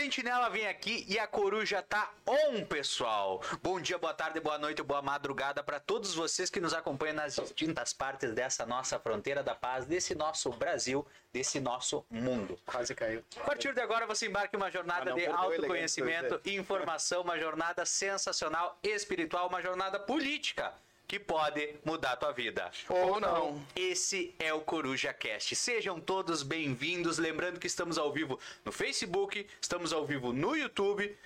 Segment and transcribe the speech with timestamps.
[0.00, 3.42] Sentinela vem aqui e a coruja tá on, pessoal.
[3.62, 7.36] Bom dia, boa tarde, boa noite, boa madrugada para todos vocês que nos acompanham nas
[7.36, 12.58] distintas partes dessa nossa fronteira da paz, desse nosso Brasil, desse nosso mundo.
[12.64, 13.22] Quase caiu.
[13.36, 18.78] A partir de agora você embarca em uma jornada de autoconhecimento, informação, uma jornada sensacional,
[18.82, 20.72] espiritual, uma jornada política
[21.10, 22.70] que pode mudar a tua vida.
[22.88, 23.60] Ou não.
[23.74, 25.56] Esse é o Coruja Cast.
[25.56, 27.18] Sejam todos bem-vindos.
[27.18, 31.18] Lembrando que estamos ao vivo no Facebook, estamos ao vivo no YouTube.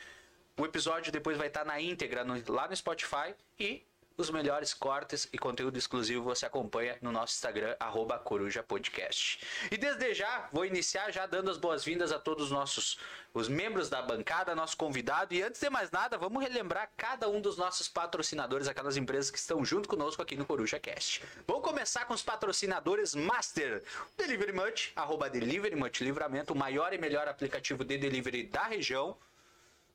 [0.56, 3.82] O episódio depois vai estar na íntegra no- lá no Spotify e
[4.16, 9.40] os melhores cortes e conteúdo exclusivo você acompanha no nosso Instagram, arroba Coruja Podcast.
[9.70, 12.98] E desde já, vou iniciar já dando as boas-vindas a todos os nossos
[13.32, 15.34] os membros da bancada, nosso convidado.
[15.34, 19.38] E antes de mais nada, vamos relembrar cada um dos nossos patrocinadores, aquelas empresas que
[19.38, 21.20] estão junto conosco aqui no Coruja Cast.
[21.44, 23.82] Vamos começar com os patrocinadores Master.
[24.16, 29.16] Delivery Much, arroba Livramento, o maior e melhor aplicativo de delivery da região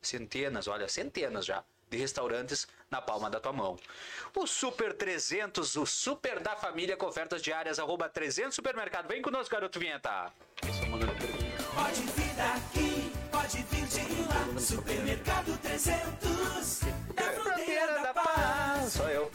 [0.02, 3.78] centenas, olha, centenas já de restaurantes na palma da tua mão.
[4.36, 9.08] O Super 300, o super da família com ofertas diárias, arroba 300 Supermercado.
[9.08, 10.31] Vem conosco, garoto vinheta.
[10.62, 14.59] Pode vir daqui, pode vir de lá.
[14.59, 16.80] Supermercado 300,
[17.16, 18.94] da fronteira da paz.
[18.94, 19.31] Sou eu.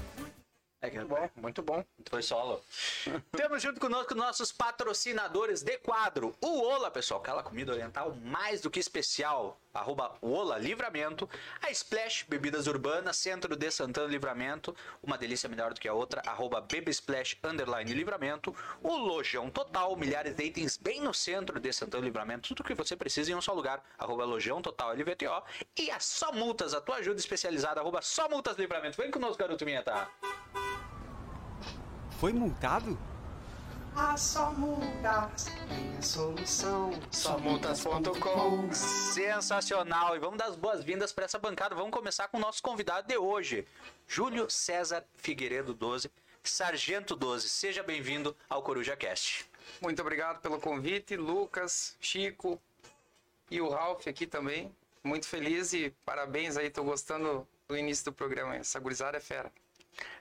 [0.81, 1.83] É que Bom, muito bom.
[2.11, 2.63] foi solo.
[3.33, 6.37] Temos junto conosco nossos patrocinadores de quadro.
[6.43, 9.59] O Ola, pessoal, aquela comida oriental mais do que especial.
[9.75, 11.29] Arroba Ola Livramento.
[11.61, 14.75] A Splash Bebidas Urbanas, centro de Santana Livramento.
[15.03, 16.23] Uma delícia melhor do que a outra.
[16.25, 18.55] Arroba Baby Splash Underline Livramento.
[18.83, 22.49] O Lojão Total, milhares de itens bem no centro de Santana Livramento.
[22.49, 23.83] Tudo o que você precisa em um só lugar.
[23.99, 25.43] Arroba Lojão Total LVTO.
[25.77, 27.81] E a Só Multas, a tua ajuda especializada.
[27.81, 28.97] Arroba Só Multas Livramento.
[28.97, 29.83] Vem conosco, garoto Minha,
[32.21, 32.97] Foi multado?
[33.97, 36.91] A só multas tem a solução.
[37.13, 38.73] Somultas.com.
[38.73, 40.17] Sensacional!
[40.17, 41.77] E vamos dar as boas-vindas para essa bancada.
[41.77, 43.65] Vamos começar com o nosso convidado de hoje,
[44.09, 46.11] Júlio César Figueiredo 12,
[46.43, 47.49] Sargento 12.
[47.49, 49.49] Seja bem-vindo ao Coruja Cast.
[49.81, 52.61] Muito obrigado pelo convite, Lucas, Chico
[53.49, 54.75] e o Ralph aqui também.
[55.05, 58.57] Muito feliz e parabéns aí, tô gostando do início do programa.
[58.57, 59.53] Essa gurizada é fera.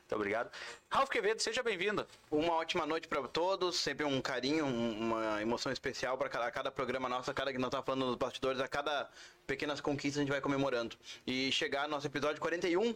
[0.04, 0.52] Muito obrigado.
[0.92, 2.06] Ralf Quevedo, seja bem-vindo.
[2.30, 6.70] Uma ótima noite para todos, sempre um carinho, um- uma emoção especial para cada, cada
[6.72, 9.10] programa nosso, a cada que nós estamos falando nos bastidores, a cada
[9.48, 10.98] pequenas conquistas a gente vai comemorando.
[11.26, 12.96] E chegar no nosso episódio 41,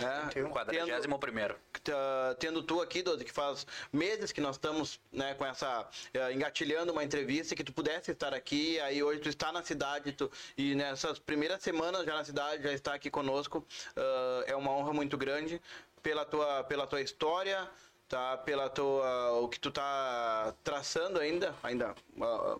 [0.00, 1.56] né, tendo, 41º.
[1.82, 6.32] tá, tendo tu aqui, Doze, que faz meses que nós estamos né, com essa eh,
[6.32, 10.30] engatilhando uma entrevista, que tu pudesse estar aqui, aí hoje tu está na cidade, tu,
[10.56, 13.66] e nessas primeiras semanas já na cidade, já está aqui conosco,
[13.96, 15.60] ah, é uma honra muito grande
[16.02, 17.68] pela tua, pela tua história,
[18.08, 18.36] tá?
[18.38, 21.94] Pela tua, o que tu tá traçando ainda, ainda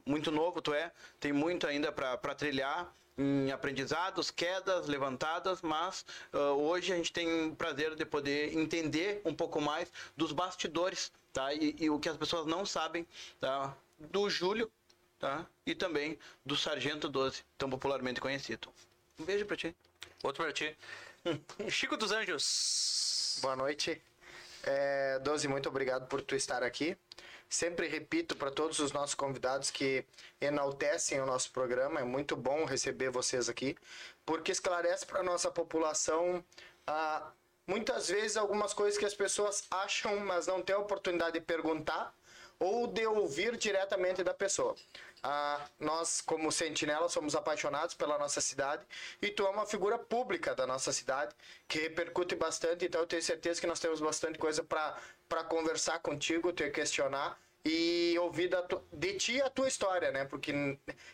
[0.06, 6.52] muito novo tu é, tem muito ainda para trilhar em aprendizados, quedas, levantadas, mas ah,
[6.52, 11.52] hoje a gente tem o prazer de poder entender um pouco mais dos bastidores, tá?
[11.52, 13.06] E, e o que as pessoas não sabem,
[13.40, 13.76] tá?
[13.98, 14.70] Do Júlio,
[15.18, 15.46] tá?
[15.66, 18.68] E também do Sargento 12, tão popularmente conhecido.
[19.18, 19.76] Um beijo pra ti.
[20.22, 20.76] Outro para ti.
[21.68, 23.21] Chico dos Anjos.
[23.40, 24.00] Boa noite.
[24.64, 26.96] É, Doze, muito obrigado por tu estar aqui.
[27.48, 30.04] Sempre repito para todos os nossos convidados que
[30.40, 32.00] enaltecem o nosso programa.
[32.00, 33.76] É muito bom receber vocês aqui,
[34.24, 36.44] porque esclarece para nossa população
[36.86, 37.30] ah,
[37.66, 42.14] muitas vezes algumas coisas que as pessoas acham, mas não têm a oportunidade de perguntar
[42.62, 44.76] ou de ouvir diretamente da pessoa.
[45.20, 48.84] Ah, nós, como Sentinela, somos apaixonados pela nossa cidade
[49.20, 51.34] e tu é uma figura pública da nossa cidade
[51.66, 56.52] que repercute bastante, então eu tenho certeza que nós temos bastante coisa para conversar contigo,
[56.52, 60.24] te questionar e ouvir tu- de ti a tua história, né?
[60.24, 60.52] Porque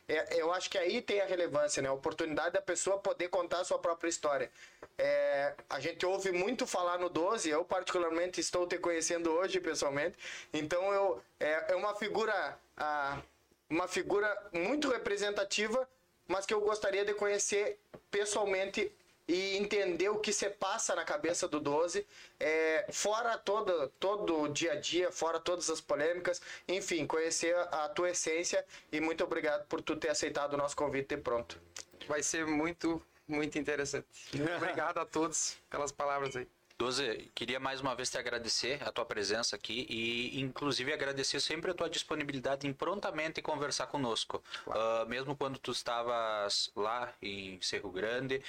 [0.08, 1.88] é- eu acho que aí tem a relevância, né?
[1.88, 4.50] A oportunidade da pessoa poder contar a sua própria história.
[4.96, 10.16] É, a gente ouve muito falar no 12, eu particularmente estou te conhecendo hoje pessoalmente,
[10.52, 13.20] então eu é, é uma figura ah,
[13.68, 15.86] uma figura muito representativa,
[16.26, 17.78] mas que eu gostaria de conhecer
[18.10, 18.90] pessoalmente
[19.28, 22.06] e entender o que se passa na cabeça do 12,
[22.40, 27.84] é, fora todo, todo o dia a dia, fora todas as polêmicas, enfim, conhecer a,
[27.84, 31.60] a tua essência e muito obrigado por tu ter aceitado o nosso convite de pronto.
[32.08, 34.06] Vai ser muito, muito interessante.
[34.56, 36.48] Obrigado a todos pelas palavras aí.
[36.78, 41.72] Doze, queria mais uma vez te agradecer a tua presença aqui e, inclusive, agradecer sempre
[41.72, 44.40] a tua disponibilidade em prontamente conversar conosco.
[44.70, 48.40] Ah, mesmo quando tu estavas lá em Cerro Grande,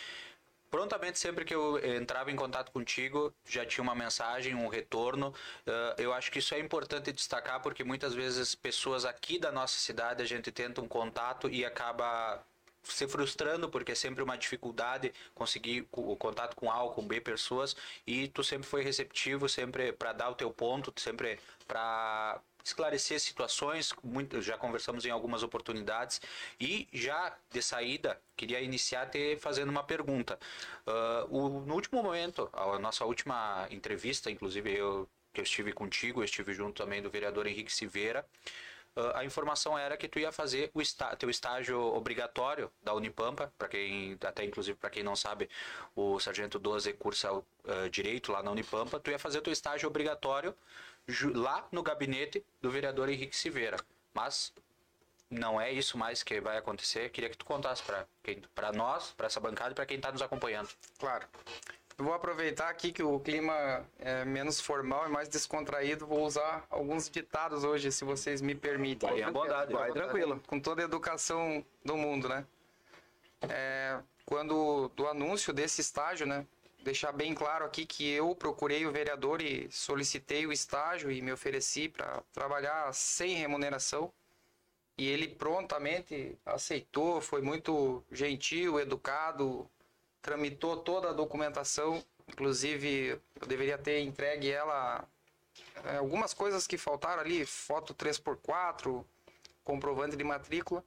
[0.69, 5.33] prontamente, sempre que eu entrava em contato contigo, já tinha uma mensagem, um retorno.
[5.65, 9.77] Ah, eu acho que isso é importante destacar porque muitas vezes pessoas aqui da nossa
[9.79, 12.43] cidade a gente tenta um contato e acaba
[12.83, 17.19] se frustrando porque é sempre uma dificuldade conseguir o contato com A ou com B
[17.21, 23.19] pessoas e tu sempre foi receptivo, sempre para dar o teu ponto, sempre para esclarecer
[23.19, 26.21] situações, muito, já conversamos em algumas oportunidades
[26.59, 30.37] e já de saída queria iniciar te fazendo uma pergunta.
[30.85, 36.21] Uh, o, no último momento, a nossa última entrevista, inclusive eu que eu estive contigo,
[36.21, 38.25] eu estive junto também do vereador Henrique Silveira.
[38.95, 43.53] Uh, a informação era que tu ia fazer o está, teu estágio obrigatório da Unipampa,
[43.57, 45.49] para quem até inclusive para quem não sabe,
[45.95, 47.43] o sargento 12 cursa uh,
[47.91, 50.55] direito lá na Unipampa, tu ia fazer teu estágio obrigatório
[51.33, 53.77] lá no gabinete do vereador Henrique Silveira.
[54.13, 54.53] Mas
[55.29, 57.09] não é isso mais que vai acontecer.
[57.09, 57.83] Queria que tu contasse
[58.55, 60.69] para nós, para essa bancada e para quem está nos acompanhando.
[60.97, 61.27] Claro.
[61.99, 66.07] Vou aproveitar aqui que o clima é menos formal e mais descontraído.
[66.07, 69.09] Vou usar alguns ditados hoje, se vocês me permitem.
[69.09, 70.41] Vai, à bondade, vai tranquilo.
[70.47, 72.45] Com toda a educação do mundo, né?
[73.41, 76.45] É, quando do anúncio desse estágio, né?
[76.81, 81.33] Deixar bem claro aqui que eu procurei o vereador e solicitei o estágio e me
[81.33, 84.09] ofereci para trabalhar sem remuneração.
[84.97, 89.69] E ele prontamente aceitou, foi muito gentil, educado,
[90.21, 95.07] tramitou toda a documentação, inclusive eu deveria ter entregue ela
[95.85, 99.03] é, algumas coisas que faltaram ali, foto 3x4,
[99.63, 100.83] comprovante de matrícula.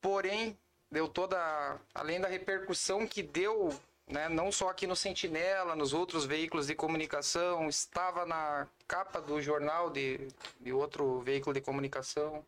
[0.00, 0.58] Porém,
[0.90, 3.72] deu toda além da repercussão que deu,
[4.06, 9.40] né, não só aqui no Sentinela, nos outros veículos de comunicação, estava na capa do
[9.40, 10.28] jornal de,
[10.60, 12.44] de outro veículo de comunicação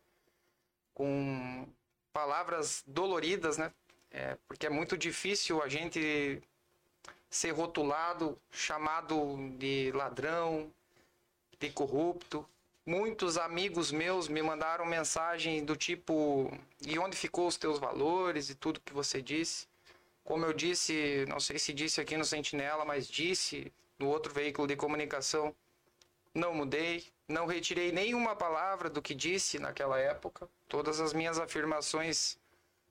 [0.93, 1.67] com
[2.13, 3.71] palavras doloridas, né?
[4.17, 6.41] É, porque é muito difícil a gente
[7.29, 10.71] ser rotulado, chamado de ladrão,
[11.59, 12.47] de corrupto.
[12.85, 16.49] Muitos amigos meus me mandaram mensagem do tipo:
[16.87, 19.67] e onde ficou os teus valores e tudo que você disse?
[20.23, 23.69] Como eu disse, não sei se disse aqui no Sentinela, mas disse
[23.99, 25.53] no outro veículo de comunicação,
[26.33, 30.47] não mudei, não retirei nenhuma palavra do que disse naquela época.
[30.69, 32.37] Todas as minhas afirmações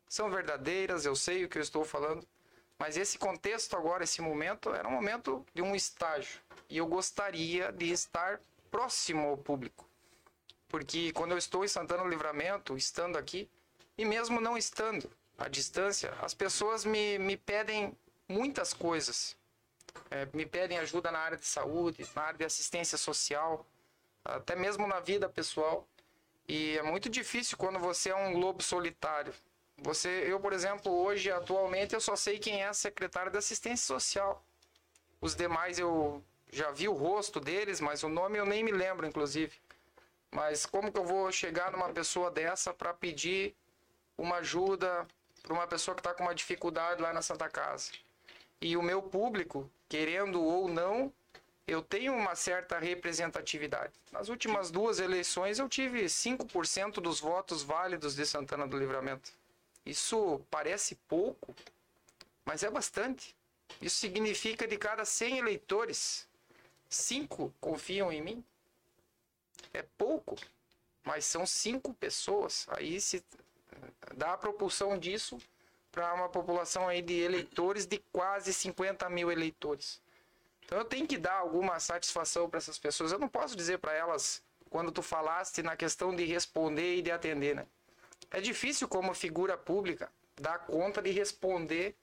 [0.08, 2.26] são verdadeiras, eu sei o que eu estou falando,
[2.78, 6.40] mas esse contexto agora, esse momento, era um momento de um estágio.
[6.68, 8.40] E eu gostaria de estar
[8.70, 9.88] próximo ao público.
[10.68, 13.48] Porque quando eu estou em Santana Livramento, estando aqui,
[13.96, 15.08] e mesmo não estando
[15.38, 17.96] à distância, as pessoas me, me pedem
[18.28, 19.36] muitas coisas.
[20.10, 23.64] É, me pedem ajuda na área de saúde, na área de assistência social,
[24.24, 25.86] até mesmo na vida pessoal.
[26.48, 29.32] E é muito difícil quando você é um lobo solitário.
[29.78, 33.86] Você, eu, por exemplo, hoje, atualmente, eu só sei quem é a secretária de assistência
[33.86, 34.42] social.
[35.20, 36.22] Os demais eu
[36.52, 39.52] já vi o rosto deles, mas o nome eu nem me lembro, inclusive.
[40.30, 43.54] Mas como que eu vou chegar numa pessoa dessa para pedir
[44.16, 45.06] uma ajuda
[45.42, 47.90] para uma pessoa que está com uma dificuldade lá na Santa Casa?
[48.60, 51.12] E o meu público, querendo ou não,
[51.66, 53.92] eu tenho uma certa representatividade.
[54.12, 59.32] Nas últimas duas eleições eu tive 5% dos votos válidos de Santana do Livramento.
[59.84, 61.54] Isso parece pouco,
[62.44, 63.36] mas é bastante.
[63.80, 66.28] Isso significa de cada 100 eleitores,
[66.88, 68.44] 5 confiam em mim.
[69.72, 70.36] É pouco,
[71.02, 72.66] mas são 5 pessoas.
[72.70, 73.24] Aí se
[74.16, 75.38] dá a propulsão disso
[75.90, 80.00] para uma população aí de eleitores de quase 50 mil eleitores.
[80.64, 83.12] Então eu tenho que dar alguma satisfação para essas pessoas.
[83.12, 87.10] Eu não posso dizer para elas, quando tu falaste na questão de responder e de
[87.10, 87.66] atender, né?
[88.30, 91.96] É difícil, como figura pública, dar conta de responder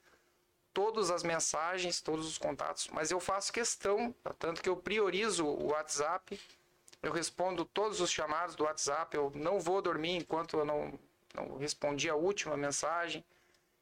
[0.74, 5.72] todas as mensagens, todos os contatos, mas eu faço questão, tanto que eu priorizo o
[5.72, 6.40] WhatsApp,
[7.04, 10.98] eu respondo todos os chamados do WhatsApp, eu não vou dormir enquanto eu não,
[11.34, 13.26] não respondi a última mensagem.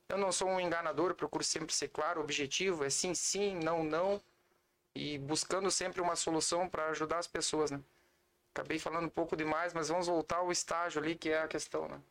[0.07, 4.19] Eu não sou um enganador, procuro sempre ser claro, objetivo, é sim, sim, não, não,
[4.95, 7.79] e buscando sempre uma solução para ajudar as pessoas, né?
[8.53, 11.87] Acabei falando um pouco demais, mas vamos voltar ao estágio ali que é a questão,
[11.87, 12.01] né?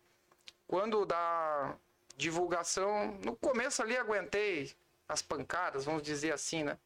[0.68, 1.75] Quando da
[2.14, 4.70] divulgação, no começo ali aguentei
[5.08, 6.78] as pancadas, vamos dizer assim, né?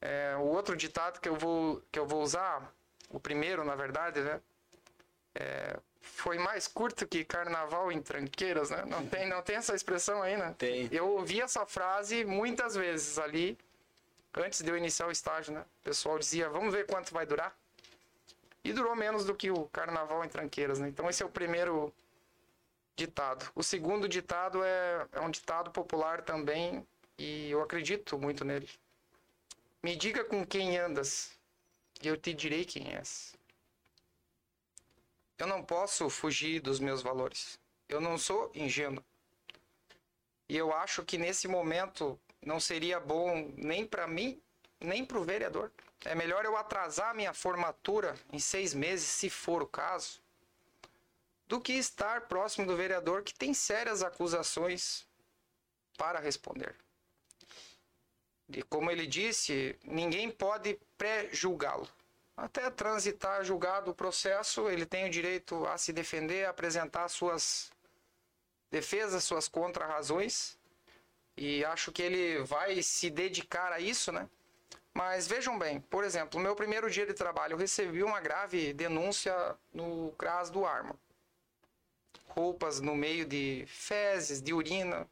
[0.00, 2.72] É, o outro ditado que eu vou que eu vou usar,
[3.10, 4.40] o primeiro, na verdade, né?
[5.34, 8.84] É, foi mais curto que carnaval em tranqueiras, né?
[8.86, 10.54] Não tem, não tem essa expressão aí, né?
[10.56, 10.88] Tem.
[10.90, 13.58] Eu ouvi essa frase muitas vezes ali,
[14.34, 15.60] antes de eu iniciar o estágio, né?
[15.80, 17.54] O pessoal dizia, vamos ver quanto vai durar.
[18.64, 20.88] E durou menos do que o carnaval em tranqueiras, né?
[20.88, 21.92] Então esse é o primeiro
[22.98, 23.50] ditado.
[23.54, 26.84] O segundo ditado é, é um ditado popular também
[27.16, 28.68] e eu acredito muito nele.
[29.80, 31.30] Me diga com quem andas
[32.02, 33.34] e eu te direi quem és.
[35.38, 37.60] Eu não posso fugir dos meus valores.
[37.88, 39.04] Eu não sou ingênuo.
[40.48, 44.42] E eu acho que nesse momento não seria bom nem para mim,
[44.80, 45.70] nem para o vereador.
[46.04, 50.20] É melhor eu atrasar minha formatura em seis meses, se for o caso,
[51.48, 55.06] do que estar próximo do vereador que tem sérias acusações
[55.96, 56.76] para responder.
[58.50, 61.88] E como ele disse, ninguém pode pré-julgá-lo.
[62.36, 67.72] Até transitar julgado o processo, ele tem o direito a se defender, a apresentar suas
[68.70, 70.56] defesas, suas contra-razões.
[71.36, 74.28] E acho que ele vai se dedicar a isso, né?
[74.94, 78.72] Mas vejam bem, por exemplo, no meu primeiro dia de trabalho, eu recebi uma grave
[78.72, 79.34] denúncia
[79.72, 80.98] no CRAS do Arma.
[82.28, 85.08] Roupas no meio de fezes, de urina.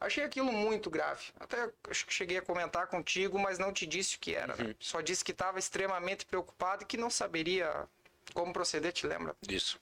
[0.00, 1.24] Achei aquilo muito grave.
[1.40, 4.54] Até acho que cheguei a comentar contigo, mas não te disse o que era.
[4.56, 4.74] né?
[4.78, 7.88] Só disse que estava extremamente preocupado e que não saberia
[8.32, 9.34] como proceder, te lembra?
[9.48, 9.80] Isso.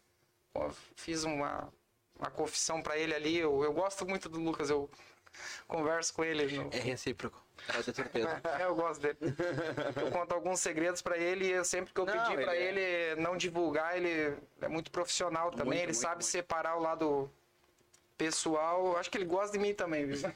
[0.55, 1.71] Pô, fiz uma,
[2.19, 3.37] uma confissão para ele ali.
[3.37, 4.91] Eu, eu gosto muito do Lucas, eu
[5.69, 6.47] converso com ele.
[6.57, 7.45] no- É recíproco.
[7.83, 8.41] Certeza.
[8.61, 9.19] é, eu gosto dele.
[10.01, 12.81] Eu conto alguns segredos pra ele e eu, sempre que eu Não, pedi pra ele
[12.81, 15.67] ele não divulgar, ele é muito profissional também.
[15.67, 16.27] Muito, ele muito, sabe muito.
[16.27, 17.31] separar o lado
[18.17, 18.97] pessoal.
[18.97, 20.19] Acho que ele gosta de mim também, viu?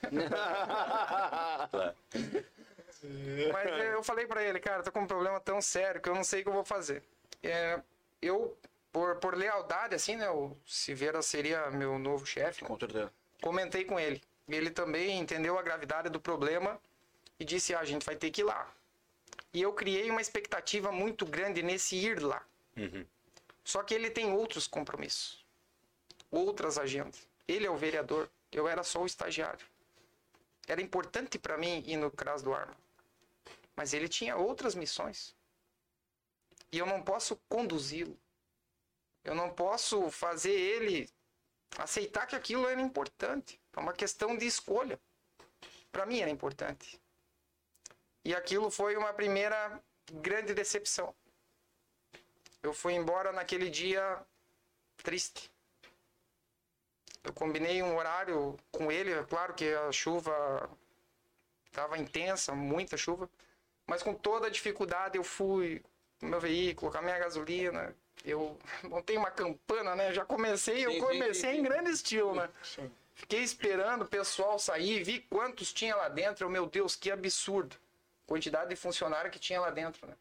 [3.53, 6.23] Mas eu falei pra ele, cara, tô com um problema tão sério que eu não
[6.25, 7.03] sei o que eu vou fazer.
[7.43, 7.81] É,
[8.21, 8.57] eu,
[8.93, 10.29] por, por lealdade, assim, né?
[10.29, 12.63] O Silveira seria meu novo chefe.
[12.63, 13.11] Com certeza.
[13.41, 14.23] comentei com ele.
[14.49, 16.79] Ele também entendeu a gravidade do problema
[17.41, 18.73] e disse: ah, a gente vai ter que ir lá.
[19.53, 22.47] E eu criei uma expectativa muito grande nesse ir lá.
[23.65, 25.45] Só que ele tem outros compromissos,
[26.31, 27.27] outras agendas.
[27.49, 29.67] Ele é o vereador, eu era só o estagiário.
[30.69, 32.77] Era importante para mim ir no CRAS do Arma,
[33.75, 35.35] mas ele tinha outras missões.
[36.71, 38.17] E eu não posso conduzi-lo.
[39.25, 41.11] Eu não posso fazer ele
[41.79, 43.61] aceitar que aquilo era importante.
[43.77, 45.01] É uma questão de escolha.
[45.91, 47.00] Para mim era importante.
[48.25, 49.81] E aquilo foi uma primeira
[50.13, 51.15] grande decepção.
[52.63, 54.19] Eu fui embora naquele dia
[55.03, 55.51] triste.
[57.25, 60.69] Eu combinei um horário com ele, é claro que a chuva
[61.67, 63.29] estava intensa, muita chuva,
[63.87, 65.83] mas com toda a dificuldade eu fui
[66.21, 70.13] no meu veículo, com a minha gasolina, eu montei uma campana, né?
[70.13, 72.49] Já comecei, eu comecei em grande estilo, né?
[73.15, 76.47] Fiquei esperando o pessoal sair, vi quantos tinha lá dentro.
[76.47, 77.77] Eu, meu Deus, que absurdo.
[78.31, 80.15] Quantidade de funcionário que tinha lá dentro, né?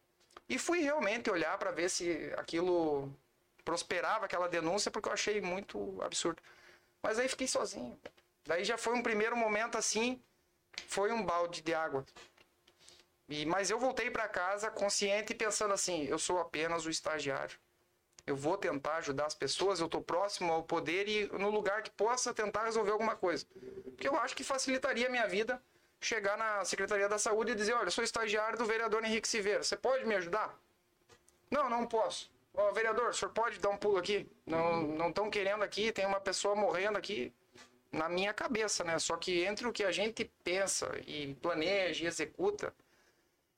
[0.49, 3.07] E fui realmente olhar para ver se aquilo
[3.63, 6.41] prosperava, aquela denúncia, porque eu achei muito absurdo.
[7.03, 7.95] Mas aí fiquei sozinho.
[8.47, 10.19] Daí já foi um primeiro momento assim,
[10.87, 12.03] foi um balde de água.
[13.27, 17.59] E, mas eu voltei para casa consciente e pensando assim, eu sou apenas o estagiário.
[18.25, 21.91] Eu vou tentar ajudar as pessoas, eu estou próximo ao poder e no lugar que
[21.91, 23.45] possa tentar resolver alguma coisa.
[23.83, 25.61] Porque eu acho que facilitaria a minha vida
[25.99, 29.75] chegar na Secretaria da Saúde e dizer, olha, sou estagiário do vereador Henrique Silveira, você
[29.75, 30.57] pode me ajudar?
[31.51, 32.31] Não, não posso.
[32.53, 34.27] Ó, vereador, o senhor pode dar um pulo aqui?
[34.45, 37.33] Não estão querendo aqui, tem uma pessoa morrendo aqui
[37.91, 38.97] na minha cabeça, né?
[38.99, 42.73] Só que entre o que a gente pensa e planeja e executa,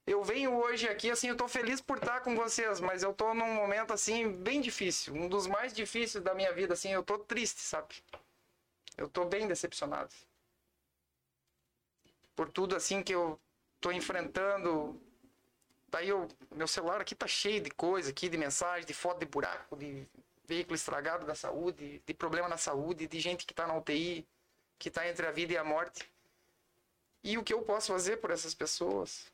[0.06, 3.34] eu venho hoje aqui, assim, eu tô feliz por estar com vocês, mas eu tô
[3.34, 5.14] num momento, assim, bem difícil.
[5.14, 7.96] Um dos mais difíceis da minha vida, assim, eu tô triste, sabe?
[8.98, 10.14] Eu tô bem decepcionado.
[12.36, 13.40] Por tudo, assim, que eu
[13.80, 15.00] tô enfrentando.
[15.88, 19.26] Daí eu, meu celular aqui tá cheio de coisa aqui, de mensagem, de foto de
[19.26, 20.08] buraco, de
[20.46, 24.26] veículo estragado da saúde, de problema na saúde, de gente que tá na UTI,
[24.80, 26.10] que tá entre a vida e a morte.
[27.24, 29.32] E o que eu posso fazer por essas pessoas?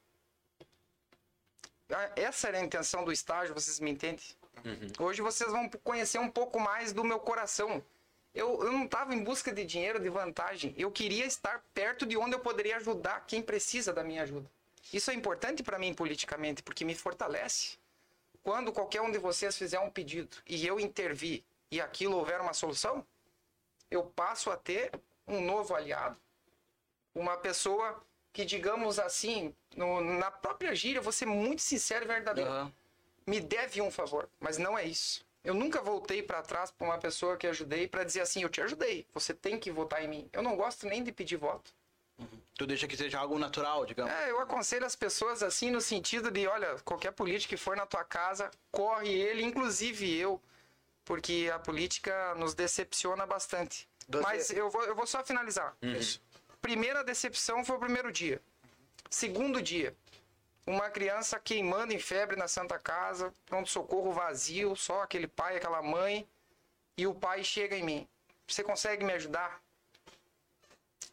[1.89, 4.25] Ah, Essa era a intenção do estágio, vocês me entendem?
[4.99, 7.83] Hoje vocês vão conhecer um pouco mais do meu coração.
[8.33, 10.73] Eu, eu não estava em busca de dinheiro, de vantagem.
[10.77, 14.49] Eu queria estar perto de onde eu poderia ajudar quem precisa da minha ajuda.
[14.93, 17.77] Isso é importante para mim politicamente, porque me fortalece.
[18.43, 22.53] Quando qualquer um de vocês fizer um pedido e eu intervir e aquilo houver uma
[22.53, 23.05] solução,
[23.91, 24.91] eu passo a ter
[25.27, 26.17] um novo aliado.
[27.13, 32.49] Uma pessoa que, digamos assim, no- na própria gíria, vou ser muito sincero e verdadeiro
[32.49, 32.71] Aham.
[33.25, 35.25] me deve um favor, mas não é isso.
[35.47, 38.61] Eu nunca voltei para trás para uma pessoa que ajudei para dizer assim, eu te
[38.61, 40.29] ajudei, você tem que votar em mim.
[40.33, 41.71] Eu não gosto nem de pedir voto.
[42.57, 44.11] Tu deixa que seja algo natural, digamos.
[44.11, 47.85] É, eu aconselho as pessoas assim no sentido de, olha, qualquer político que for na
[47.85, 50.41] tua casa, corre ele, inclusive eu,
[51.05, 53.87] porque a política nos decepciona bastante.
[54.05, 55.77] Doze- Mas eu vou, eu vou só finalizar.
[56.61, 58.41] Primeira decepção foi o primeiro dia.
[59.09, 59.95] Segundo dia,
[60.67, 66.27] uma criança queimando em febre na Santa Casa, pronto-socorro vazio, só aquele pai, aquela mãe,
[66.97, 68.07] e o pai chega em mim.
[68.45, 69.61] Você consegue me ajudar?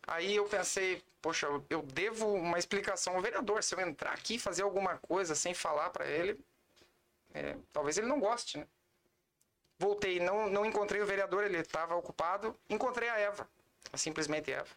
[0.06, 3.62] Aí eu pensei, poxa, eu- devo uma explicação ao vereador.
[3.62, 6.38] Se eu entrar aqui e fazer alguma coisa sem falar para ele,
[7.32, 8.66] é, talvez ele não goste, né?
[9.78, 12.56] Voltei, não, não encontrei o vereador, ele estava ocupado.
[12.68, 13.48] Encontrei a Eva,
[13.92, 14.70] a simplesmente Eva.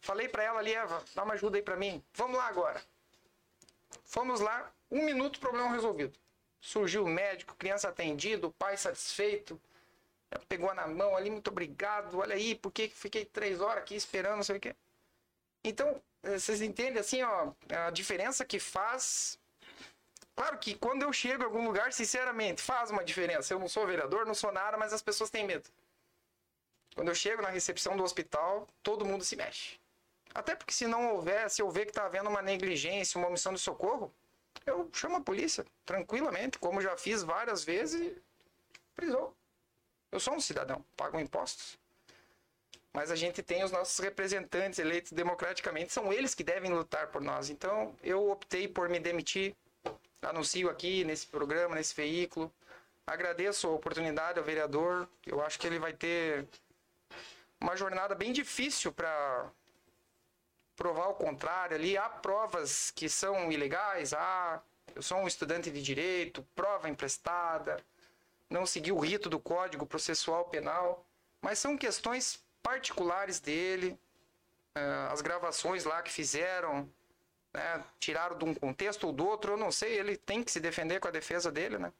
[0.00, 2.02] Falei para ela ali, Eva, dá uma ajuda aí para mim.
[2.14, 2.82] Vamos lá agora.
[4.04, 6.18] Fomos lá, um minuto, problema resolvido.
[6.60, 9.60] Surgiu o médico, criança atendida, o pai satisfeito.
[10.48, 12.18] Pegou na mão ali, muito obrigado.
[12.18, 14.74] Olha aí, por que que fiquei três horas aqui esperando, não sei o quê.
[15.62, 17.52] Então, eh, vocês entendem assim, ó,
[17.86, 19.38] a diferença que faz.
[20.34, 23.54] Claro que quando eu chego em algum lugar, sinceramente, faz uma diferença.
[23.54, 25.68] Eu não sou vereador, não sou nada, mas as pessoas têm medo.
[26.94, 29.78] Quando eu chego na recepção do hospital, todo mundo se mexe.
[30.32, 33.52] Até porque se não houver, se eu ver que está havendo uma negligência, uma omissão
[33.52, 34.12] de socorro,
[34.66, 38.16] eu chamo a polícia, tranquilamente, como já fiz várias vezes,
[38.94, 39.34] prisão.
[40.10, 41.78] Eu sou um cidadão, pago impostos.
[42.92, 47.20] Mas a gente tem os nossos representantes eleitos democraticamente, são eles que devem lutar por
[47.20, 47.50] nós.
[47.50, 49.54] Então, eu optei por me demitir.
[50.22, 52.52] Anuncio aqui nesse programa, nesse veículo.
[53.06, 55.08] Agradeço a oportunidade ao vereador.
[55.26, 56.48] Eu acho que ele vai ter
[57.60, 59.50] uma jornada bem difícil para
[60.76, 61.96] provar o contrário ali.
[61.96, 64.60] Há provas que são ilegais, há.
[64.94, 67.82] Eu sou um estudante de direito, prova emprestada,
[68.48, 71.04] não segui o rito do Código Processual Penal,
[71.40, 73.98] mas são questões particulares dele,
[74.74, 76.88] ah, as gravações lá que fizeram,
[77.52, 80.60] né, tiraram de um contexto ou do outro, eu não sei, ele tem que se
[80.60, 81.92] defender com a defesa dele, né?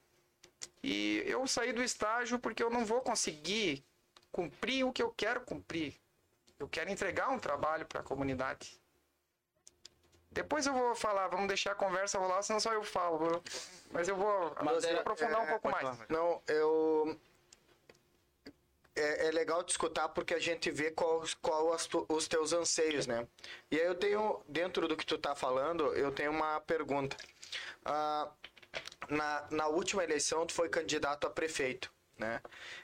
[0.83, 3.85] E eu saí do estágio porque eu não vou conseguir
[4.31, 5.95] cumprir o que eu quero cumprir.
[6.59, 8.81] Eu quero entregar um trabalho para a comunidade.
[10.31, 13.43] Depois eu vou falar, vamos deixar a conversa rolar, senão só eu falo.
[13.93, 15.99] Mas eu vou Mas vou é- aprofundar um pouco mais.
[16.09, 17.19] Não, eu.
[18.97, 23.07] É, é legal te escutar porque a gente vê qual, qual as os teus anseios,
[23.07, 23.27] né?
[23.71, 27.17] E aí eu tenho, dentro do que tu tá falando, eu tenho uma pergunta.
[27.85, 28.31] Ah,
[29.09, 32.41] na, na última eleição, tu foi candidato a prefeito, né?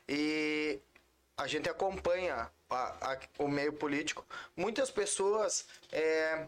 [0.09, 0.81] E
[1.43, 4.25] a gente acompanha a- a- o meio político.
[4.57, 5.67] Muitas pessoas.
[5.93, 6.47] é,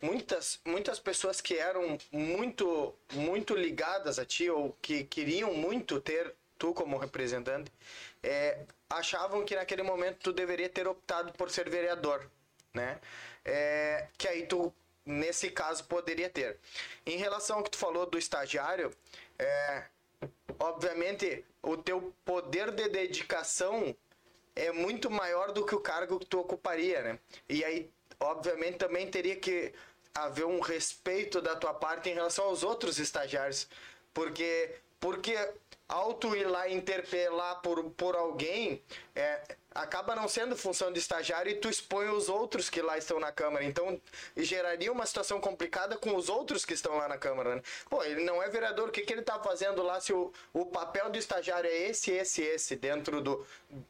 [0.00, 6.34] muitas, muitas pessoas que eram muito, muito ligadas a ti ou que queriam muito ter
[6.58, 7.70] tu como representante,
[8.22, 8.58] é,
[8.90, 12.28] achavam que naquele momento tu deveria ter optado por ser vereador,
[12.72, 12.98] né?
[13.44, 14.72] É, que aí tu,
[15.04, 16.58] nesse caso, poderia ter.
[17.06, 18.92] Em relação ao que tu falou do estagiário,
[19.38, 19.84] é,
[20.58, 23.94] obviamente o teu poder de dedicação
[24.54, 27.18] é muito maior do que o cargo que tu ocuparia, né?
[27.48, 27.90] E aí,
[28.20, 29.72] obviamente, também teria que
[30.14, 33.68] haver um respeito da tua parte em relação aos outros estagiários,
[34.12, 35.36] porque porque
[35.86, 38.82] ao tu ir lá interpelar por, por alguém,
[39.14, 43.18] é, acaba não sendo função de estagiário e tu expõe os outros que lá estão
[43.18, 43.64] na Câmara.
[43.64, 44.00] Então,
[44.36, 47.56] geraria uma situação complicada com os outros que estão lá na Câmara.
[47.56, 47.62] Né?
[47.90, 50.64] Pô, ele não é vereador, o que, que ele tá fazendo lá se o, o
[50.66, 53.44] papel do estagiário é esse, esse, esse, dentro, do,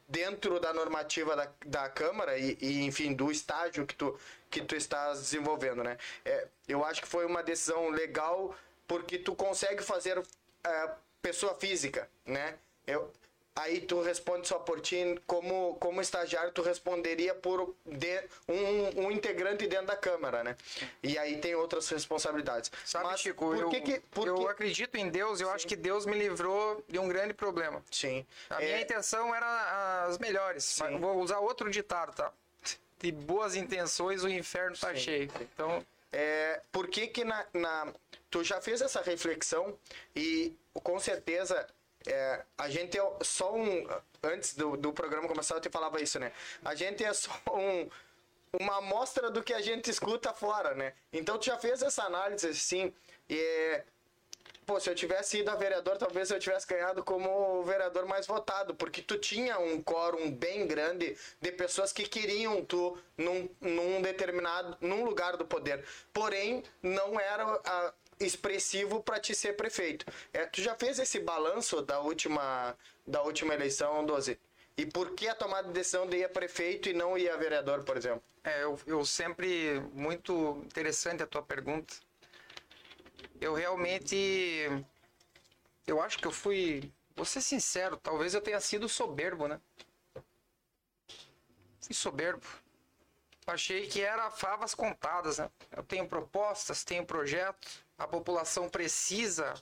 [0.07, 4.19] dentro da normativa da, da Câmara e, e, enfim, do estágio que tu,
[4.49, 5.97] que tu estás desenvolvendo, né?
[6.23, 8.55] É, eu acho que foi uma decisão legal
[8.87, 10.21] porque tu consegue fazer
[10.63, 10.89] é,
[11.21, 12.55] pessoa física, né?
[12.87, 13.11] Eu,
[13.55, 19.11] aí tu responde só por ti, como, como estagiário tu responderia por de, um, um
[19.11, 20.57] integrante dentro da Câmara, né?
[21.01, 22.71] E aí tem outras responsabilidades.
[22.83, 23.99] Sabe, Mas Chico, por eu, que que...
[24.11, 24.47] Por eu que...
[24.47, 27.83] acredito em Deus, eu acho que Deus me livrou de um grande problema.
[27.89, 28.25] Sim.
[28.49, 30.77] A É, minha intenção era as melhores.
[30.79, 32.31] mas Vou usar outro ditado, tá?
[32.99, 34.99] De boas intenções o inferno tá Sim.
[34.99, 35.31] cheio.
[35.39, 35.85] Então,
[36.17, 37.93] É, por que que na, na-
[38.31, 39.77] tu já fez essa reflexão
[40.15, 41.67] e com certeza
[42.07, 43.87] é, a gente é só um
[44.23, 46.31] antes do, do programa começar eu te falava isso né
[46.63, 47.89] a gente é só um
[48.59, 52.47] uma amostra do que a gente escuta fora né então tu já fez essa análise
[52.47, 52.93] assim
[53.29, 53.81] e
[54.65, 58.25] Pô, se eu tivesse ido a vereador, talvez eu tivesse ganhado como o vereador mais
[58.25, 64.01] votado, porque tu tinha um quórum bem grande de pessoas que queriam tu num, num
[64.01, 65.85] determinado, num lugar do poder.
[66.11, 70.05] Porém, não era ah, expressivo para te ser prefeito.
[70.33, 72.75] É, tu já fez esse balanço da última,
[73.05, 74.39] da última eleição, 12?
[74.77, 77.37] E por que a tomada de decisão de ir a prefeito e não ir a
[77.37, 78.23] vereador, por exemplo?
[78.45, 79.79] é, eu, eu sempre.
[79.93, 81.95] Muito interessante a tua pergunta.
[83.41, 84.15] Eu realmente.
[85.87, 86.91] Eu acho que eu fui.
[87.15, 89.59] Vou ser sincero, talvez eu tenha sido soberbo, né?
[91.79, 92.45] Fui soberbo.
[93.47, 95.49] Achei que era favas contadas, né?
[95.71, 99.53] Eu tenho propostas, tenho projeto, a população precisa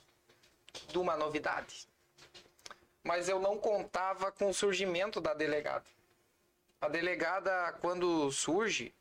[0.88, 1.86] de uma novidade.
[3.02, 5.84] Mas eu não contava com o surgimento da delegada.
[6.80, 8.94] a delegada, quando surge,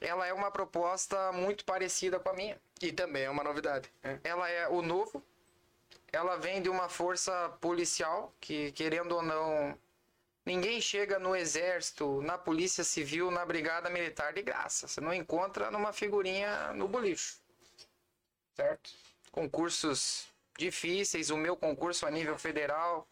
[0.00, 2.60] ela é uma proposta muito parecida com a minha.
[2.80, 3.90] E também é uma novidade.
[4.02, 4.20] né?
[4.24, 5.22] Ela é o novo,
[6.12, 9.78] ela vem de uma força policial que, querendo ou não,
[10.44, 14.86] ninguém chega no exército, na polícia civil, na brigada militar de graça.
[14.86, 17.38] Você não encontra numa figurinha no bolicho.
[18.54, 18.90] Certo?
[19.32, 23.06] Concursos difíceis, o meu concurso a nível federal,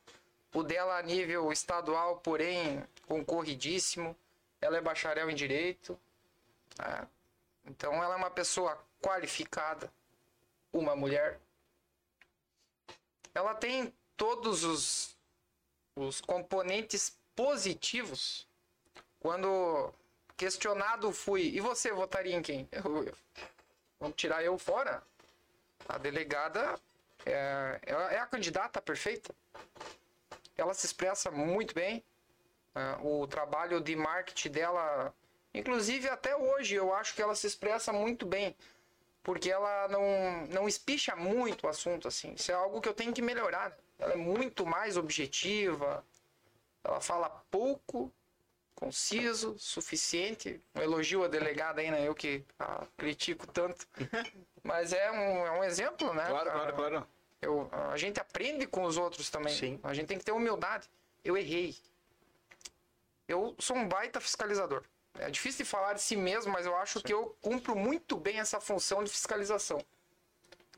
[0.54, 4.16] o dela a nível estadual, porém concorridíssimo.
[4.60, 5.98] Ela é bacharel em direito.
[6.76, 7.08] tá?
[7.64, 9.92] Então ela é uma pessoa qualificada,
[10.72, 11.40] uma mulher
[13.34, 15.16] ela tem todos os,
[15.96, 18.46] os componentes positivos.
[19.20, 19.92] Quando
[20.36, 22.68] questionado fui, e você votaria em quem?
[22.72, 23.16] Eu- eu-
[24.00, 25.02] vamos tirar eu fora?
[25.88, 26.78] A delegada
[27.24, 29.34] é, ela é a candidata perfeita.
[30.56, 32.02] Ela se expressa muito bem.
[32.74, 35.14] é, o trabalho de marketing dela,
[35.52, 38.56] inclusive até hoje, eu acho que ela se expressa muito bem
[39.22, 42.32] porque ela não, não espicha muito o assunto, assim.
[42.32, 43.76] Isso é algo que eu tenho que melhorar.
[43.98, 46.02] Ela é muito mais objetiva,
[46.84, 48.12] ela fala pouco,
[48.74, 50.60] conciso, suficiente.
[50.74, 52.06] Um elogio à delegada aí, né?
[52.06, 53.86] Eu que ah, critico tanto.
[54.62, 56.26] Mas é um, é um exemplo, né?
[56.26, 57.08] Claro, Ah, claro, claro.
[57.40, 59.54] eu, a gente aprende com os outros também.
[59.54, 59.80] Sim.
[59.82, 60.88] A gente tem que ter humildade.
[61.24, 61.76] Eu errei.
[63.28, 64.82] Eu sou um baita fiscalizador.
[65.18, 68.40] É difícil de falar de si mesmo, mas eu acho que eu cumpro muito bem
[68.40, 69.84] essa função de fiscalização.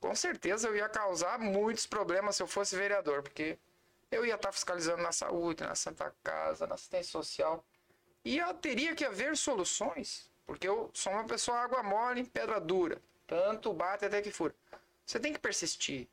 [0.01, 3.59] Com certeza eu ia causar muitos problemas se eu fosse vereador, porque
[4.15, 7.65] eu ia estar fiscalizando na saúde, na Santa Casa, na assistência social.
[8.25, 13.01] E eu teria que haver soluções, porque eu sou uma pessoa água mole, pedra dura.
[13.27, 14.55] Tanto bate até que fura.
[15.05, 16.09] Você tem que persistir.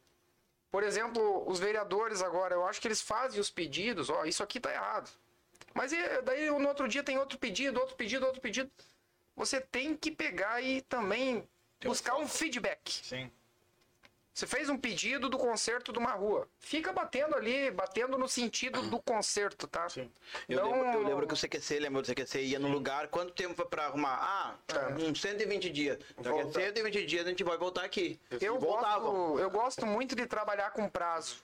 [0.70, 4.60] Por exemplo, os vereadores agora, eu acho que eles fazem os pedidos, ó, isso aqui
[4.60, 5.10] tá errado.
[5.74, 5.92] Mas
[6.24, 8.72] daí no outro dia tem outro pedido, outro pedido, outro pedido.
[9.36, 11.48] Você tem que pegar e também
[11.84, 12.92] buscar um feedback.
[13.04, 13.32] Sim.
[14.34, 16.48] Você fez um pedido do conserto de uma rua.
[16.58, 19.90] Fica batendo ali, batendo no sentido do conserto, tá?
[19.90, 20.10] Sim.
[20.48, 23.34] Eu, Não- lembro, eu lembro que o CQC, lembra do CQC, ia no lugar, quanto
[23.34, 24.18] tempo foi pra arrumar?
[24.22, 24.56] Ah,
[24.98, 25.98] uns 120 dias.
[26.18, 26.60] Daqui a Volta.
[26.62, 28.18] 120 dias a gente vai voltar aqui.
[28.40, 31.44] Eu gosto, eu gosto muito de trabalhar com prazo.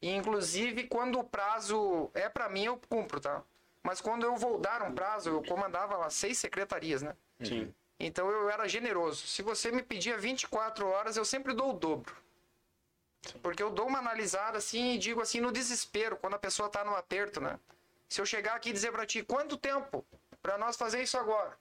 [0.00, 3.42] E, inclusive, quando o prazo é pra mim, eu cumpro, tá?
[3.82, 7.16] Mas quando eu vou dar um prazo, eu comandava lá seis secretarias, né?
[7.42, 7.74] Sim.
[8.04, 9.26] Então eu era generoso.
[9.28, 12.14] Se você me pedia 24 horas, eu sempre dou o dobro.
[13.40, 16.84] Porque eu dou uma analisada assim e digo assim no desespero, quando a pessoa tá
[16.84, 17.60] no aperto, né?
[18.08, 20.04] Se eu chegar aqui e dizer pra ti, quanto tempo
[20.42, 21.56] pra nós fazer isso agora?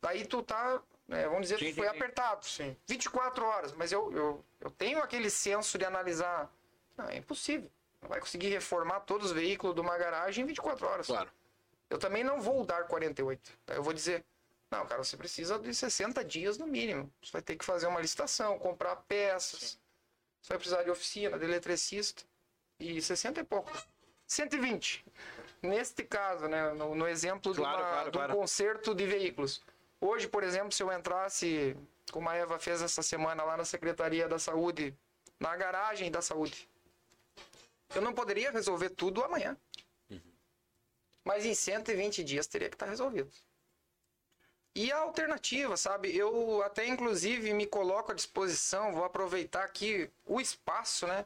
[0.00, 2.46] Daí tu tá, né, vamos dizer, Sim, tu foi sim, apertado.
[2.46, 2.76] Sim.
[2.86, 6.48] 24 horas, mas eu, eu, eu tenho aquele senso de analisar.
[6.96, 7.68] Não, é impossível.
[8.00, 11.06] Não vai conseguir reformar todos os veículos de uma garagem em 24 horas.
[11.08, 11.30] Claro.
[11.90, 13.58] Eu também não vou dar 48.
[13.66, 13.74] tá?
[13.74, 14.24] Eu vou dizer,
[14.78, 17.12] não, cara, você precisa de 60 dias no mínimo.
[17.22, 19.78] Você vai ter que fazer uma licitação, comprar peças.
[20.42, 22.22] Você vai precisar de oficina, de eletricista.
[22.78, 23.70] E 60 é pouco.
[24.26, 25.04] 120.
[25.62, 28.34] Neste caso, né, no, no exemplo de, Claro, uma- claro, de um claro.
[28.36, 29.62] conserto de veículos.
[30.00, 31.76] Hoje, por exemplo, se eu entrasse,
[32.12, 34.94] como a Eva fez essa semana lá na Secretaria da Saúde,
[35.40, 36.68] na garagem da saúde,
[37.94, 39.56] eu não poderia resolver tudo amanhã.
[41.24, 43.30] Mas em 120 dias teria que estar resolvido.
[44.74, 46.16] E a alternativa, sabe?
[46.16, 51.24] Eu até inclusive me coloco à disposição, vou aproveitar aqui o espaço, né?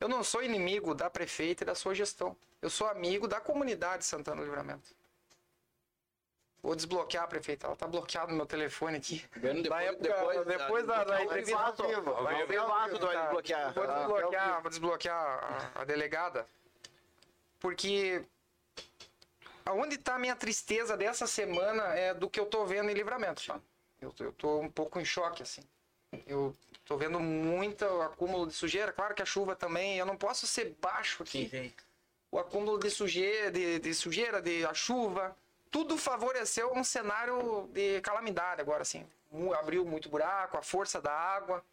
[0.00, 2.36] Eu não sou inimigo da prefeita e da sua gestão.
[2.60, 4.98] Eu sou amigo da comunidade de Santana do Livramento.
[6.62, 9.24] Vou desbloquear a prefeita, ela tá bloqueada no meu telefone aqui.
[9.34, 12.12] Depois, época- depois da- da Ao entrevista ao vivo.
[12.22, 13.22] Vai vivo, tu vai tá.
[13.22, 13.72] desbloquear.
[13.74, 15.16] Vou Ah, desbloquear, vou desbloquear
[15.76, 16.46] a, a delegada.
[17.58, 18.22] Porque
[19.64, 23.42] aonde tá a minha tristeza dessa semana é do que eu tô vendo em livramento?
[24.00, 25.62] Eu, eu tô um pouco em choque, assim.
[26.26, 28.92] Eu tô vendo muito acúmulo de sujeira.
[28.92, 31.72] Claro que a chuva também, eu não posso ser baixo aqui.
[32.30, 35.36] O acúmulo de sujeira, de, de sujeira, de a chuva,
[35.70, 39.06] tudo favoreceu um cenário de calamidade agora, assim.
[39.58, 41.64] Abriu muito buraco, a força da água.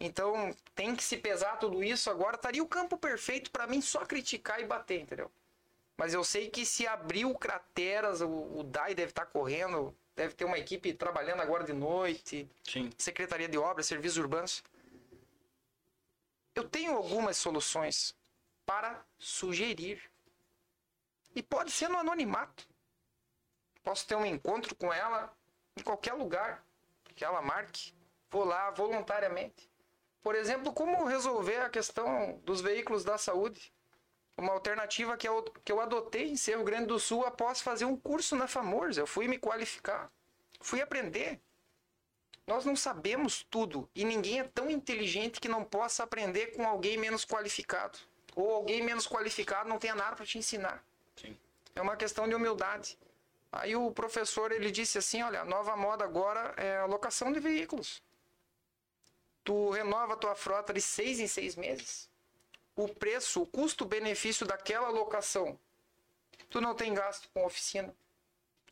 [0.00, 2.36] Então, tem que se pesar tudo isso agora.
[2.36, 5.30] Estaria o campo perfeito para mim só criticar e bater, entendeu?
[6.00, 10.46] Mas eu sei que se abriu crateras, o, o DAI deve estar correndo, deve ter
[10.46, 12.90] uma equipe trabalhando agora de noite, Sim.
[12.96, 14.64] Secretaria de Obras, Serviços Urbanos.
[16.54, 18.16] Eu tenho algumas soluções
[18.64, 20.02] para sugerir.
[21.36, 22.66] E pode ser no anonimato.
[23.82, 25.30] Posso ter um encontro com ela
[25.76, 26.64] em qualquer lugar
[27.14, 27.92] que ela marque.
[28.30, 29.70] Vou lá voluntariamente.
[30.22, 33.70] Por exemplo, como resolver a questão dos veículos da saúde?
[34.40, 37.96] Uma alternativa que eu, que eu adotei em Cerro Grande do Sul após fazer um
[37.96, 38.96] curso na FAMORS.
[38.96, 40.10] Eu fui me qualificar,
[40.60, 41.40] fui aprender.
[42.46, 46.98] Nós não sabemos tudo e ninguém é tão inteligente que não possa aprender com alguém
[46.98, 47.98] menos qualificado.
[48.34, 50.82] Ou alguém menos qualificado não tenha nada para te ensinar.
[51.16, 51.36] Sim.
[51.74, 52.98] É uma questão de humildade.
[53.52, 57.38] Aí o professor ele disse assim, olha, a nova moda agora é a locação de
[57.40, 58.02] veículos.
[59.44, 62.09] Tu renova a tua frota de seis em seis meses.
[62.76, 65.58] O preço, o custo-benefício daquela locação.
[66.48, 67.94] Tu não tem gasto com oficina,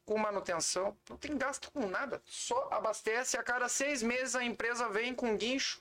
[0.04, 2.20] com manutenção, não tem gasto com nada.
[2.24, 5.80] Só abastece a cada seis meses a empresa vem com guincho,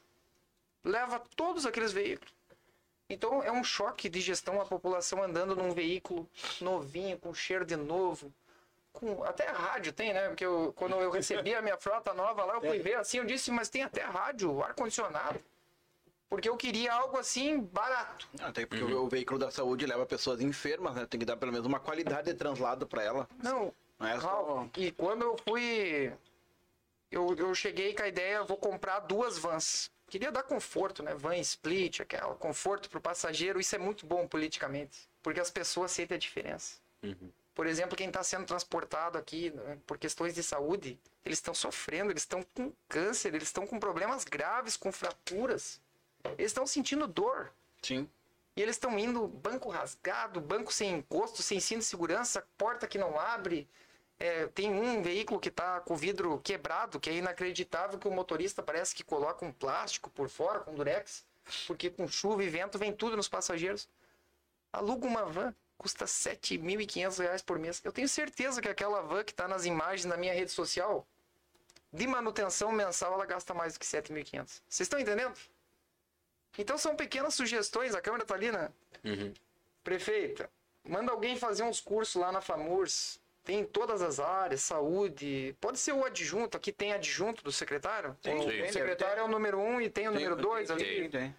[0.84, 2.34] leva todos aqueles veículos.
[3.10, 7.78] Então é um choque de gestão a população andando num veículo novinho, com cheiro de
[7.78, 8.34] novo.
[8.92, 10.28] Com, até rádio tem, né?
[10.28, 13.26] Porque eu- quando eu recebi a minha frota nova lá, eu fui ver assim, eu
[13.26, 15.40] disse, mas tem até rádio, ar-condicionado.
[16.30, 18.28] Porque eu queria algo assim barato.
[18.42, 21.06] Até porque o, o veículo da saúde leva pessoas enfermas, né?
[21.06, 23.30] Tem que dar pelo menos uma qualidade de translado pra ela.
[23.42, 24.68] Não, Não é só.
[24.76, 26.14] E quando eu fui.
[27.10, 29.90] Eu, eu cheguei com a ideia, vou comprar duas vans.
[30.10, 31.16] Queria dar conforto, né?
[31.16, 33.60] Van split, aquela conforto pro passageiro.
[33.60, 35.10] Isso é muito bom politicamente.
[35.24, 36.76] Porque as pessoas sentem a diferença.
[37.56, 42.12] Por exemplo, quem está sendo transportado aqui né, por questões de saúde, eles estão sofrendo,
[42.12, 45.82] eles estão com câncer, eles estão com problemas graves, com fraturas.
[46.38, 47.52] Eles estão sentindo dor.
[47.82, 48.10] Sim.
[48.56, 52.98] E eles estão indo banco rasgado, banco sem encosto, sem cinto de segurança, porta que
[52.98, 53.68] não abre.
[54.20, 58.12] É, tem um veículo que está com o vidro quebrado, que é inacreditável que o
[58.12, 61.24] motorista parece que coloca um plástico por fora, com durex,
[61.68, 63.88] porque com chuva e vento vem tudo nos passageiros.
[64.74, 67.80] Aluga uma van, custa 7.500 reais por mês.
[67.84, 71.06] Eu tenho certeza que aquela van que está nas imagens na minha rede social,
[71.94, 74.62] de manutenção mensal, ela gasta mais do que 7.500.
[74.68, 75.38] Vocês estão entendendo?
[76.58, 78.70] Então são pequenas sugestões, a câmera tá ali, né?
[79.84, 80.50] Prefeita,
[80.84, 83.20] manda alguém fazer uns cursos lá na FAMURS.
[83.44, 85.56] Tem em todas as áreas, saúde.
[85.62, 88.18] Pode ser o adjunto, aqui tem adjunto do secretário.
[88.22, 88.74] Tem, o sim.
[88.74, 90.84] secretário é o número um e tem o número dois ali.
[90.84, 91.36] Tem, tem.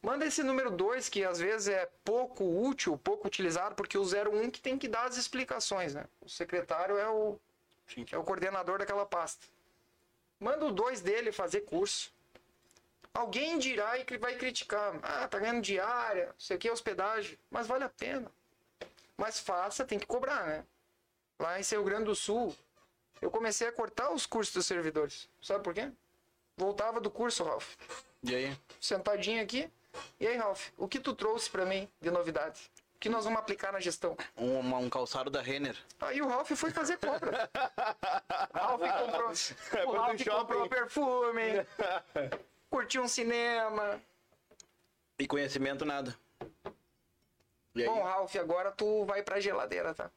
[0.00, 4.50] Manda esse número 2, que às vezes é pouco útil, pouco utilizado, porque o 01
[4.50, 6.04] que tem que dar as explicações, né?
[6.20, 7.36] O secretário é o,
[7.86, 8.06] Sim.
[8.12, 9.44] é o coordenador daquela pasta.
[10.38, 12.12] Manda o 2 dele fazer curso.
[13.14, 14.94] Alguém dirá e vai criticar.
[15.02, 17.38] Ah, tá ganhando diária, isso aqui é hospedagem.
[17.50, 18.30] Mas vale a pena.
[19.16, 20.64] Mas faça, tem que cobrar, né?
[21.38, 22.54] Lá em Rio Grande do Sul,
[23.20, 25.28] eu comecei a cortar os cursos dos servidores.
[25.42, 25.90] Sabe por quê?
[26.56, 27.74] Voltava do curso, Ralph
[28.22, 28.56] E aí?
[28.80, 29.70] sentadinho aqui.
[30.20, 32.70] E aí, Ralph, o que tu trouxe pra mim de novidade?
[32.94, 34.16] O que nós vamos aplicar na gestão?
[34.36, 35.76] Um, um calçado da Renner.
[36.00, 37.48] Aí o Ralph foi fazer compra.
[38.52, 39.34] Ralph comprou, o
[40.18, 40.24] shopping.
[40.30, 41.64] comprou perfume,
[42.70, 44.00] curtiu um cinema.
[45.18, 46.16] E conhecimento nada.
[47.74, 47.84] E?
[47.84, 50.10] Bom, Ralph, agora tu vai pra geladeira, tá?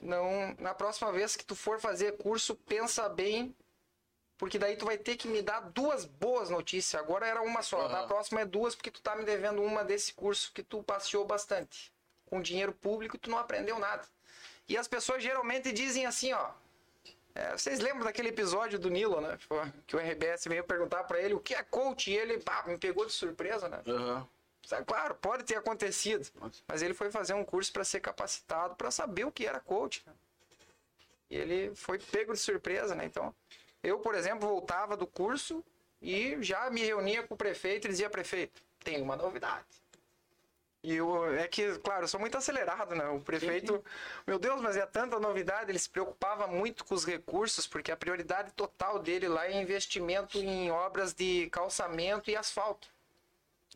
[0.00, 3.54] Não, na próxima vez que tu for fazer curso, pensa bem,
[4.36, 7.00] porque daí tu vai ter que me dar duas boas notícias.
[7.00, 7.88] Agora era uma só, Aham.
[7.88, 11.24] na próxima é duas, porque tu tá me devendo uma desse curso que tu passeou
[11.24, 11.92] bastante.
[12.26, 14.06] Com dinheiro público tu não aprendeu nada.
[14.68, 16.52] E as pessoas geralmente dizem assim, ó.
[17.38, 19.38] É, vocês lembram daquele episódio do Nilo, né?
[19.86, 22.76] Que o RBS veio perguntar pra ele o que é coach e ele pá, me
[22.76, 23.80] pegou de surpresa, né?
[24.66, 26.26] Sabe, Claro, pode ter acontecido.
[26.66, 30.02] Mas ele foi fazer um curso para ser capacitado, para saber o que era coach.
[30.06, 30.12] né?
[31.30, 33.04] E ele foi pego de surpresa, né?
[33.04, 33.34] Então,
[33.82, 35.64] eu, por exemplo, voltava do curso
[36.02, 39.64] e já me reunia com o prefeito e dizia, prefeito, tem uma novidade.
[40.82, 43.08] E eu, é que, claro, eu sou muito acelerado, né?
[43.08, 43.84] O prefeito,
[44.26, 47.96] meu Deus, mas é tanta novidade, ele se preocupava muito com os recursos, porque a
[47.96, 52.88] prioridade total dele lá é investimento em obras de calçamento e asfalto.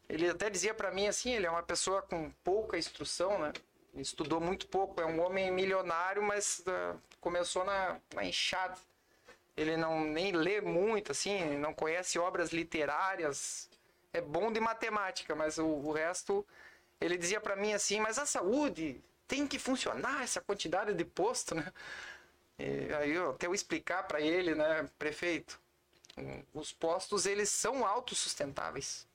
[0.08, 3.52] Ele até dizia pra mim assim, ele é uma pessoa com pouca instrução, né?
[3.92, 8.78] Ele estudou muito pouco, é um homem milionário, mas ah, começou na, na enxada.
[9.56, 13.68] Ele não nem lê muito, assim, não conhece obras literárias.
[14.12, 16.46] É bom de matemática, mas o, o resto
[17.04, 21.54] ele dizia pra mim assim, mas a saúde tem que funcionar essa quantidade de posto,
[21.54, 21.72] né?
[22.58, 25.60] E aí eu até eu explicar pra ele, né, prefeito,
[26.52, 29.06] os postos eles são autossustentáveis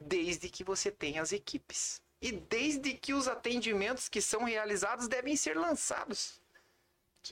[0.00, 2.02] desde que você tenha as equipes.
[2.20, 6.40] E desde que os atendimentos que são realizados devem ser lançados.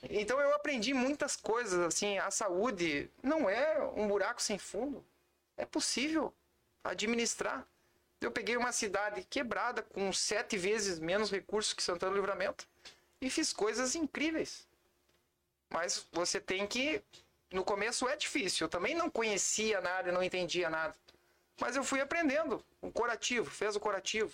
[0.03, 5.05] Então eu aprendi muitas coisas, assim, a saúde não é um buraco sem fundo.
[5.57, 6.33] É possível
[6.85, 7.67] administrar.
[8.23, 12.67] Eu peguei uma cidade quebrada com sete vezes menos recursos que Santana do Livramento
[13.21, 14.67] e fiz coisas incríveis.
[15.69, 17.03] Mas você tem que.
[17.51, 18.65] No começo é difícil.
[18.65, 20.95] Eu também não conhecia nada e não entendia nada.
[21.61, 22.65] Mas eu fui aprendendo.
[22.83, 24.33] Um curativo, fez o curativo.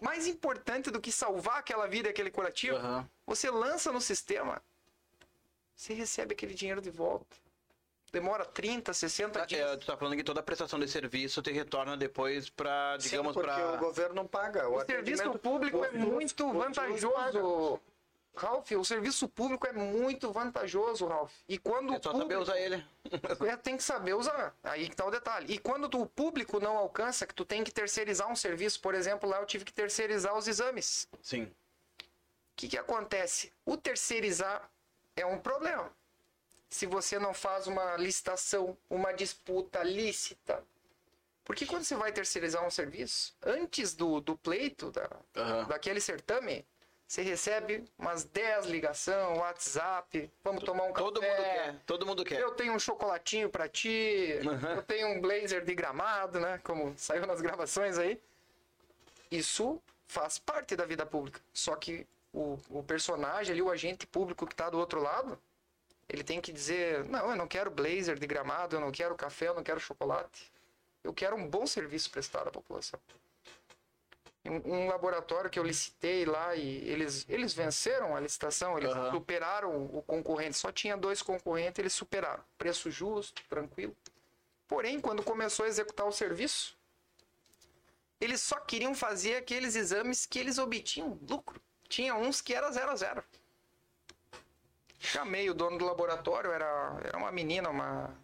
[0.00, 3.08] mais importante do que salvar aquela vida, aquele curativo, Aham.
[3.26, 4.62] você lança no sistema,
[5.76, 7.36] você recebe aquele dinheiro de volta.
[8.12, 9.76] Demora 30, 60 É, dias.
[9.78, 13.40] tu tá falando que toda a prestação de serviço te retorna depois pra, digamos, Sim,
[13.40, 13.72] porque pra...
[13.74, 14.68] o governo não paga.
[14.68, 17.80] O serviço atendimento- público é o SUS- muito o vantajoso.
[18.34, 21.32] Ralf, o serviço público é muito vantajoso, Ralf.
[21.48, 22.84] E quando É o só saber público- usar ele.
[23.50, 24.54] É, tem que saber usar.
[24.62, 25.52] Aí que tá o detalhe.
[25.52, 28.94] E quando tu- o público não alcança, que tu tem que terceirizar um serviço, por
[28.94, 31.08] exemplo, lá eu tive que terceirizar os exames.
[31.22, 31.44] Sim.
[31.44, 31.50] O
[32.56, 33.52] que, que acontece?
[33.66, 34.70] O terceirizar
[35.16, 35.90] é um problema.
[36.72, 40.64] Se você não faz uma licitação, uma disputa lícita.
[41.44, 45.06] Porque quando você vai terceirizar um serviço, antes do, do pleito, da,
[45.36, 45.64] Aham.
[45.64, 46.64] daquele certame,
[47.06, 51.28] você recebe umas 10 ligações, WhatsApp, vamos tomar um Todo café.
[51.36, 51.82] mundo quer.
[51.84, 52.40] Todo mundo quer.
[52.40, 54.38] Eu tenho um chocolatinho pra ti,
[54.74, 56.58] eu tenho um blazer de gramado, né?
[56.64, 58.18] Como saiu nas gravações aí.
[59.30, 61.38] Isso faz parte da vida pública.
[61.52, 65.38] Só que o, o personagem ali, o agente público que tá do outro lado,
[66.08, 69.48] ele tem que dizer: não, eu não quero blazer de gramado, eu não quero café,
[69.48, 70.52] eu não quero chocolate.
[71.02, 73.00] Eu quero um bom serviço prestado à população.
[74.44, 79.10] Um, um laboratório que eu licitei lá e eles, eles venceram a licitação, eles Aham.
[79.12, 80.56] superaram o concorrente.
[80.56, 82.42] Só tinha dois concorrentes, eles superaram.
[82.58, 83.96] Preço justo, tranquilo.
[84.66, 86.76] Porém, quando começou a executar o serviço,
[88.20, 91.60] eles só queriam fazer aqueles exames que eles obtinham lucro.
[91.88, 93.24] Tinha uns que era zero a zero.
[95.04, 98.16] Chamei o dono do laboratório, era, era uma menina, uma.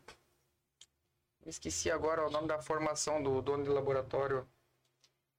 [1.45, 4.49] Esqueci agora o nome da formação do dono do laboratório.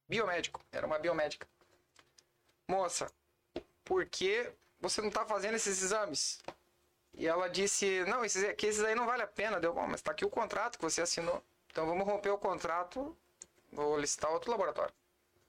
[0.07, 1.47] Biomédico, era uma biomédica.
[2.67, 3.09] Moça,
[3.85, 6.41] por que você não está fazendo esses exames?
[7.13, 9.61] E ela disse, não, esses, que esses aí não vale a pena.
[9.61, 11.41] Deu, bom, mas tá aqui o contrato que você assinou.
[11.71, 13.15] Então vamos romper o contrato,
[13.71, 14.93] vou listar outro laboratório.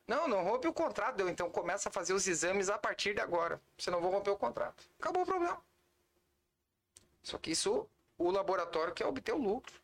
[0.06, 1.28] Não, não rompe o contrato, deu.
[1.28, 3.60] Então começa a fazer os exames a partir de agora.
[3.76, 4.84] Senão vou romper o contrato.
[5.00, 5.60] Acabou o problema.
[7.22, 9.74] Só que isso, o laboratório quer obter o lucro.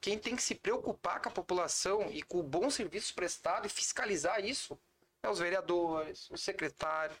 [0.00, 3.70] Quem tem que se preocupar com a população e com o bom serviço prestado e
[3.70, 4.78] fiscalizar isso
[5.22, 7.16] é os vereadores, o secretário.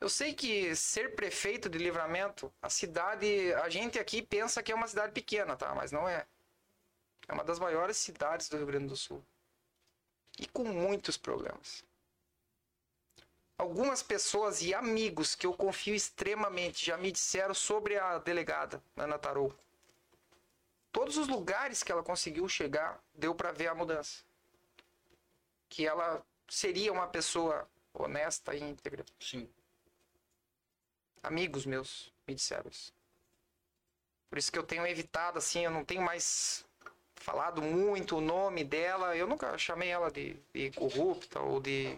[0.00, 4.74] Eu sei que ser prefeito de livramento, a cidade, a gente aqui pensa que é
[4.74, 5.74] uma cidade pequena, tá?
[5.74, 6.26] Mas não é.
[7.28, 9.24] É uma das maiores cidades do Rio Grande do Sul.
[10.38, 11.84] E com muitos problemas.
[13.62, 19.16] Algumas pessoas e amigos que eu confio extremamente já me disseram sobre a delegada, Ana
[19.16, 19.56] Tarouco.
[20.90, 24.24] Todos os lugares que ela conseguiu chegar, deu para ver a mudança.
[25.68, 29.04] Que ela seria uma pessoa honesta e íntegra.
[29.20, 29.48] Sim.
[31.22, 32.92] Amigos meus me disseram isso.
[34.28, 36.64] Por isso que eu tenho evitado, assim, eu não tenho mais
[37.14, 39.16] falado muito o nome dela.
[39.16, 41.96] Eu nunca chamei ela de, de corrupta ou de,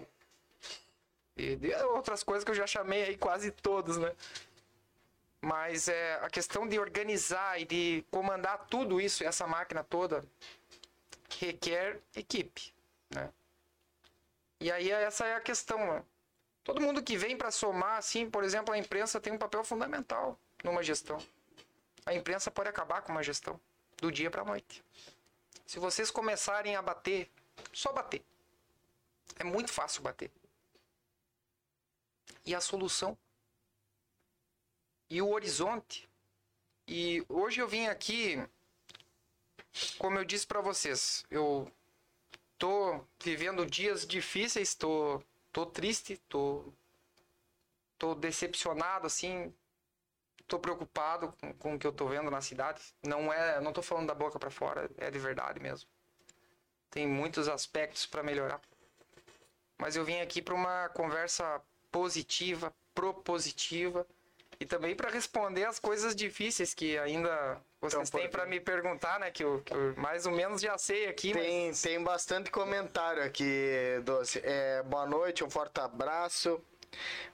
[1.37, 4.15] de outras coisas que eu já chamei aí quase todos, né?
[5.41, 10.25] Mas é, a questão de organizar e de comandar tudo isso, essa máquina toda,
[11.39, 12.73] requer equipe,
[13.11, 13.31] né?
[14.61, 16.05] E aí essa é a questão, né?
[16.63, 20.39] Todo mundo que vem para somar, assim, por exemplo, a imprensa tem um papel fundamental
[20.63, 21.19] numa gestão.
[22.07, 23.61] A imprensa pode acabar com uma gestão
[23.99, 24.83] do dia para a noite.
[25.67, 27.31] Se vocês começarem a bater,
[27.73, 28.25] só bater.
[29.39, 30.31] É muito fácil bater.
[32.45, 33.17] E a solução?
[35.09, 36.09] E o horizonte?
[36.87, 38.43] E hoje eu vim aqui,
[39.99, 41.71] como eu disse para vocês, eu
[42.59, 46.73] tô vivendo dias difíceis, tô, tô triste, tô,
[47.99, 49.55] tô decepcionado, assim,
[50.47, 52.83] tô preocupado com, com o que eu tô vendo na cidade.
[53.03, 55.89] Não é, não tô falando da boca para fora, é de verdade mesmo.
[56.91, 58.61] Tem muitos aspectos para melhorar.
[59.79, 61.61] Mas eu vim aqui para uma conversa
[61.95, 64.05] positiva, propositiva
[64.59, 69.21] e também para responder as coisas difíceis que ainda vocês Então, têm para me perguntar,
[69.21, 69.31] né?
[69.31, 73.23] Que eu, que eu mais ou menos já sei aqui, mas Tem, tem bastante comentário
[73.23, 74.41] aqui, Doce.
[74.43, 76.61] É, boa noite, um forte abraço.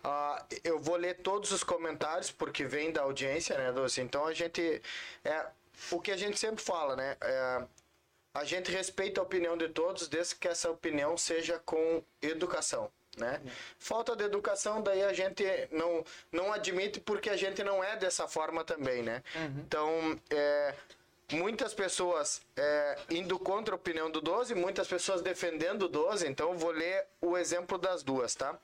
[0.05, 4.03] Ah, eu vou ler todos os comentários porque vem da audiência, né, Doce?
[4.03, 4.83] Então a gente.
[5.25, 5.47] É,
[5.91, 7.17] o que a gente sempre fala, né?
[7.23, 7.65] É,
[8.35, 12.93] a gente respeita a opinião de todos, desde que essa opinião seja com educação.
[13.17, 13.41] Né?
[13.79, 18.29] Falta de educação, daí a gente não, não admite porque a gente não é dessa
[18.29, 19.23] forma também, né?
[19.59, 20.75] Então, é,
[21.33, 26.57] muitas pessoas é, indo contra a opinião do 12, muitas pessoas defendendo o 12, então
[26.57, 28.59] vou ler o exemplo das duas, tá?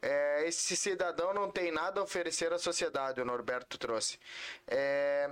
[0.00, 4.18] É, esse cidadão não tem nada a oferecer à sociedade, o Norberto trouxe.
[4.66, 5.30] É,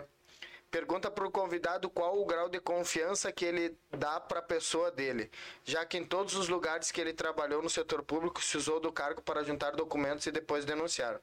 [0.77, 4.91] pergunta para o convidado qual o grau de confiança que ele dá para a pessoa
[4.91, 5.31] dele,
[5.64, 8.93] já que em todos os lugares que ele trabalhou no setor público se usou do
[8.93, 11.18] cargo para juntar documentos e depois denunciar.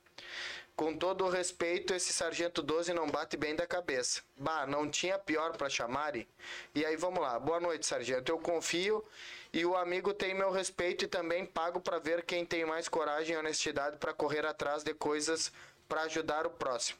[0.75, 4.23] Com todo o respeito, esse sargento 12 não bate bem da cabeça.
[4.35, 6.27] Bah, não tinha pior para chamarem?
[6.73, 7.37] E aí vamos lá.
[7.39, 8.31] Boa noite, sargento.
[8.31, 9.05] Eu confio
[9.53, 13.35] e o amigo tem meu respeito e também pago para ver quem tem mais coragem
[13.35, 15.51] e honestidade para correr atrás de coisas
[15.87, 16.97] para ajudar o próximo.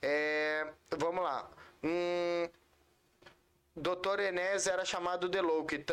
[0.00, 0.66] É,
[0.96, 1.50] vamos lá.
[1.82, 2.48] Um,
[3.76, 4.20] Dr.
[4.20, 5.84] Enes era chamado de louco e,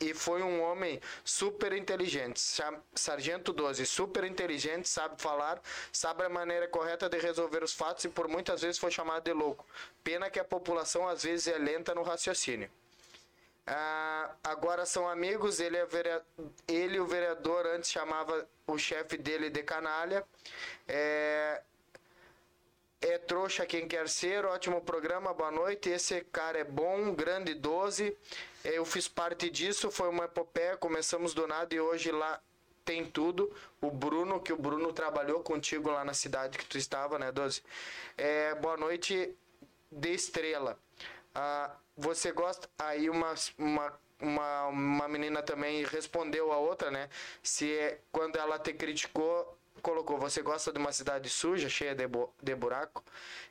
[0.00, 2.38] e foi um homem super inteligente.
[2.38, 5.60] Sa- Sargento 12, super inteligente, sabe falar,
[5.90, 9.32] sabe a maneira correta de resolver os fatos e por muitas vezes foi chamado de
[9.32, 9.64] louco.
[10.04, 12.70] Pena que a população às vezes é lenta no raciocínio.
[13.66, 15.86] Ah, agora são amigos, ele, é
[16.66, 20.24] ele o vereador antes chamava o chefe dele de canalha.
[20.88, 21.62] É,
[23.00, 25.88] é trouxa quem quer ser, ótimo programa, boa noite.
[25.88, 28.16] Esse cara é bom, grande 12.
[28.62, 32.38] Eu fiz parte disso, foi uma epopeia, começamos do nada e hoje lá
[32.84, 33.50] tem tudo.
[33.80, 37.62] O Bruno, que o Bruno trabalhou contigo lá na cidade que tu estava, né, 12?
[38.18, 39.34] É, boa noite
[39.90, 40.78] de estrela.
[41.34, 42.68] Ah, você gosta.
[42.78, 47.08] Aí uma, uma, uma, uma menina também respondeu a outra, né?
[47.42, 52.04] Se é, quando ela te criticou, colocou: Você gosta de uma cidade suja, cheia de,
[52.42, 53.04] de buraco?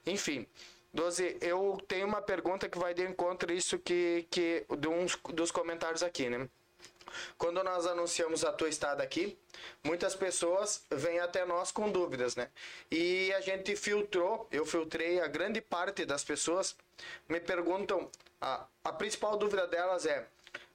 [0.05, 0.47] Enfim.
[0.91, 5.51] 12, eu tenho uma pergunta que vai de encontro isso que, que de uns dos
[5.51, 6.49] comentários aqui, né?
[7.37, 9.37] Quando nós anunciamos a tua estada aqui,
[9.83, 12.49] muitas pessoas vêm até nós com dúvidas, né?
[12.91, 16.75] E a gente filtrou, eu filtrei a grande parte das pessoas
[17.27, 18.09] me perguntam,
[18.41, 20.25] a, a principal dúvida delas é,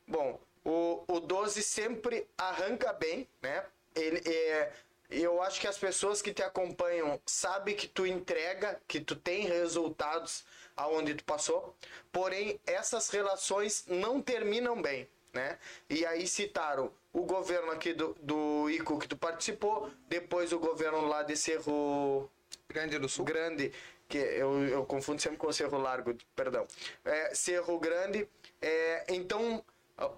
[0.06, 3.64] bom, o, o 12 sempre arranca bem, né?
[3.94, 4.72] Ele é
[5.10, 9.46] eu acho que as pessoas que te acompanham sabem que tu entrega, que tu tem
[9.46, 10.44] resultados
[10.76, 11.76] aonde tu passou,
[12.12, 15.58] porém essas relações não terminam bem, né?
[15.88, 21.06] E aí citaram o governo aqui do, do ICO que tu participou, depois o governo
[21.06, 22.28] lá de Cerro
[22.68, 23.24] Grande do Sul.
[23.24, 23.72] Grande,
[24.08, 26.66] que eu, eu confundo sempre com Cerro Largo, perdão.
[27.04, 28.28] É, Cerro Grande.
[28.60, 29.64] É, então,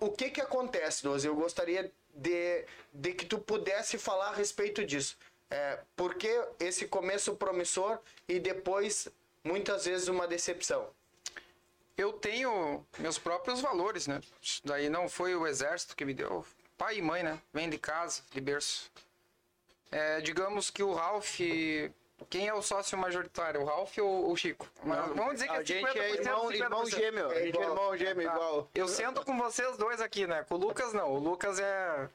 [0.00, 1.26] o que que acontece, Doze?
[1.26, 5.16] Eu gostaria de, de que tu pudesse falar a respeito disso.
[5.48, 9.08] É, por que esse começo promissor e depois,
[9.44, 10.88] muitas vezes, uma decepção?
[11.96, 14.20] Eu tenho meus próprios valores, né?
[14.42, 16.44] Isso daí não foi o exército que me deu.
[16.76, 17.40] Pai e mãe, né?
[17.54, 18.90] Vem de casa, de berço.
[19.90, 21.40] É, digamos que o Ralph.
[22.30, 23.60] Quem é o sócio majoritário?
[23.60, 24.66] O Ralph ou o Chico?
[24.82, 26.90] Mas vamos dizer que A é gente 50%, é irmão, irmão 50%.
[26.90, 27.26] gêmeo.
[27.30, 27.68] A gente é igual.
[27.70, 28.34] irmão gêmeo Tá.
[28.34, 28.70] igual.
[28.74, 30.44] Eu sento com vocês dois aqui, né?
[30.48, 31.12] Com o Lucas não.
[31.12, 32.08] O Lucas é.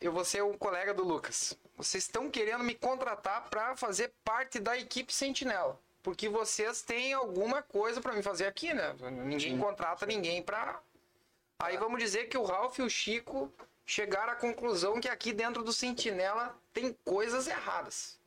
[0.00, 1.56] Eu vou ser um colega do Lucas.
[1.76, 5.78] Vocês estão querendo me contratar para fazer parte da equipe Sentinela.
[6.02, 8.94] Porque vocês têm alguma coisa para me fazer aqui, né?
[9.10, 10.80] Ninguém contrata ninguém pra.
[11.60, 13.52] Aí vamos dizer que o Ralph e o Chico
[13.84, 18.17] chegaram à conclusão que aqui dentro do Sentinela tem coisas erradas.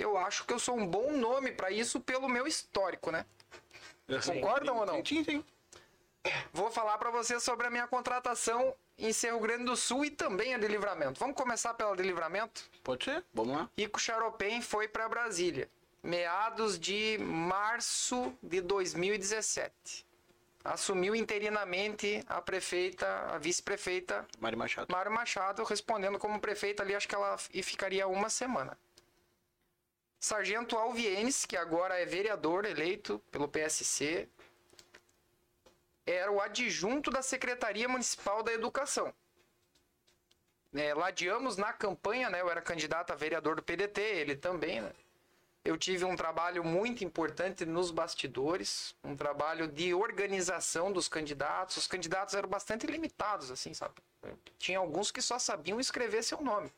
[0.00, 3.26] Eu acho que eu sou um bom nome para isso pelo meu histórico, né?
[4.26, 5.04] Concordam ou não?
[5.04, 5.44] Sim, sim.
[6.52, 10.54] Vou falar para vocês sobre a minha contratação em Cerro Grande do Sul e também
[10.54, 11.18] a de Livramento.
[11.18, 12.68] Vamos começar pela de Livramento?
[12.82, 13.24] Pode ser?
[13.32, 13.70] Vamos lá.
[13.76, 15.70] Rico Charopem foi para Brasília,
[16.02, 20.06] meados de março de 2017.
[20.62, 24.92] Assumiu interinamente a prefeita, a vice-prefeita Mari Machado.
[24.92, 28.76] Mário Machado, respondendo como prefeita ali, acho que ela e ficaria uma semana.
[30.20, 34.28] Sargento Alvienes, que agora é vereador eleito pelo PSC,
[36.06, 39.14] era o adjunto da Secretaria Municipal da Educação.
[40.74, 42.42] É, ladeamos na campanha, né?
[42.42, 44.92] Eu era candidato a vereador do PDT, ele também, né?
[45.64, 51.78] Eu tive um trabalho muito importante nos bastidores, um trabalho de organização dos candidatos.
[51.78, 53.94] Os candidatos eram bastante limitados, assim, sabe?
[54.58, 56.70] Tinha alguns que só sabiam escrever seu nome.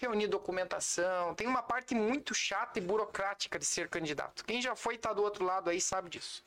[0.00, 1.34] Reunir documentação.
[1.34, 4.44] Tem uma parte muito chata e burocrática de ser candidato.
[4.46, 6.42] Quem já foi e tá do outro lado aí sabe disso.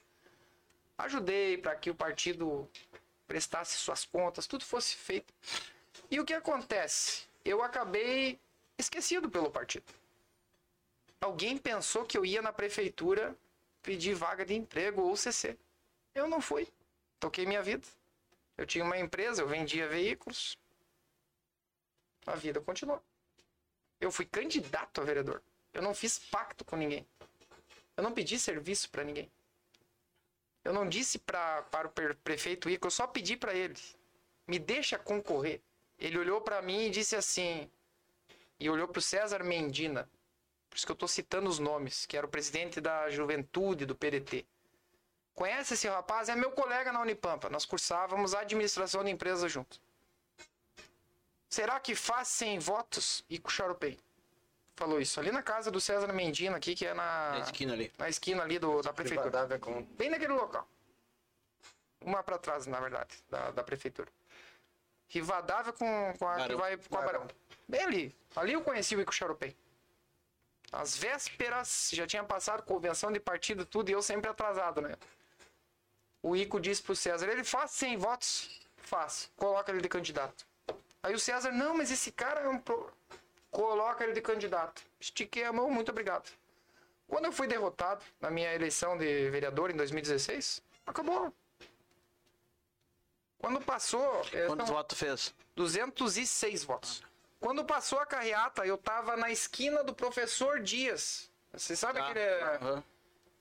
[0.98, 2.68] Ajudei para que o partido
[3.28, 5.32] prestasse suas contas, tudo fosse feito.
[6.10, 7.28] E o que acontece?
[7.46, 8.40] Eu acabei
[8.76, 9.86] esquecido pelo partido.
[11.22, 13.36] Alguém pensou que eu ia na prefeitura
[13.84, 15.56] pedir vaga de emprego ou CC.
[16.16, 16.68] Eu não fui.
[17.20, 17.88] Toquei minha vida.
[18.58, 20.58] Eu tinha uma empresa, eu vendia veículos.
[22.26, 23.02] A vida continuou.
[24.04, 25.42] Eu fui candidato a vereador.
[25.74, 27.08] Eu não fiz pacto com ninguém.
[27.96, 29.32] Eu não pedi serviço para ninguém.
[30.62, 33.76] Eu não disse pra, para o pre- prefeito Ico, eu só pedi para ele.
[34.46, 35.62] Me deixa concorrer.
[35.98, 37.72] Ele olhou para mim e disse assim.
[38.60, 40.10] E olhou para o César Mendina.
[40.70, 43.96] Por isso que eu estou citando os nomes, que era o presidente da juventude do
[43.96, 44.46] PDT.
[45.34, 46.28] Conhece esse rapaz?
[46.28, 47.50] É meu colega na Unipampa.
[47.50, 49.80] Nós cursávamos administração de empresa junto.
[51.54, 53.24] Será que faz 100 votos?
[53.30, 54.00] Ico Charopei.
[54.76, 55.20] Falou isso.
[55.20, 57.94] Ali na casa do César Mendina, aqui, que é na, Na esquina ali.
[57.96, 59.28] na esquina ali do, da prefeitura.
[59.30, 59.84] Rivadavia com...
[59.84, 60.68] Bem naquele local.
[62.02, 64.10] Uma pra trás, na verdade, da, da prefeitura.
[65.08, 66.58] Rivadavia com, com a que Barão.
[66.58, 67.28] vai com a Barão.
[67.68, 68.16] Bem ali.
[68.36, 69.56] Ali eu conheci o Ico Charopei.
[70.72, 74.96] Às vésperas, já tinha passado convenção de partido, tudo, e eu sempre atrasado, né?
[76.20, 78.60] O Ico disse pro César, ele faz 100 votos?
[78.78, 79.32] Faz.
[79.38, 80.52] Coloca ele de candidato.
[81.04, 82.58] Aí o César, não, mas esse cara é um...
[82.58, 82.90] Pro...
[83.52, 84.82] Coloca ele de candidato.
[85.00, 86.32] Estiquei a mão, muito obrigado.
[87.08, 91.32] Quando eu fui derrotado na minha eleição de vereador em 2016, acabou.
[93.38, 95.36] Quando passou, eh, Quantos são votos fez?
[95.56, 97.04] 206 votos.
[97.40, 101.30] Quando passou a carreata, eu tava na esquina do professor Dias.
[101.52, 102.06] Você sabe Tá.
[102.06, 102.84] que ele é...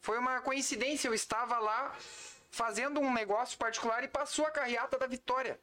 [0.00, 1.96] Foi uma coincidência, eu estava lá
[2.50, 5.58] fazendo um negócio particular e passou a carreata da Vitória.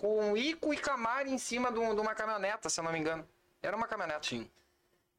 [0.00, 3.26] Com Ico e Camari em cima de um- uma caminhoneta, se eu não me engano.
[3.62, 4.30] Era uma caminhonete.
[4.30, 4.50] Sim.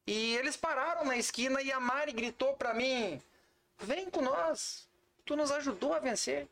[0.06, 3.22] E eles pararam na esquina e a Mari gritou pra mim:
[3.78, 4.88] Vem com nós,
[5.24, 6.48] tu nos ajudou a vencer.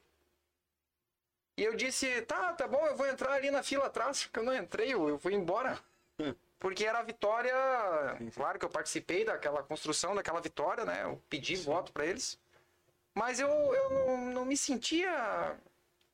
[1.56, 4.44] E eu disse: Tá, tá bom, eu vou entrar ali na fila atrás, porque eu
[4.44, 5.76] não entrei, eu fui embora.
[6.60, 7.54] Porque era a vitória.
[8.34, 11.04] Claro que eu participei daquela construção daquela vitória, né?
[11.04, 12.38] Eu pedi voto pra eles.
[13.14, 15.58] Mas eu, eu não, não me sentia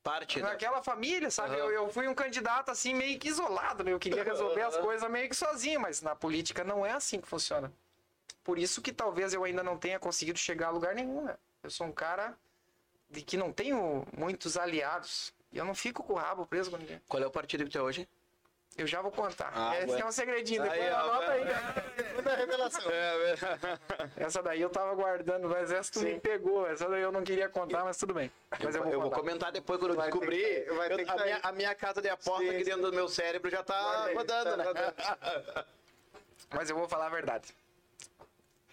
[0.07, 0.39] Parte.
[0.41, 1.55] da- naquela família, sabe?
[1.55, 1.59] Aham.
[1.65, 3.91] Eu, eu fui um candidato assim meio que isolado, né?
[3.91, 7.27] Eu queria resolver as coisas meio que sozinho, mas na política não é assim que
[7.27, 7.71] funciona.
[8.43, 11.35] Por isso que talvez eu ainda não tenha conseguido chegar a lugar nenhum, né?
[11.61, 12.37] Eu sou um cara
[13.09, 15.33] de que não tenho muitos aliados.
[15.51, 17.01] E eu não fico com o rabo preso com ninguém.
[17.07, 18.07] Qual é o partido que tu é hoje?
[18.77, 19.51] Eu já vou contar.
[19.55, 20.03] Ah, Esse bueno.
[20.03, 20.61] é um segredinho.
[20.61, 21.43] Aí, Depois ó, anota aí.
[21.43, 21.53] vai.
[21.53, 21.73] né?
[21.97, 22.91] Segunda revelação.
[24.15, 26.67] Essa daí eu tava guardando, mas essa tu me pegou.
[26.67, 28.31] Essa daí eu não queria contar, mas tudo bem.
[28.63, 30.65] Mas eu vou, eu vou comentar depois quando eu ter descobrir.
[30.65, 32.65] que- vai eu- ter que a, minha, a minha casa de aposta Sim, aqui sim.
[32.65, 34.63] dentro do meu cérebro já tá aí, rodando, tá né?
[34.63, 34.93] rodando.
[36.53, 37.53] Mas eu vou falar a verdade.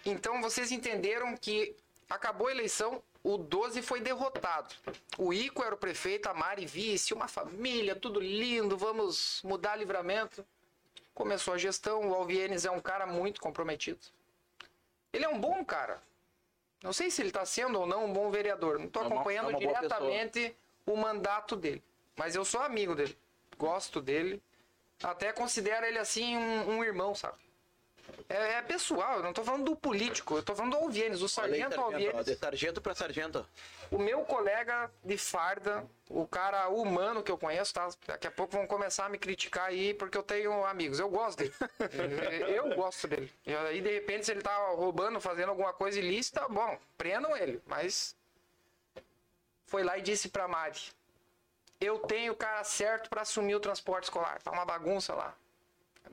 [0.04, 1.74] Então vocês entenderam que
[2.10, 4.74] acabou a eleição, o 12 foi derrotado.
[5.16, 10.46] O Ico era o prefeito, a Mari vice, uma família, tudo lindo, vamos mudar livramento.
[11.14, 14.00] Começou a gestão, o Alvienes é um cara muito comprometido.
[15.10, 16.02] Ele é um bom cara.
[16.82, 18.78] Não sei se ele está sendo ou não um bom vereador.
[18.78, 20.54] Não estou É acompanhando é diretamente
[20.84, 21.82] o mandato dele.
[22.16, 23.16] Mas eu sou amigo dele.
[23.56, 24.42] Gosto dele.
[25.02, 27.38] Até considero ele assim um, um irmão, sabe?
[28.28, 31.40] É, é pessoal, eu não tô falando do político, eu tô falando do Alvienes, o
[31.40, 32.24] Olha aí, sargento ó, Alvienes.
[32.24, 33.46] de sargento pra sargento.
[33.90, 37.88] O meu colega de farda, o cara humano que eu conheço, tá?
[38.06, 40.98] Daqui a pouco vão começar a me criticar aí porque eu tenho amigos.
[40.98, 41.54] Eu gosto dele.
[42.48, 43.30] eu gosto dele.
[43.46, 47.62] E aí, de repente, se ele tá roubando, fazendo alguma coisa ilícita, bom, prendam ele.
[47.66, 48.16] Mas
[49.66, 50.80] foi lá e disse pra Mari:
[51.80, 54.40] Eu tenho o cara certo pra assumir o transporte escolar.
[54.42, 55.34] Tá uma bagunça lá.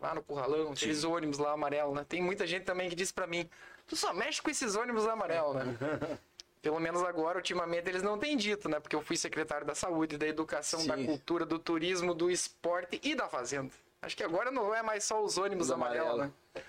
[0.01, 2.03] Lá no Curralão, aqueles ônibus lá amarelo, né?
[2.09, 3.47] Tem muita gente também que disse pra mim:
[3.87, 5.63] Tu só mexe com esses ônibus amarelos, né?
[6.61, 8.79] Pelo menos agora, ultimamente, eles não têm dito, né?
[8.79, 11.05] Porque eu fui secretário da saúde, da educação, da Sim.
[11.05, 13.71] cultura, do turismo, do esporte e da fazenda.
[14.01, 16.33] Acho que agora não é mais só os ônibus Os amarelos, amarelo.
[16.55, 16.63] né?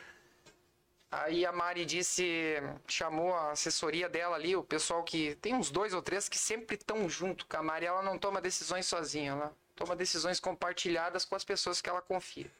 [1.10, 2.56] Aí a Mari disse,
[2.86, 6.76] chamou a assessoria dela ali, o pessoal que tem uns dois ou três que sempre
[6.76, 11.34] estão junto com a Mari, ela não toma decisões sozinha, ela toma decisões compartilhadas com
[11.34, 12.50] as pessoas que ela confia.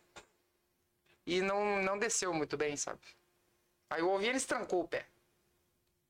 [1.26, 3.00] E não, não desceu muito bem, sabe?
[3.90, 5.06] Aí o Ovienes trancou o pé.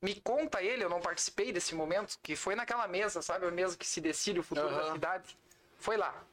[0.01, 3.45] Me conta ele, eu não participei desse momento, que foi naquela mesa, sabe?
[3.45, 4.93] A mesa que se decide o futuro da Aham.
[4.93, 5.37] cidade.
[5.77, 6.25] Foi lá.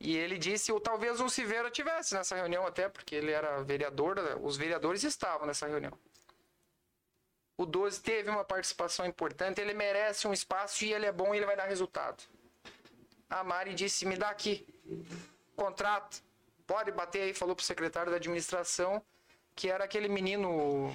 [0.00, 4.18] E ele disse, ou talvez o Silveira tivesse nessa reunião até, porque ele era vereador,
[4.42, 5.96] os vereadores estavam nessa reunião.
[7.56, 11.36] O 12 teve uma participação importante, ele merece um espaço e ele é bom e
[11.36, 12.24] ele vai dar resultado.
[13.30, 14.66] A Mari disse, me dá aqui,
[15.54, 16.20] contrato,
[16.66, 19.02] pode bater aí, falou pro secretário da administração,
[19.54, 20.88] que era aquele menino,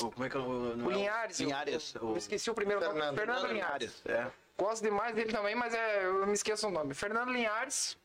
[0.00, 0.44] O- Como é que é o.
[0.84, 1.38] o é Linhares.
[1.40, 1.94] eu- Linhares.
[1.94, 3.16] Eu, o- esqueci o primeiro nome, Fernando.
[3.16, 4.02] Fernando Linhares.
[4.06, 4.30] É.
[4.58, 6.94] Gosto demais dele também, mas é, eu me esqueço o nome.
[6.94, 7.96] Fernando Linhares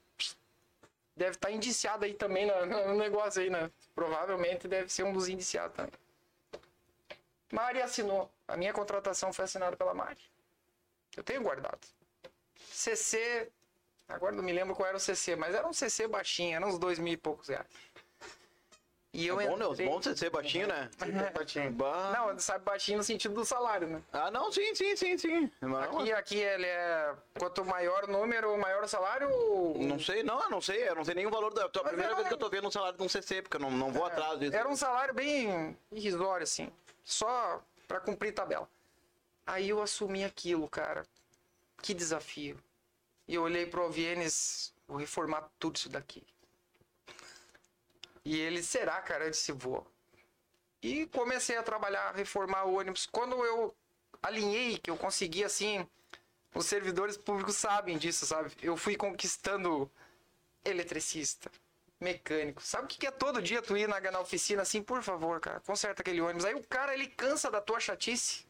[1.16, 3.70] deve estar indiciado aí também no, no negócio aí, né?
[3.96, 5.92] Provavelmente deve ser um dos indiciados também.
[7.52, 8.32] Mari assinou.
[8.48, 10.22] A minha contratação foi assinada pela Mari.
[11.18, 11.80] Eu tenho guardado.
[12.72, 13.50] CC,
[14.10, 16.78] agora não me lembro qual era o CC, mas era um CC baixinho, era uns
[16.78, 17.68] dois mil e poucos reais.
[19.12, 19.66] E eu É bom, né?
[19.66, 20.88] Entrei- bons ser baixinho, né?
[21.34, 21.72] Patinho.
[21.72, 22.14] Bah.
[22.16, 24.04] Não, sabe baixinho no sentido do salário, né?
[24.14, 25.52] Ah, não, sim, sim, sim, sim.
[25.62, 27.16] Mas Aqui, aqui ele é.
[27.40, 29.28] Quanto maior o número, maior o salário.
[29.80, 30.88] não sei, não, eu não sei.
[30.88, 31.66] Eu não sei nem o valor da.
[31.66, 33.72] A primeira vez que eu tô vendo um salário de um CC, porque eu não,
[33.72, 34.56] não vou atrás disso.
[34.56, 36.72] Era um salário bem irrisório, assim.
[37.04, 38.70] Só pra cumprir tabela.
[39.48, 41.04] Aí eu assumi aquilo, cara.
[41.82, 42.56] Que desafio.
[43.30, 46.26] E eu olhei pro Vienes, vou reformar tudo isso daqui.
[48.26, 49.26] E ele, será, cara?
[49.26, 49.86] Eu disse, vou.
[50.82, 53.06] E comecei a trabalhar, reformar o ônibus.
[53.06, 53.76] Quando eu
[54.20, 55.88] alinhei, que eu consegui, assim,
[56.56, 58.52] os servidores públicos sabem disso, sabe?
[58.64, 59.88] Eu fui conquistando
[60.66, 61.52] eletricista,
[62.00, 62.64] mecânico.
[62.64, 65.60] Sabe o que é todo dia tu ir na, na oficina assim, por favor, cara,
[65.60, 66.46] conserta aquele ônibus.
[66.46, 68.49] Aí o cara, ele cansa da tua chatice.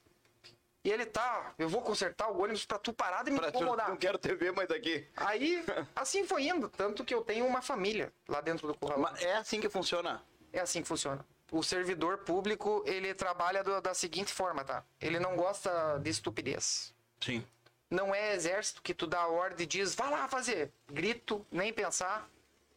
[0.84, 3.57] E ele tá, eu vou consertar o ônibus pra tu parar de me Pra tu-
[3.57, 3.89] incomodar.
[3.89, 5.05] não quero TV mais aqui.
[5.17, 5.63] Aí,
[5.95, 6.69] assim foi indo.
[6.69, 8.97] Tanto que eu tenho uma família lá dentro do curral.
[8.99, 10.23] Mas é assim que funciona.
[10.53, 11.25] É assim que funciona.
[11.51, 14.84] O servidor público, ele trabalha do- da seguinte forma, tá?
[15.01, 16.93] Ele não gosta de estupidez.
[17.19, 17.45] Sim.
[17.89, 20.71] Não é exército que tu dá ordem e diz, vai lá fazer.
[20.88, 22.30] Grito, nem pensar.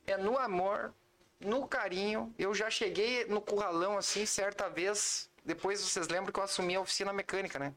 [0.07, 0.93] É no amor,
[1.39, 2.35] no carinho.
[2.39, 5.31] Eu já cheguei no curralão assim, certa vez.
[5.45, 7.73] Depois vocês lembram que eu assumi a oficina mecânica, né?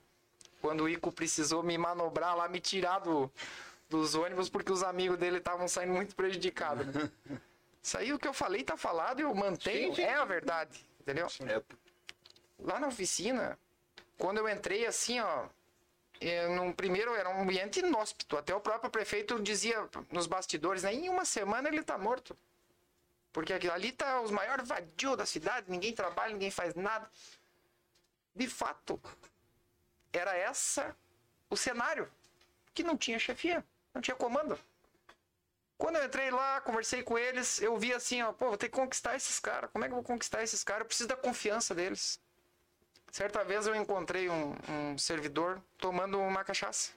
[0.65, 3.31] Quando o Ico precisou me manobrar lá, me tirar do,
[3.87, 6.87] dos ônibus, porque os amigos dele estavam saindo muito prejudicados.
[6.87, 7.11] Né?
[7.83, 9.89] Isso aí o que eu falei tá falado e eu mantenho.
[9.89, 11.27] Sim, sim, é a verdade, entendeu?
[11.41, 11.61] É.
[12.57, 13.59] lá na oficina,
[14.17, 15.45] quando eu entrei assim, ó,
[16.19, 18.35] é, num primeiro era um ambiente inóspito.
[18.35, 20.95] Até o próprio prefeito dizia nos bastidores, né?
[20.95, 22.35] Em uma semana ele tá morto.
[23.31, 27.07] Porque ali tá os maiores vadios da cidade, ninguém trabalha, ninguém faz nada.
[28.33, 28.99] De fato,
[30.17, 30.95] era essa
[31.49, 32.11] o cenário.
[32.73, 33.63] Que não tinha chefia,
[33.93, 34.59] não tinha comando.
[35.77, 38.75] Quando eu entrei lá, conversei com eles, eu vi assim, ó, pô, vou ter que
[38.75, 39.69] conquistar esses caras.
[39.71, 40.81] Como é que eu vou conquistar esses caras?
[40.81, 42.19] Eu preciso da confiança deles.
[43.11, 46.91] Certa vez eu encontrei um, um servidor tomando uma cachaça.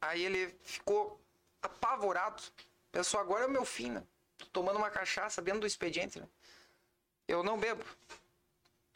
[0.00, 1.20] Aí ele ficou
[1.62, 2.42] apavorado.
[2.90, 4.02] Pensou, agora é o meu fim, né?
[4.38, 6.28] Tô tomando uma cachaça dentro do expediente, né?
[7.26, 7.84] Eu não bebo.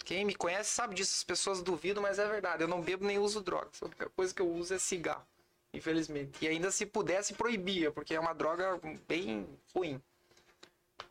[0.04, 1.14] Quem me conhece sabe disso.
[1.14, 2.62] As pessoas duvidam, mas é verdade.
[2.62, 3.82] Eu não bebo nem uso drogas.
[3.82, 5.26] A única coisa que eu uso é cigarro.
[5.72, 6.44] Infelizmente.
[6.44, 8.78] E ainda se pudesse, proibia, porque é uma droga
[9.08, 10.00] bem ruim.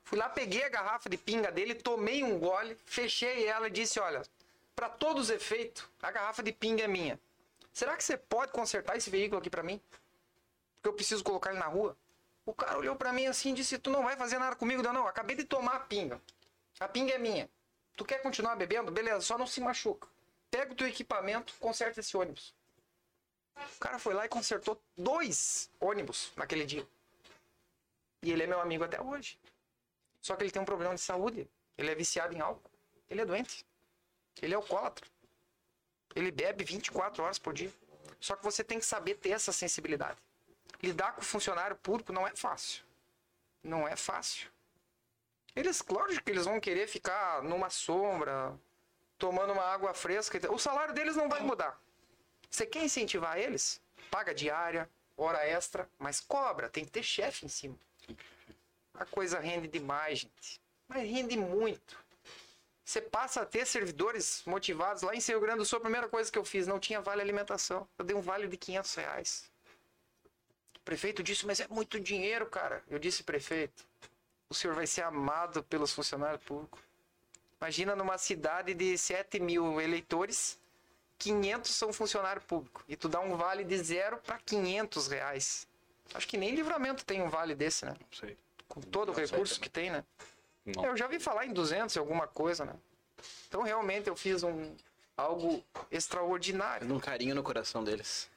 [0.03, 3.99] Fui lá, peguei a garrafa de pinga dele, tomei um gole, fechei ela e disse:
[3.99, 4.21] Olha,
[4.75, 7.19] para todos os efeitos, a garrafa de pinga é minha.
[7.73, 9.79] Será que você pode consertar esse veículo aqui para mim?
[10.75, 11.95] Porque eu preciso colocar ele na rua.
[12.45, 14.83] O cara olhou para mim assim e disse: Tu não vai fazer nada comigo?
[14.83, 16.21] Não, não, acabei de tomar a pinga.
[16.79, 17.49] A pinga é minha.
[18.01, 18.91] Tu quer continuar bebendo?
[18.91, 20.07] Beleza, só não se machuca.
[20.49, 22.51] Pega o teu equipamento, conserta esse ônibus.
[23.75, 26.83] O cara foi lá e consertou dois ônibus naquele dia.
[28.23, 29.37] E ele é meu amigo até hoje.
[30.19, 31.47] Só que ele tem um problema de saúde.
[31.77, 32.71] Ele é viciado em álcool.
[33.07, 33.63] Ele é doente.
[34.41, 35.05] Ele é alcoólatra.
[36.15, 37.71] Ele bebe 24 horas por dia.
[38.19, 40.17] Só que você tem que saber ter essa sensibilidade.
[40.81, 42.83] Lidar com funcionário público não é fácil.
[43.63, 44.49] Não é fácil.
[45.55, 48.57] Eles, claro que eles vão querer ficar numa sombra,
[49.17, 50.51] tomando uma água fresca.
[50.51, 51.79] O salário deles não vai mudar.
[52.49, 53.81] Você quer incentivar eles?
[54.09, 57.77] Paga diária, hora extra, mas cobra, tem que ter chefe em cima.
[58.93, 60.61] A coisa rende demais, gente.
[60.87, 61.97] Mas rende muito.
[62.83, 65.01] Você passa a ter servidores motivados.
[65.01, 67.21] Lá em Rio Grande do Sul, a primeira coisa que eu fiz, não tinha vale
[67.21, 67.87] alimentação.
[67.97, 69.51] Eu dei um vale de 500 reais.
[70.75, 72.83] O prefeito disse, mas é muito dinheiro, cara.
[72.89, 73.85] Eu disse, prefeito,
[74.51, 76.81] o senhor vai ser amado pelos funcionários públicos.
[77.61, 80.59] Imagina numa cidade de 7 mil eleitores,
[81.17, 82.83] 500 são funcionário público.
[82.85, 85.65] E tu dá um vale de zero para 500 reais.
[86.13, 87.95] Acho que nem livramento tem um vale desse, né?
[87.97, 88.37] Não sei.
[88.67, 89.63] Com todo o Não sei recurso também.
[89.63, 90.03] que tem, né?
[90.65, 90.85] Não.
[90.85, 92.73] Eu já vi falar em 200 e alguma coisa, né?
[93.47, 94.75] Então realmente eu fiz um
[95.15, 96.93] algo extraordinário.
[96.93, 98.29] Um carinho no coração deles.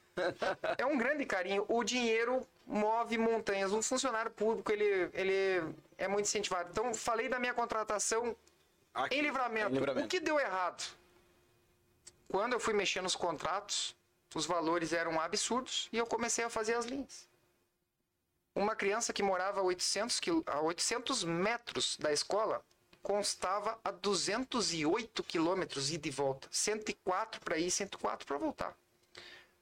[0.78, 1.64] É um grande carinho.
[1.68, 3.72] O dinheiro move montanhas.
[3.72, 6.70] Um funcionário público, ele, ele é muito incentivado.
[6.70, 8.34] Então, falei da minha contratação
[8.92, 9.70] Aqui, em livramento.
[9.70, 10.06] em Livramento.
[10.06, 10.82] O que deu errado?
[12.28, 13.94] Quando eu fui mexer nos contratos,
[14.34, 17.28] os valores eram absurdos e eu comecei a fazer as linhas.
[18.54, 22.64] Uma criança que morava a 800, quil- a 800 metros da escola
[23.02, 26.48] constava a 208 quilômetros ida e volta.
[26.50, 28.74] 104 para ir, 104 para voltar.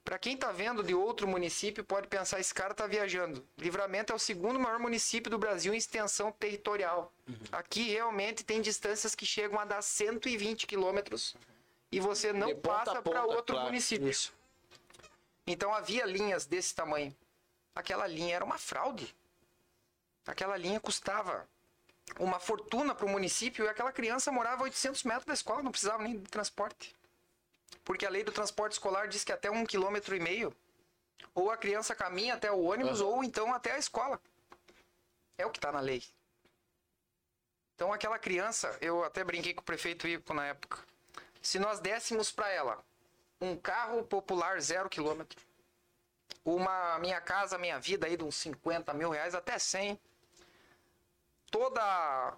[0.05, 3.47] Para quem está vendo de outro município, pode pensar, esse cara está viajando.
[3.57, 7.13] Livramento é o segundo maior município do Brasil em extensão territorial.
[7.53, 11.37] Aqui realmente tem distâncias que chegam a dar 120 quilômetros
[11.91, 13.67] e você não passa para outro claro.
[13.67, 14.13] município.
[15.47, 17.15] Então havia linhas desse tamanho.
[17.75, 19.15] Aquela linha era uma fraude.
[20.27, 21.49] Aquela linha custava
[22.19, 25.71] uma fortuna para o município e aquela criança morava a 800 metros da escola, não
[25.71, 26.95] precisava nem de transporte.
[27.85, 30.55] Porque a lei do transporte escolar diz que até um quilômetro e meio,
[31.35, 34.21] ou a criança caminha até o ônibus, ou então até a escola.
[35.39, 36.03] É o que está na lei.
[37.75, 40.79] Então aquela criança, eu até brinquei com o prefeito Ico na época.
[41.41, 42.85] Se nós dessemos para ela
[43.41, 45.41] um carro popular zero quilômetro,
[46.45, 49.99] uma minha casa, minha vida aí de uns 50 mil reais até 100,
[51.51, 52.37] toda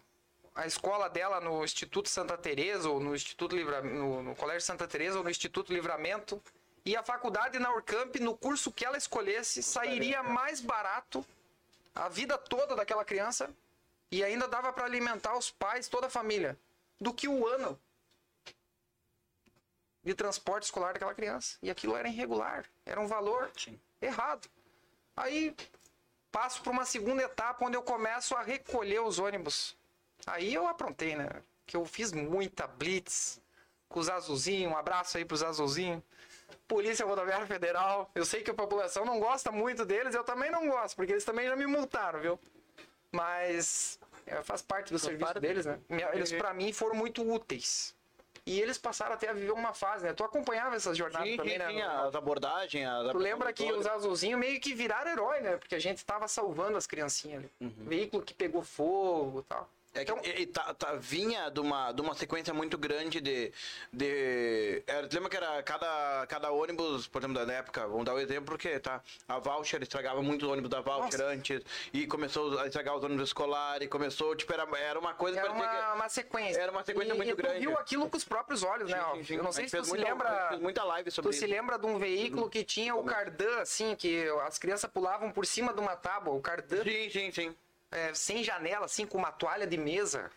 [0.55, 4.87] a escola dela no Instituto Santa Teresa ou no Instituto Livra, no, no Colégio Santa
[4.87, 6.41] Teresa ou no Instituto Livramento
[6.85, 11.25] e a faculdade na Urcamp no curso que ela escolhesse sairia mais barato
[11.95, 13.51] a vida toda daquela criança
[14.11, 16.57] e ainda dava para alimentar os pais, toda a família,
[17.01, 17.79] do que o ano
[20.05, 21.57] de transporte escolar daquela criança.
[21.63, 23.51] E aquilo era irregular, era um valor
[24.01, 24.49] errado.
[25.17, 25.57] Aí
[26.31, 29.77] passo para uma segunda etapa onde eu começo a recolher os ônibus.
[30.27, 31.29] Aí eu aprontei, né?
[31.67, 33.41] Que eu fiz muita blitz
[33.89, 36.03] com os azulzinhos, um abraço aí para os azulzinhos.
[36.67, 38.11] Polícia Rodoviária Federal.
[38.15, 41.25] Eu sei que a população não gosta muito deles, eu também não gosto, porque eles
[41.25, 42.41] também já me multaram, viu?
[43.13, 45.79] Mas é, faz parte do serviço deles, né?
[46.13, 47.95] Eles, pra mim, foram muito úteis.
[48.47, 50.13] E eles passaram até a viver uma fase, né?
[50.13, 51.69] Tu acompanhava essas jornadas Sim, também, sim, né?
[51.69, 52.87] sim, as abordagens.
[52.87, 55.57] As Tu lembra que os azulzinhos meio que viraram herói, né?
[55.57, 57.51] Porque a gente tava salvando as criancinhas ali.
[57.79, 59.69] Veículo que pegou fogo e tal.
[59.95, 63.21] É que, Então- e, e tá, tá- vinha de uma, de uma sequência muito grande
[63.21, 63.53] de.
[63.93, 68.19] de era, lembra que era cada, cada ônibus, por exemplo, da época, vamos dar um
[68.19, 71.27] exemplo, porque tá, a Voucher estragava muito o ônibus da Voucher Nossa.
[71.27, 75.53] antes, e começou a estragar os ônibus escolares, começou, tipo, era, era uma coisa Era
[75.53, 76.61] uma, que- uma sequência.
[76.61, 77.61] Era uma sequência e, muito e grande.
[77.61, 79.01] viu aquilo com os próprios olhos, né?
[79.13, 79.37] Sim, sim, sim.
[79.37, 80.59] Eu não sei se tu se muita- lembra...
[80.61, 81.47] muita live sobre Tu se isso.
[81.47, 81.61] Uhum.
[81.61, 85.73] lembra de um veículo que tinha o cardan, assim, que as crianças pulavam por cima
[85.73, 87.57] de uma tábua, o cardan Sim, sim, sim.
[87.95, 90.31] É, sem janela, assim, com uma toalha de mesa.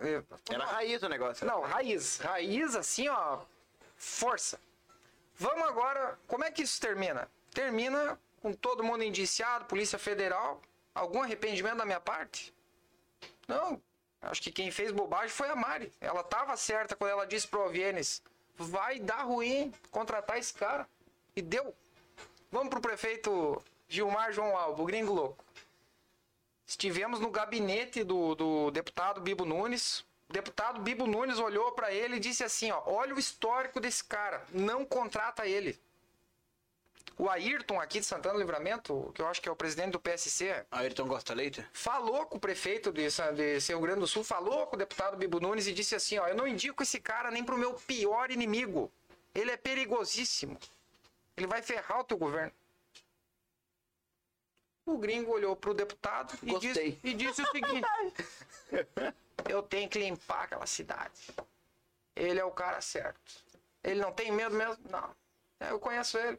[0.00, 0.22] É,
[0.52, 1.46] Era raiz o negócio.
[1.46, 2.18] Não, raiz.
[2.18, 3.40] Raiz, assim, ó.
[3.96, 4.60] Força.
[5.36, 6.18] Vamos agora.
[6.26, 7.30] Como é que isso termina?
[7.54, 10.60] Termina com todo mundo indiciado, Polícia Federal.
[10.94, 12.52] Algum arrependimento da minha parte?
[13.46, 13.80] Não.
[14.20, 15.92] Acho que quem fez bobagem foi a Mari.
[16.00, 18.22] Ela tava certa quando ela disse pro Alvienes:
[18.56, 20.86] vai dar ruim contratar esse cara.
[21.34, 21.74] E deu.
[22.50, 25.44] Vamos pro prefeito Gilmar João Alvo, o gringo louco.
[26.70, 30.04] Estivemos no gabinete do, do deputado Bibo Nunes.
[30.28, 34.04] O deputado Bibo Nunes olhou para ele e disse assim: ó, olha o histórico desse
[34.04, 35.76] cara, não contrata ele.
[37.18, 40.00] O Ayrton aqui de Santana do Livramento, que eu acho que é o presidente do
[40.00, 41.66] PSC, Ayrton Costa Leite?
[41.72, 45.40] falou com o prefeito de, de Rio Grande do Sul, falou com o deputado Bibo
[45.40, 48.92] Nunes e disse assim: ó, eu não indico esse cara nem pro meu pior inimigo.
[49.34, 50.56] Ele é perigosíssimo.
[51.36, 52.52] Ele vai ferrar o teu governo.
[54.90, 57.86] O gringo olhou pro deputado e disse, e disse o seguinte:
[59.48, 61.28] Eu tenho que limpar aquela cidade.
[62.14, 63.20] Ele é o cara certo.
[63.82, 64.78] Ele não tem medo mesmo?
[64.90, 65.10] Não.
[65.58, 66.38] É, Eu conheço ele.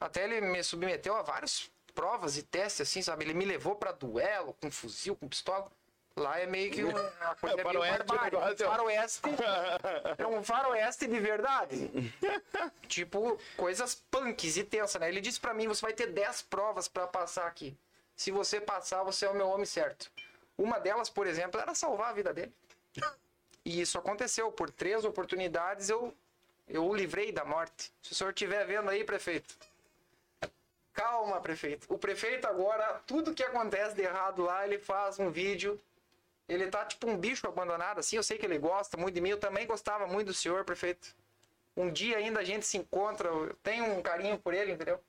[0.00, 3.24] Até ele me submeteu a várias provas e testes, assim, sabe?
[3.24, 5.70] Ele me levou pra duelo com fuzil, com pistola.
[6.16, 6.92] Lá é meio que uma
[7.40, 8.36] coisa É meio faroeste o barbárie.
[8.36, 8.66] negócio.
[8.66, 9.20] Faroeste.
[10.18, 11.90] É um faroeste de verdade.
[12.88, 15.08] tipo, coisas punks e tensas, né?
[15.08, 17.76] Ele disse pra mim, você vai ter 10 provas pra passar aqui.
[18.18, 20.10] Se você passar, você é o meu homem certo.
[20.58, 22.52] Uma delas, por exemplo, era salvar a vida dele.
[23.64, 24.50] E isso aconteceu.
[24.50, 26.12] Por três oportunidades eu,
[26.66, 27.92] eu o livrei da morte.
[28.02, 29.54] Se o senhor estiver vendo aí, prefeito.
[30.92, 31.86] Calma, prefeito.
[31.88, 35.80] O prefeito agora, tudo que acontece de errado lá, ele faz um vídeo.
[36.48, 38.16] Ele tá tipo um bicho abandonado, assim.
[38.16, 39.30] Eu sei que ele gosta muito de mim.
[39.30, 41.14] Eu também gostava muito do senhor, prefeito.
[41.76, 43.28] Um dia ainda a gente se encontra.
[43.28, 45.00] Eu tenho um carinho por ele, entendeu?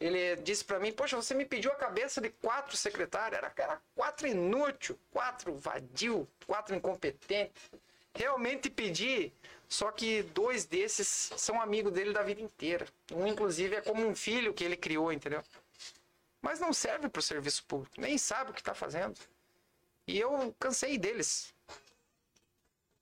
[0.00, 3.38] Ele disse pra mim, poxa, você me pediu a cabeça de quatro secretários.
[3.38, 7.70] Era, era quatro inútil, quatro vadio, quatro incompetentes.
[8.12, 9.32] Realmente pedi,
[9.68, 12.86] só que dois desses são amigos dele da vida inteira.
[13.12, 15.42] Um, inclusive, é como um filho que ele criou, entendeu?
[16.40, 19.18] Mas não serve pro serviço público, nem sabe o que tá fazendo.
[20.06, 21.54] E eu cansei deles.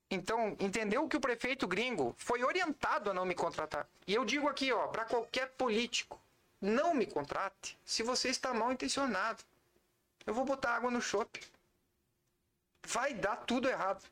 [0.09, 3.89] Então, entendeu que o prefeito gringo foi orientado a não me contratar.
[4.07, 6.22] E eu digo aqui, ó, para qualquer político,
[6.63, 9.43] não me contrate se você está mal intencionado.
[10.25, 11.41] Eu vou botar água no chope.
[12.87, 14.05] Vai dar tudo errado.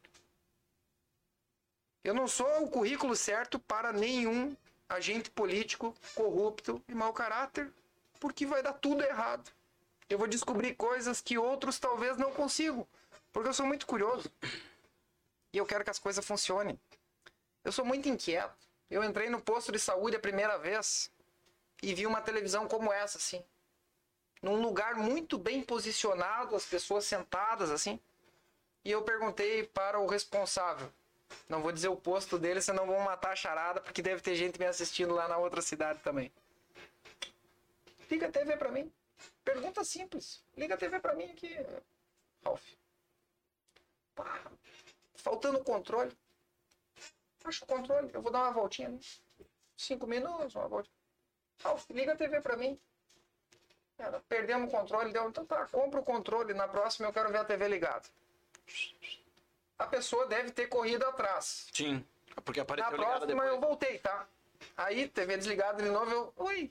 [2.03, 4.57] Eu não sou o currículo certo para nenhum
[4.89, 7.73] agente político corrupto e mau caráter,
[8.19, 9.49] porque vai dar tudo errado.
[10.09, 12.85] Eu vou descobrir coisas que outros talvez não consigam,
[13.33, 14.29] porque eu sou muito curioso.
[15.53, 16.79] E eu quero que as coisas funcionem.
[17.63, 18.69] Eu sou muito inquieto.
[18.91, 21.11] Eu entrei no posto de saúde a primeira vez
[21.83, 23.45] e vi uma televisão como essa, assim.
[24.43, 28.01] Num lugar muito bem posicionado, as pessoas sentadas, assim.
[28.85, 30.91] E eu perguntei para o responsável.
[31.49, 34.59] Não vou dizer o posto dele, senão vão matar a charada, porque deve ter gente
[34.59, 36.33] me assistindo lá na outra cidade também.
[38.11, 38.91] Liga a TV pra mim.
[39.45, 40.43] Pergunta simples.
[40.57, 41.55] Liga a TV pra mim aqui,
[42.45, 42.67] Ralph.
[44.15, 44.41] Pá,
[45.15, 46.17] faltando controle.
[47.45, 49.01] Acha o controle, eu vou dar uma voltinha ali.
[49.77, 50.91] cinco minutos, uma volta.
[51.63, 52.79] Ralf, liga a TV pra mim.
[54.29, 57.45] Perdemos o controle, deu, então tá, compra o controle, na próxima eu quero ver a
[57.45, 58.03] TV ligada.
[59.79, 61.67] A pessoa deve ter corrido atrás.
[61.73, 62.05] Sim.
[62.45, 63.49] Porque Na apareceu ligada próxima depois.
[63.51, 64.27] eu voltei, tá?
[64.77, 66.33] Aí, TV desligada de novo, eu.
[66.37, 66.71] Oi,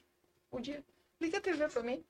[0.52, 0.84] bom dia.
[1.22, 2.04] Liga a TV pra mim.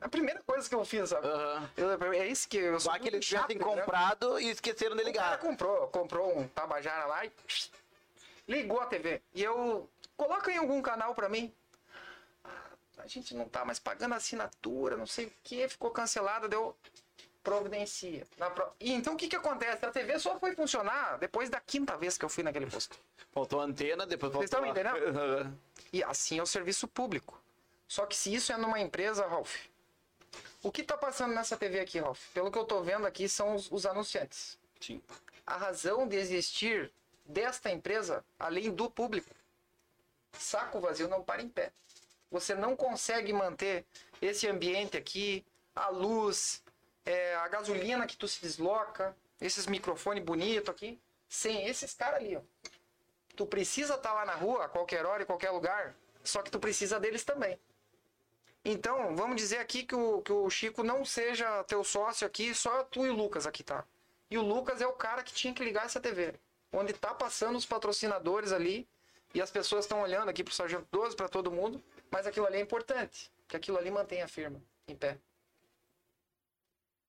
[0.00, 1.26] A primeira coisa que eu fiz, sabe?
[1.26, 1.70] Aham.
[1.76, 2.92] Eu- é isso que eu sou.
[2.92, 3.84] Só que eles chato, tivessem entendeu?
[3.84, 5.38] comprado e esqueceram de O cara ligar.
[5.38, 7.32] comprou, comprou um Tabajara lá e
[8.46, 9.22] ligou a TV.
[9.34, 9.88] E eu.
[10.16, 11.54] Coloca em algum canal pra mim.
[12.98, 16.76] A gente não tá mais pagando assinatura, não sei o que, ficou cancelada, deu.
[17.42, 18.26] Providencia.
[18.36, 19.84] Na pro- E então o que que acontece?
[19.86, 22.98] A TV só foi funcionar depois da quinta vez que eu fui naquele posto.
[23.32, 24.74] Faltou a antena, depois Vocês faltou.
[24.74, 25.58] estão a- entendendo?
[25.92, 27.40] E assim é o serviço público.
[27.86, 29.56] Só que se isso é numa empresa, Ralph,
[30.62, 32.20] o que tá passando nessa TV aqui, Ralph?
[32.34, 34.58] Pelo que eu tô vendo aqui, são os, os anunciantes.
[34.78, 35.00] Sim.
[35.46, 36.92] A razão de existir
[37.24, 39.30] desta empresa, além do público,
[40.32, 41.72] saco vazio não para em pé.
[42.30, 43.86] Você não consegue manter
[44.20, 46.62] esse ambiente aqui, a luz,
[47.04, 52.36] é, a gasolina que tu se desloca, esses microfones bonitos aqui, sem esses caras ali,
[52.36, 52.40] ó.
[53.36, 56.58] Tu precisa estar lá na rua, a qualquer hora, em qualquer lugar, só que tu
[56.58, 57.58] precisa deles também.
[58.64, 62.82] Então, vamos dizer aqui que o, que o Chico não seja teu sócio aqui, só
[62.84, 63.84] tu e o Lucas aqui, tá?
[64.30, 66.34] E o Lucas é o cara que tinha que ligar essa TV.
[66.72, 68.86] Onde tá passando os patrocinadores ali,
[69.34, 72.56] e as pessoas estão olhando aqui pro Sargento 12, para todo mundo, mas aquilo ali
[72.56, 75.18] é importante, que aquilo ali mantém a firma em pé.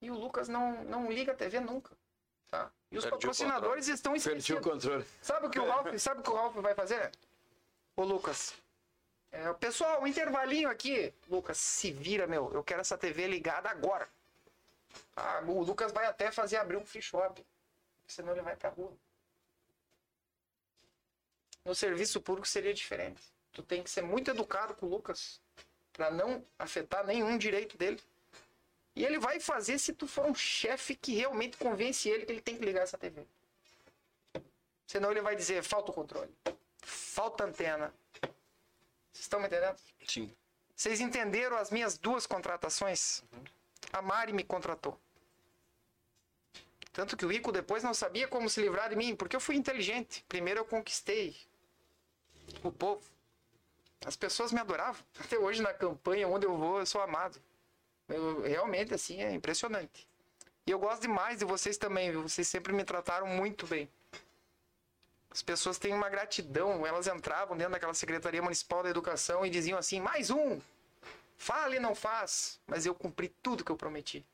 [0.02, 1.96] E o Lucas não, não liga a TV nunca,
[2.50, 2.72] tá?
[2.92, 4.64] E os Perdi o patrocinadores estão Perdi o esquecidos.
[4.64, 5.06] controle.
[5.22, 7.12] Sabe o que o Ralph, sabe o que o Ralph vai fazer?
[7.96, 8.54] Ô Lucas.
[9.32, 11.14] É, pessoal, um intervalinho aqui.
[11.30, 12.52] Lucas, se vira, meu.
[12.52, 14.10] Eu quero essa TV ligada agora.
[15.16, 17.46] Ah, o Lucas vai até fazer abrir um free shop.
[18.08, 18.92] Senão ele vai pra rua.
[21.66, 23.22] No serviço público seria diferente.
[23.52, 25.42] Tu tem que ser muito educado com o Lucas.
[25.94, 28.02] Pra não afetar nenhum direito dele.
[28.96, 32.42] E ele vai fazer se tu for um chefe que realmente convence ele que ele
[32.42, 33.26] tem que ligar essa TV.
[34.88, 36.34] Senão ele vai dizer, falta o controle.
[36.82, 37.94] Falta antena.
[39.12, 39.78] Vocês estão me entendendo?
[40.08, 40.34] Sim.
[40.76, 43.24] Vocês entenderam as minhas duas contratações?
[43.92, 45.00] A Mari me contratou.
[46.92, 49.56] Tanto que o Ico depois não sabia como se livrar de mim, porque eu fui
[49.56, 50.26] inteligente.
[50.28, 51.38] Primeiro eu conquistei
[52.64, 53.02] o povo.
[54.06, 55.02] As pessoas me adoravam.
[55.20, 57.40] Até hoje na campanha, onde eu vou, eu sou amado.
[58.08, 60.08] Eu, realmente, assim, é impressionante.
[60.66, 62.12] E eu gosto demais de vocês também?
[62.12, 63.90] Vocês sempre me trataram muito bem.
[65.32, 66.86] As pessoas têm uma gratidão.
[66.86, 70.60] Elas entravam dentro daquela Secretaria Municipal da Educação e diziam assim: mais um!
[71.38, 72.60] Fala e não faz.
[72.68, 74.26] Mas eu cumpri tudo que eu prometi.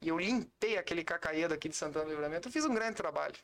[0.00, 2.48] E eu limpei aquele cacaedo aqui de Santana do Livramento.
[2.48, 3.36] Eu fiz um grande trabalho.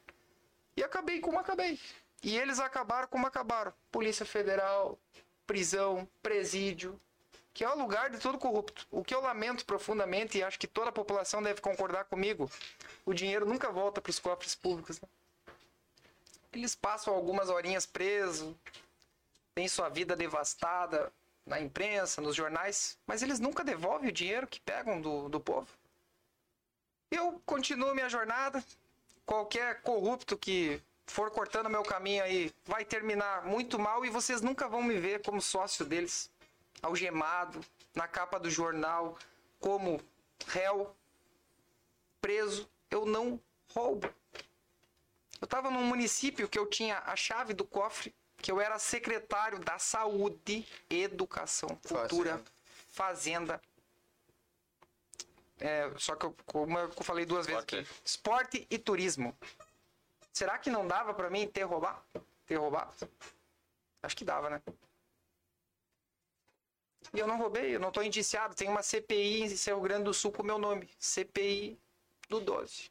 [0.77, 1.79] E acabei como acabei.
[2.23, 3.73] E eles acabaram como acabaram.
[3.91, 4.99] Polícia Federal,
[5.47, 7.01] prisão, presídio,
[7.53, 8.87] que é o lugar de todo corrupto.
[8.91, 12.51] O que eu lamento profundamente, e acho que toda a população deve concordar comigo,
[13.05, 15.01] o dinheiro nunca volta para os cofres públicos.
[15.01, 15.09] né?
[16.53, 18.55] Eles passam algumas horinhas presos,
[19.55, 21.13] têm sua vida devastada
[21.45, 25.69] na imprensa, nos jornais, mas eles nunca devolvem o dinheiro que pegam do, do povo.
[27.11, 28.65] Eu continuo minha jornada.
[29.27, 34.69] Qualquer corrupto que for cortando meu caminho aí vai terminar muito mal e vocês nunca
[34.69, 36.31] vão me ver como sócio deles,
[36.81, 37.61] algemado,
[37.95, 39.19] na capa do jornal,
[39.61, 40.01] como
[40.47, 40.95] réu,
[42.21, 42.69] preso.
[42.91, 43.41] Eu não
[43.75, 44.13] roubo.
[45.41, 49.59] Eu estava num município que eu tinha a chave do cofre, que eu era secretário
[49.59, 52.43] da Saúde, Educação, Cultura,
[52.91, 53.61] Fazenda.
[55.59, 59.37] É, só que eu, como eu falei duas vezes aqui, esporte e turismo.
[60.33, 62.03] Será que não dava pra mim ter roubado?
[62.47, 62.95] Ter roubado?
[64.03, 64.63] Acho que dava, né?
[67.13, 68.55] E eu não roubei, eu não tô indiciado.
[68.55, 70.89] Tem uma CPI em Rio Grande do Sul com meu nome.
[70.99, 71.79] CPI
[72.29, 72.91] do 12.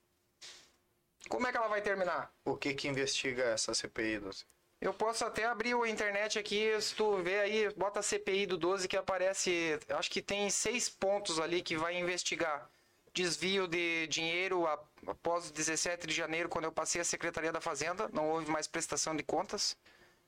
[1.30, 2.32] Como é que ela vai terminar?
[2.44, 4.46] O que que investiga essa CPI, Doce?
[4.80, 8.58] Eu posso até abrir a internet aqui, se tu ver aí, bota a CPI do
[8.58, 12.68] 12 que aparece, acho que tem seis pontos ali que vai investigar.
[13.14, 14.66] Desvio de dinheiro
[15.05, 19.16] após 17 de janeiro, quando eu passei a Secretaria da Fazenda, não houve mais prestação
[19.16, 19.78] de contas.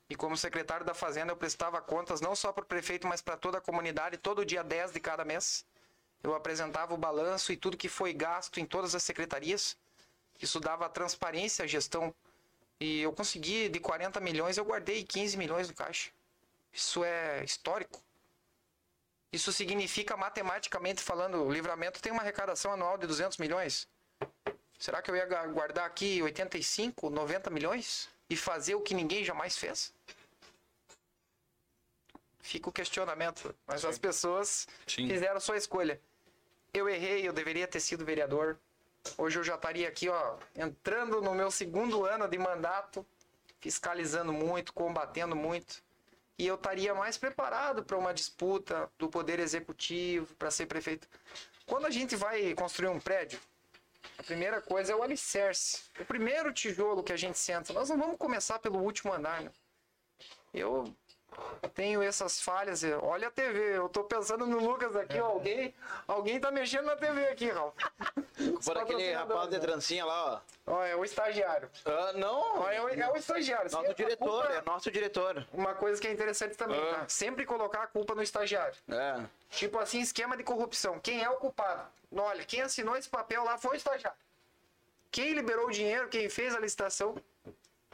[0.08, 3.38] E como secretário da Fazenda, eu prestava contas não só para o prefeito, mas para
[3.38, 5.64] toda a comunidade, todo dia 10 de cada mês.
[6.22, 9.76] Eu apresentava o balanço e tudo que foi gasto em todas as secretarias.
[10.40, 12.14] Isso dava transparência à gestão
[12.80, 16.10] e eu consegui, de 40 milhões, eu guardei 15 milhões no caixa.
[16.70, 18.02] Isso é histórico.
[19.34, 23.88] Isso significa, matematicamente falando, o livramento tem uma arrecadação anual de 200 milhões.
[24.78, 28.08] Será que eu ia guardar aqui 85, 90 milhões?
[28.30, 29.92] E fazer o que ninguém jamais fez?
[32.44, 33.54] fica o questionamento.
[33.66, 35.08] Mas as pessoas Sim.
[35.08, 36.00] fizeram sua escolha.
[36.72, 38.58] Eu errei, eu deveria ter sido vereador.
[39.18, 43.04] Hoje eu já estaria aqui, ó, entrando no meu segundo ano de mandato,
[43.60, 45.82] fiscalizando muito, combatendo muito.
[46.38, 51.08] E eu estaria mais preparado para uma disputa do poder executivo, para ser prefeito.
[51.66, 53.38] Quando a gente vai construir um prédio,
[54.18, 55.82] a primeira coisa é o alicerce.
[55.98, 57.72] O primeiro tijolo que a gente senta.
[57.72, 59.50] Nós não vamos começar pelo último andar, né?
[60.52, 60.94] Eu
[61.74, 62.82] tenho essas falhas.
[63.02, 65.74] Olha a TV, eu tô pensando no Lucas aqui, ó, alguém,
[66.06, 67.74] alguém tá mexendo na TV aqui, Ralf.
[68.64, 69.60] Por aquele rapaz de né?
[69.60, 70.34] trancinha lá,
[70.66, 70.72] ó.
[70.74, 71.70] Ó, é o estagiário.
[71.84, 73.70] Ah, não, Ó, é, o, é o estagiário.
[73.70, 75.46] nosso A diretor, culpa- é nosso diretor.
[75.52, 76.94] Uma coisa que é interessante também, Ah.
[77.00, 77.08] tá?
[77.08, 78.74] Sempre colocar a culpa no estagiário.
[78.88, 79.24] É.
[79.50, 80.98] Tipo assim, esquema de corrupção.
[80.98, 81.82] Quem é o culpado?
[82.16, 84.18] Olha, quem assinou esse papel lá foi o estagiário.
[85.10, 87.14] Quem liberou o dinheiro, quem fez a licitação,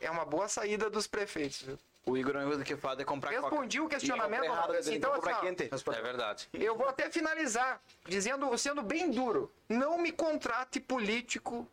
[0.00, 1.62] é uma boa saída dos prefeitos.
[1.62, 1.78] Viu?
[2.06, 5.30] O Igor não usa o que faz é comprar Respondi o questionamento, errado, Então, assim,
[5.30, 5.70] ó, quente.
[5.70, 6.48] É verdade.
[6.52, 11.68] Eu vou até finalizar dizendo, sendo bem duro, não me contrate político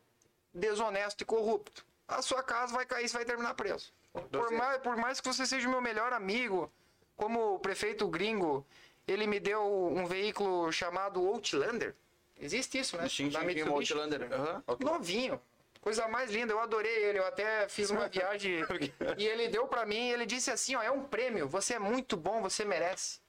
[0.54, 1.86] desonesto e corrupto.
[2.08, 3.92] A sua casa vai cair, você vai terminar preso.
[4.32, 6.72] Por mais, por mais que você seja o meu melhor amigo,
[7.16, 8.66] como o prefeito gringo,
[9.08, 11.96] ele me deu um veículo chamado Outlander.
[12.40, 13.10] Existe isso, né?
[13.10, 14.32] Sim, sim, sim, Outlander.
[14.32, 14.64] Aham.
[14.80, 15.42] Novinho.
[15.82, 17.20] Coisa mais linda, eu adorei ele.
[17.20, 18.60] Eu até fiz uma viagem
[19.18, 20.10] e ele deu pra mim.
[20.10, 21.48] Ele disse assim: ó, é um prêmio.
[21.48, 23.20] Você é muito bom, você merece.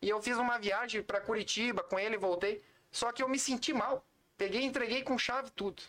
[0.00, 2.62] E eu fiz uma viagem pra Curitiba com ele, voltei.
[2.90, 4.04] Só que eu me senti mal.
[4.36, 5.82] Peguei entreguei com chave tudo.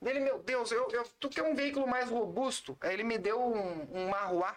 [0.00, 2.76] Ele, meu Deus, eu, eu, tu quer um veículo mais robusto?
[2.80, 4.56] Aí ele me deu um, um Marruá,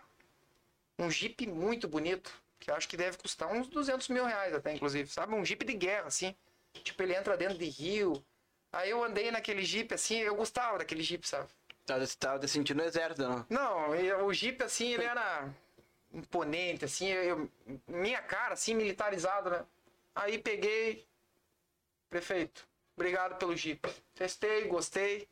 [0.99, 4.75] um Jeep muito bonito, que eu acho que deve custar uns 200 mil reais até,
[4.75, 5.33] inclusive, sabe?
[5.33, 6.35] Um Jeep de guerra, assim.
[6.83, 8.23] Tipo, ele entra dentro de rio.
[8.71, 11.47] Aí eu andei naquele Jeep, assim, eu gostava daquele Jeep, sabe?
[11.85, 13.45] Tava, tava te sentindo no exército, não?
[13.49, 15.49] Não, e o Jeep, assim, ele era
[16.13, 17.51] imponente, assim, eu, eu-
[17.87, 19.65] minha cara, assim, militarizado, né?
[20.13, 21.07] Aí peguei,
[22.09, 23.87] prefeito, obrigado pelo Jeep.
[24.15, 25.27] Testei, gostei,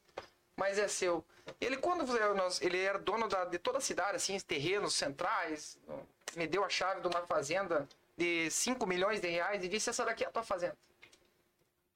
[0.55, 1.23] mas é seu.
[1.59, 2.05] Ele, quando
[2.36, 5.77] nós, ele era dono da- de toda a cidade, assim, terrenos centrais,
[6.36, 10.05] me deu a chave de uma fazenda de 5 milhões de reais e disse, essa
[10.05, 10.77] daqui é a tua fazenda.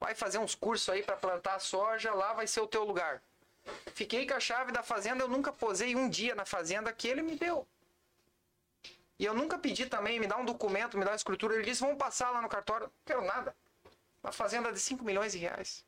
[0.00, 3.22] Vai fazer uns cursos aí para plantar soja, lá vai ser o teu lugar.
[3.94, 7.22] Fiquei com a chave da fazenda, eu nunca posei um dia na fazenda que ele
[7.22, 7.68] me deu.
[9.18, 11.54] E eu nunca pedi também, me dá um documento, me dá uma escritura.
[11.54, 12.86] Ele disse, vamos passar lá no cartório.
[12.86, 13.54] Não quero nada.
[14.22, 15.84] Uma fazenda de 5 milhões de reais.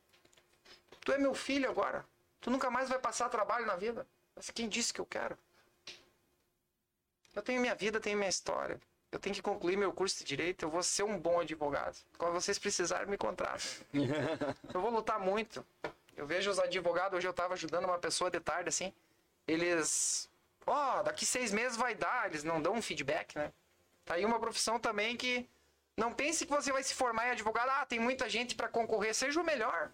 [1.01, 2.05] Tu é meu filho agora.
[2.39, 4.05] Tu nunca mais vai passar trabalho na vida.
[4.35, 5.35] Mas quem disse que eu quero?
[7.35, 8.79] Eu tenho minha vida, tenho minha história.
[9.13, 10.65] Eu tenho que concluir meu curso de direito.
[10.65, 11.95] Eu vou ser um bom advogado.
[12.17, 13.69] Quando vocês precisarem, me contratem.
[14.73, 15.63] eu vou lutar muito.
[16.17, 18.91] Eu vejo os advogados, hoje eu tava ajudando uma pessoa de tarde, assim.
[19.47, 20.27] Eles.
[20.65, 23.53] Ó, daqui seis meses vai dar, eles não dão um feedback, né?
[24.03, 25.47] Tá aí uma profissão também que.
[25.95, 27.69] Não pense que você vai se formar em advogado.
[27.69, 29.13] Ah, tem muita gente para concorrer.
[29.13, 29.91] Seja o melhor.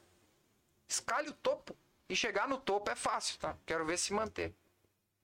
[0.87, 1.75] Escalhe o topo.
[2.07, 3.57] E chegar no topo é fácil, tá?
[3.65, 4.53] Quero ver se manter.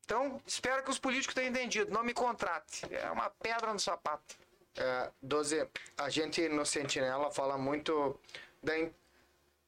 [0.05, 1.91] Então, espero que os políticos tenham entendido.
[1.91, 2.85] Não me contrate.
[2.93, 4.35] É uma pedra no sapato.
[4.77, 8.19] É, 12, a gente no Sentinela fala muito
[8.61, 8.93] da in-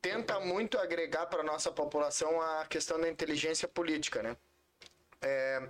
[0.01, 4.37] tenta muito agregar para nossa população a questão da inteligência política, né?
[5.21, 5.69] É,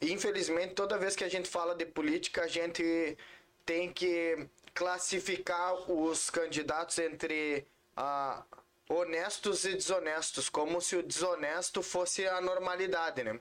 [0.00, 3.16] infelizmente, toda vez que a gente fala de política, a gente
[3.64, 7.64] tem que classificar os candidatos entre
[7.96, 8.42] ah,
[8.94, 13.38] honestos e desonestos, como se o desonesto fosse a normalidade, né?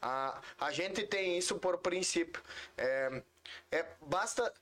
[0.00, 2.42] A, a gente tem isso por princípio.
[2.76, 3.22] É,
[3.72, 4.52] é, basta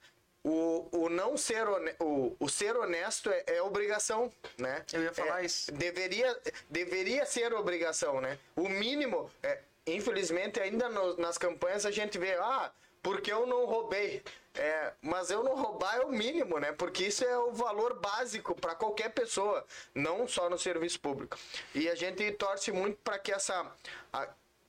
[0.45, 1.66] o, o não ser
[2.01, 4.84] o, o ser honesto é, é obrigação, né?
[4.93, 5.72] Eu ia falar É, isso.
[5.72, 6.39] Deveria,
[6.70, 8.39] deveria ser obrigação, né?
[8.57, 12.70] O mínimo, é, infelizmente, ainda no- nas campanhas a gente vê, ah,
[13.03, 14.23] porque eu não roubei.
[14.55, 16.73] É, mas eu não roubar é o mínimo, né?
[16.73, 21.39] Porque isso é o valor básico para qualquer pessoa, não só no serviço público.
[21.73, 23.71] E a gente torce muito para que essa.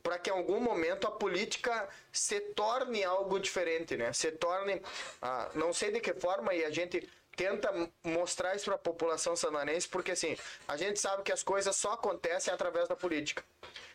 [0.04, 4.14] para que em algum momento a política se torne algo diferente, né?
[4.14, 4.80] Se torne.
[5.22, 7.10] ah, não sei de que forma, e a gente
[7.40, 7.72] tenta
[8.04, 10.36] mostrar isso para a população sandanense, porque assim,
[10.68, 13.42] a gente sabe que as coisas só acontecem através da política.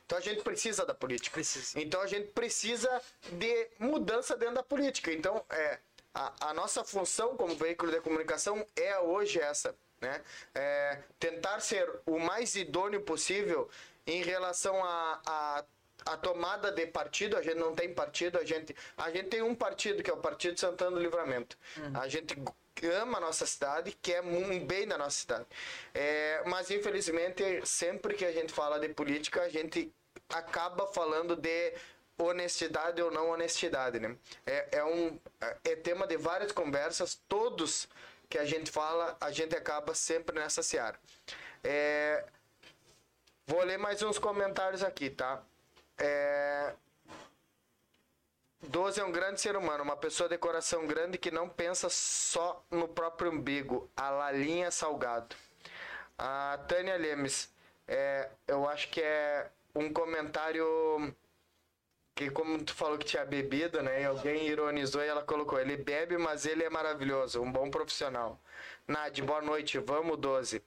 [0.06, 1.34] Então a gente precisa da política.
[1.34, 1.78] Precisa.
[1.78, 5.12] Então a gente precisa de mudança dentro da política.
[5.12, 5.78] Então é
[6.14, 10.22] a, a nossa função como veículo de comunicação é hoje essa, né?
[10.54, 13.68] É tentar ser o mais idôneo possível
[14.06, 15.64] em relação a, a
[16.06, 19.54] a tomada de partido, a gente não tem partido, a gente, a gente tem um
[19.54, 21.56] partido que é o Partido Santana do Livramento.
[21.94, 22.36] A gente
[22.82, 25.46] ama a nossa cidade, quer um bem da nossa cidade.
[25.92, 29.92] É, mas infelizmente, sempre que a gente fala de política, a gente
[30.28, 31.74] acaba falando de
[32.18, 34.16] honestidade ou não honestidade, né?
[34.46, 35.18] É, é um
[35.64, 37.88] é tema de várias conversas, todos
[38.28, 40.98] que a gente fala, a gente acaba sempre nessa seara.
[41.62, 42.24] É,
[43.46, 45.42] vou ler mais uns comentários aqui, tá?
[45.98, 46.74] É,
[48.68, 52.64] 12 é um grande ser humano, uma pessoa de coração grande que não pensa só
[52.70, 53.90] no próprio umbigo.
[53.96, 55.36] A Lalinha Salgado.
[56.18, 57.52] A Tânia Lemes,
[57.86, 61.14] é, eu acho que é um comentário
[62.14, 64.02] que como tu falou que tinha bebido, né?
[64.02, 68.40] E alguém ironizou e ela colocou, ele bebe, mas ele é maravilhoso, um bom profissional.
[68.86, 70.62] Nad, boa noite, vamos 12.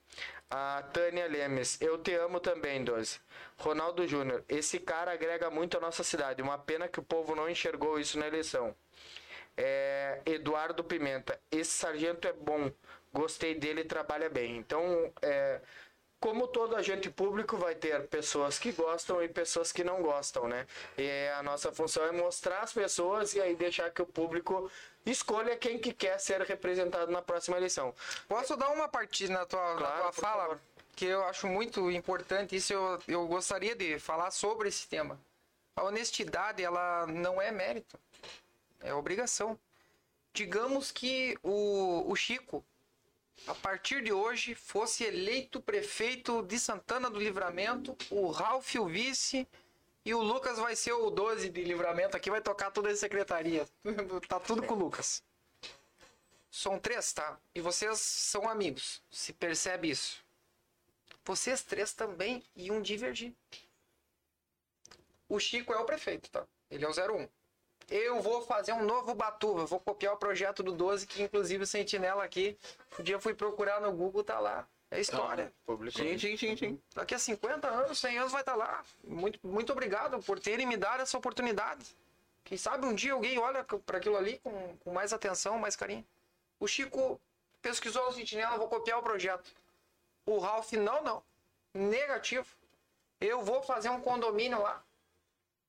[0.50, 3.20] A Tânia Lemes, eu te amo também, 12.
[3.58, 7.50] Ronaldo Júnior, esse cara agrega muito à nossa cidade, uma pena que o povo não
[7.50, 8.74] enxergou isso na eleição.
[9.58, 12.72] É, Eduardo Pimenta, esse sargento é bom,
[13.12, 14.56] gostei dele, trabalha bem.
[14.58, 15.60] Então, é,
[16.20, 20.66] como todo agente público vai ter pessoas que gostam e pessoas que não gostam, né?
[20.98, 24.70] E a nossa função é mostrar as pessoas e aí deixar que o público
[25.06, 27.94] escolha quem que quer ser representado na próxima eleição.
[28.28, 30.42] Posso dar uma partida na tua, Claro, na tua fala?
[30.44, 30.60] favor.
[30.96, 35.20] Que eu acho muito importante, isso eu, eu gostaria de falar sobre esse tema.
[35.76, 38.00] A honestidade, ela não é mérito,
[38.82, 39.60] é obrigação.
[40.34, 42.66] Digamos que o, o Chico,
[43.46, 49.48] a partir de hoje, fosse eleito prefeito de Santana do Livramento, o Ralph o vice
[50.04, 53.68] e o Lucas vai ser o 12 de Livramento aqui, vai tocar toda a secretaria.
[54.28, 55.22] tá tudo com o Lucas.
[56.50, 57.40] São três, tá?
[57.54, 59.04] E vocês são amigos.
[59.12, 60.26] Se percebe isso.
[61.24, 63.34] Vocês três também iam divergir.
[65.30, 66.48] O Chico é o prefeito, tá?
[66.72, 67.28] Ele é o 01.
[67.90, 69.66] Eu vou fazer um novo Batuva.
[69.66, 72.58] Vou copiar o projeto do 12, que inclusive o Sentinela aqui.
[73.00, 74.68] Um dia eu fui procurar no Google, tá lá.
[74.92, 75.52] É história.
[75.92, 76.82] Sim, sim, sim, sim.
[76.96, 78.84] Daqui a 50 anos, 100 anos vai estar lá.
[79.04, 81.86] Muito, muito obrigado por terem me dado essa oportunidade.
[82.44, 86.06] Quem sabe um dia alguém olha para aquilo ali com, com mais atenção, mais carinho.
[86.60, 87.20] O Chico
[87.62, 89.52] pesquisou no Sentinela, vou copiar o projeto.
[90.26, 91.24] O Ralph, não, não.
[91.74, 92.48] Negativo.
[93.20, 94.82] Eu vou fazer um condomínio lá.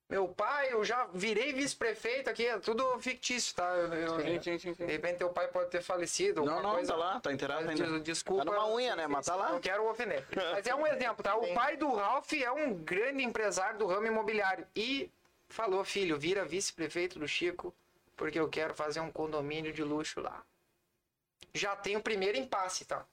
[0.09, 3.65] Meu pai, eu já virei vice-prefeito aqui, é tudo fictício, tá?
[3.75, 4.87] Eu- eu- Sim, sim, sim, sim.
[4.87, 6.43] De repente teu pai pode ter falecido.
[6.45, 6.93] Não, não, coisa.
[6.93, 7.87] tá lá, tá inteirado ainda.
[7.87, 8.43] Des- Desculpa.
[8.45, 9.07] Tá numa unha, né?
[9.07, 9.51] Mas tá lá.
[9.53, 10.25] Não quero ofender.
[10.55, 11.37] Mas é um exemplo, tá?
[11.37, 14.67] O pai do Ralph é um grande empresário do ramo imobiliário.
[14.75, 15.11] E
[15.47, 17.75] falou, filho, vira vice-prefeito do Chico,
[18.17, 20.43] porque eu quero fazer um condomínio de luxo lá.
[21.53, 23.05] Já tem o primeiro impasse, tá?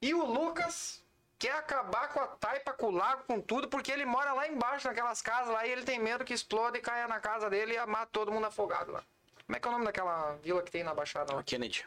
[0.00, 1.02] E o Lucas
[1.44, 4.88] quer acabar com a taipa, com o lago, com tudo, porque ele mora lá embaixo,
[4.88, 7.86] naquelas casas lá, e ele tem medo que explode e caia na casa dele e
[7.86, 9.04] mate todo mundo afogado lá.
[9.44, 11.42] Como é que é o nome daquela vila que tem na Baixada lá?
[11.42, 11.86] Kennedy.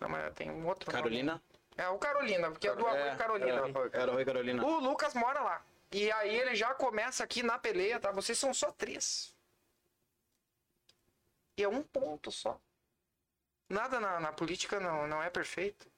[0.00, 1.00] Não, mas tem um outro nome.
[1.00, 1.40] Carolina?
[1.76, 3.52] É o Carolina, porque é do Arroio Carolina.
[3.92, 4.64] Era o Rui Carolina.
[4.64, 5.62] O Lucas mora lá.
[5.92, 8.10] E aí ele já começa aqui na peleia, tá?
[8.10, 9.32] Vocês são só três.
[11.56, 12.58] E é um ponto só.
[13.68, 15.91] Nada na, na política não, não é perfeito.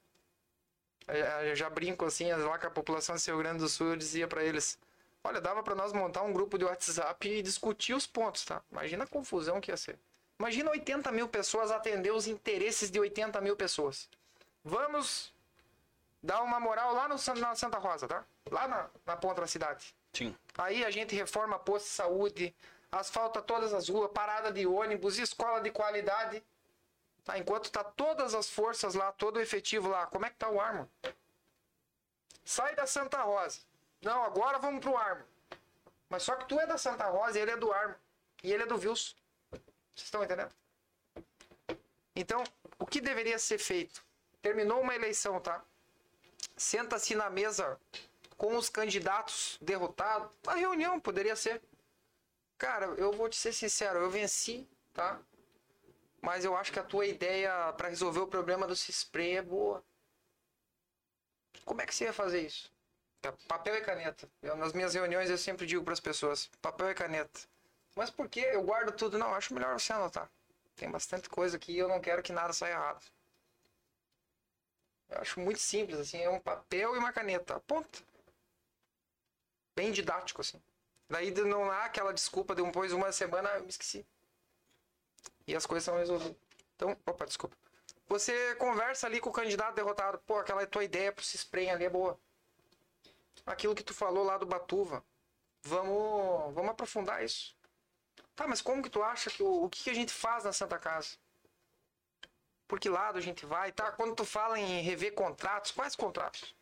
[1.07, 3.95] Eu, eu já brinco assim, lá com a população do Rio Grande do Sul, eu
[3.95, 4.77] dizia pra eles:
[5.23, 8.61] olha, dava pra nós montar um grupo de WhatsApp e discutir os pontos, tá?
[8.71, 9.97] Imagina a confusão que ia ser.
[10.39, 14.09] Imagina 80 mil pessoas atender os interesses de 80 mil pessoas.
[14.63, 15.33] Vamos
[16.21, 18.25] dar uma moral lá no, na Santa Rosa, tá?
[18.51, 19.95] Lá na, na ponta da cidade.
[20.11, 20.35] Sim.
[20.57, 22.55] Aí a gente reforma posto de saúde,
[22.91, 26.43] asfalta todas as ruas, parada de ônibus, escola de qualidade.
[27.25, 27.39] Tá?
[27.39, 30.61] Enquanto tá todas as forças lá, todo o efetivo lá, como é que tá o
[30.61, 30.89] Armo?
[32.45, 33.59] Sai da Santa Rosa.
[34.01, 35.25] Não, agora vamos pro Armo.
[36.07, 37.95] Mas só que tu é da Santa Rosa e ele é do Armo.
[38.43, 39.15] E ele é do Wilson.
[39.51, 40.53] Vocês estão entendendo?
[42.15, 42.43] Então,
[42.77, 44.05] o que deveria ser feito?
[44.41, 45.63] Terminou uma eleição, tá?
[46.55, 47.79] Senta-se na mesa
[48.37, 50.31] com os candidatos derrotados.
[50.43, 51.61] Uma reunião poderia ser.
[52.57, 55.19] Cara, eu vou te ser sincero, eu venci, tá?
[56.25, 59.83] Mas eu acho que a tua ideia para resolver o problema do Cispray é boa.
[61.63, 62.73] Como é que você ia fazer isso?
[63.21, 64.27] É Papel e caneta.
[64.41, 67.41] Eu, nas minhas reuniões eu sempre digo para as pessoas: papel e caneta.
[67.95, 69.19] Mas por que eu guardo tudo?
[69.19, 70.27] Não, acho melhor você anotar.
[70.75, 73.05] Tem bastante coisa aqui e eu não quero que nada saia errado.
[75.09, 77.59] Eu acho muito simples, assim, é um papel e uma caneta.
[77.67, 78.03] Ponto.
[79.75, 80.59] Bem didático, assim.
[81.07, 84.03] Daí não há aquela desculpa de depois uma semana eu me esqueci.
[85.47, 86.35] E as coisas são resolvidas.
[86.75, 87.55] Então, opa, desculpa.
[88.07, 90.19] Você conversa ali com o candidato derrotado.
[90.19, 92.19] Pô, aquela tua ideia pro Cispren ali é boa.
[93.45, 95.03] Aquilo que tu falou lá do Batuva.
[95.63, 97.55] Vamos, vamos aprofundar isso.
[98.35, 100.53] Tá, mas como que tu acha que o, o que, que a gente faz na
[100.53, 101.17] Santa Casa?
[102.67, 103.71] Por que lado a gente vai?
[103.71, 106.55] Tá, quando tu fala em rever contratos, quais contratos?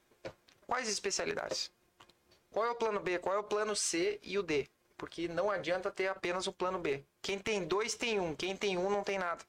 [0.67, 1.71] Quais especialidades?
[2.51, 3.19] Qual é o plano B?
[3.19, 4.69] Qual é o plano C e o D?
[4.97, 7.03] Porque não adianta ter apenas o plano B.
[7.21, 9.43] Quem tem dois tem um, quem tem um não tem nada.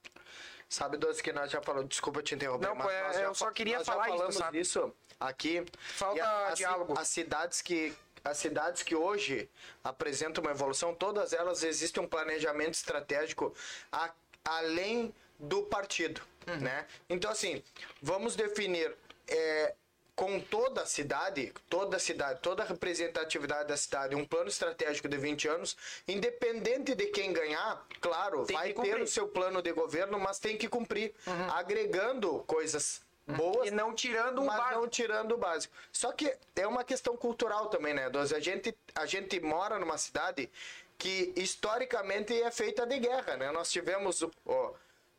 [0.68, 3.34] Sabe, Doce, que nós já falamos, desculpa te interromper, Não, mas é, nós já eu
[3.34, 4.60] só queria falar já isso, sabe?
[4.60, 5.64] isso aqui.
[5.94, 6.94] Falta a- as, diálogo.
[6.98, 7.94] As cidades que
[8.24, 9.50] as cidades que hoje
[9.84, 13.54] apresentam uma evolução, todas elas existe um planejamento estratégico
[13.92, 14.10] a-
[14.42, 16.56] além do partido, Uhum.
[16.56, 16.86] né?
[17.08, 17.62] Então assim,
[18.00, 18.96] vamos definir
[19.28, 19.74] é,
[20.15, 25.09] com toda a cidade, toda a cidade, toda a representatividade da cidade, um plano estratégico
[25.09, 25.77] de 20 anos,
[26.07, 28.97] independente de quem ganhar, claro, Tem vai ter.
[28.97, 29.03] Uhum.
[29.03, 31.12] o seu plano de governo, mas tem que cumprir,
[31.53, 34.81] agregando coisas boas E não tirando um mas básico.
[34.81, 35.74] não tirando o básico.
[35.91, 38.35] Só que é uma questão cultural também, né, Doze?
[38.36, 40.49] A gente, a gente mora numa cidade
[40.97, 43.51] que historicamente é feita de guerra, né?
[43.51, 44.73] Nós tivemos, o- ó,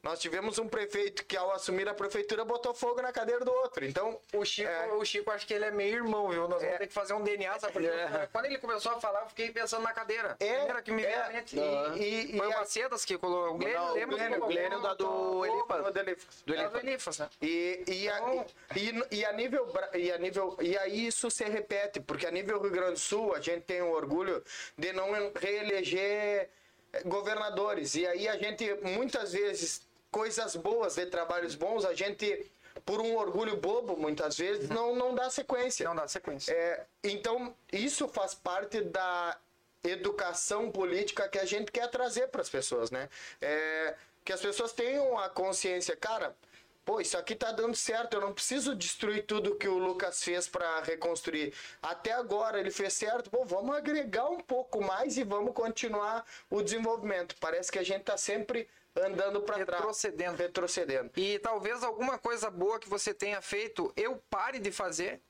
[0.05, 3.83] nós tivemos um prefeito que ao assumir a prefeitura botou fogo na cadeira do outro.
[3.83, 4.93] Então, O Chico, É.
[4.93, 6.47] o Chico, acho que ele é meio irmão, viu?
[6.47, 6.65] Nós É.
[6.65, 7.87] vamos ter que fazer um DNA, sabe?
[7.87, 8.29] É.
[8.31, 10.37] quando ele começou a falar, eu fiquei pensando na cadeira.
[10.39, 11.43] É, Primeira que me veio é.
[11.97, 13.55] E- Foi e o a- Macedas que colocou.
[13.55, 14.15] O Glênio, Não, o lembra?
[14.15, 14.55] que Glênio, colocou?
[14.55, 15.93] Glênio da do Elifas.
[15.93, 16.43] do Elifas.
[16.45, 16.71] Do Elifas.
[16.71, 17.29] do Elifas, né?
[17.41, 18.45] E, e, a- Então-
[18.75, 22.61] e, e a nível e a nível e aí isso se repete porque a nível
[22.61, 24.43] Rio Grande do Sul a gente tem o orgulho
[24.77, 26.49] de não reeleger
[27.05, 29.81] governadores e aí a gente muitas vezes
[30.15, 32.49] coisas boas de trabalhos bons a gente
[32.85, 36.53] por um orgulho bobo muitas vezes não não dá sequência Não dá sequência.
[36.53, 39.37] é, então, isso faz parte da
[39.83, 43.09] educação política que a gente quer trazer para as pessoas, né?
[43.41, 46.33] É, que as pessoas tenham a consciência, cara,
[46.85, 50.47] pô, isso aqui tá dando certo, eu não preciso destruir tudo que o Lucas fez
[50.47, 51.53] para reconstruir.
[51.83, 56.61] Até agora ele fez certo, pô, vamos agregar um pouco mais e vamos continuar o
[56.61, 57.35] desenvolvimento.
[57.39, 59.79] Parece que a gente tá sempre andando para trás.
[59.81, 60.37] Retrocedendo.
[60.37, 61.11] Retrocedendo.
[61.17, 65.21] E talvez alguma coisa boa que você tenha feito, eu pare de fazer,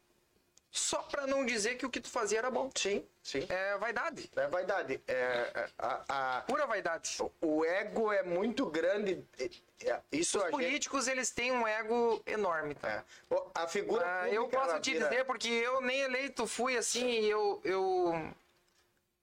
[0.71, 2.69] só pra não dizer que o que tu fazia era bom.
[2.75, 3.45] Sim, sim.
[3.47, 4.29] É vaidade.
[4.35, 5.01] É vaidade.
[5.07, 7.17] É, é, a, a, Pura vaidade.
[7.41, 9.23] o ego é muito grande.
[9.39, 9.49] É,
[9.89, 12.89] é, Isso Os a gente, políticos, eles têm um ego enorme, tá?
[12.91, 13.33] é.
[13.33, 17.07] O- A figura Ah, eu posso te vira- dizer, porque eu nem eleito fui assim,
[17.07, 18.33] e eu, eu.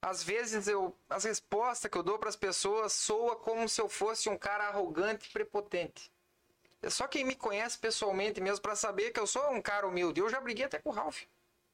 [0.02, 0.96] Às vezes eu.
[1.08, 4.64] As respostas que eu dou para as pessoas soa como se eu fosse um cara
[4.64, 6.10] arrogante e prepotente.
[6.82, 10.20] É só quem me conhece pessoalmente mesmo para saber que eu sou um cara humilde.
[10.20, 11.22] Eu já briguei até com o Ralph.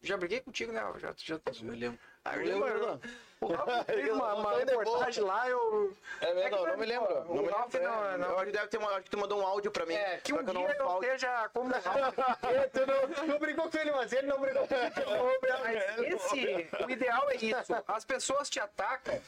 [0.02, 0.82] Já briguei contigo, né?
[0.98, 1.40] Já, já...
[1.62, 1.98] Me lembro.
[2.36, 3.00] Eu lembro.
[3.40, 5.96] O Ralph fez uma, uma reportagem lá, eu.
[6.20, 7.24] É verdade, que não, não me lembro.
[7.24, 7.88] Não me Ralph lembro.
[7.88, 9.70] não- É, não- Eu acho que, deve ter, uma- acho que tu mandou um áudio
[9.70, 9.94] pra mim.
[9.94, 12.18] É, que um eu não dia eu esteja como o Ralph.
[12.42, 14.88] É, tu não, não brigou com ele, mas ele não brigou comigo.
[15.62, 17.72] Mas esse, o ideal é isso.
[17.86, 19.20] As pessoas te atacam,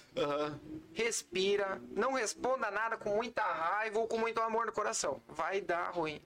[0.93, 5.22] respira, não responda nada com muita raiva ou com muito amor no coração.
[5.28, 6.20] Vai dar ruim.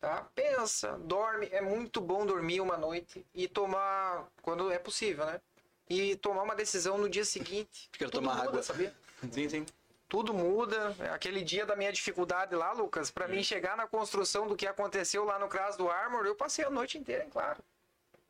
[0.00, 0.26] Tá?
[0.34, 1.48] Pensa, dorme.
[1.50, 5.40] É muito bom dormir uma noite e tomar, quando é possível, né?
[5.88, 7.88] E tomar uma decisão no dia seguinte.
[7.92, 8.62] Quero Tudo tomar muda, água.
[8.62, 8.94] sabia?
[9.30, 9.66] Sim, sim.
[10.08, 10.94] Tudo muda.
[11.00, 14.66] É Aquele dia da minha dificuldade lá, Lucas, pra mim chegar na construção do que
[14.66, 17.62] aconteceu lá no CRAS do Armor, eu passei a noite inteira, hein, claro.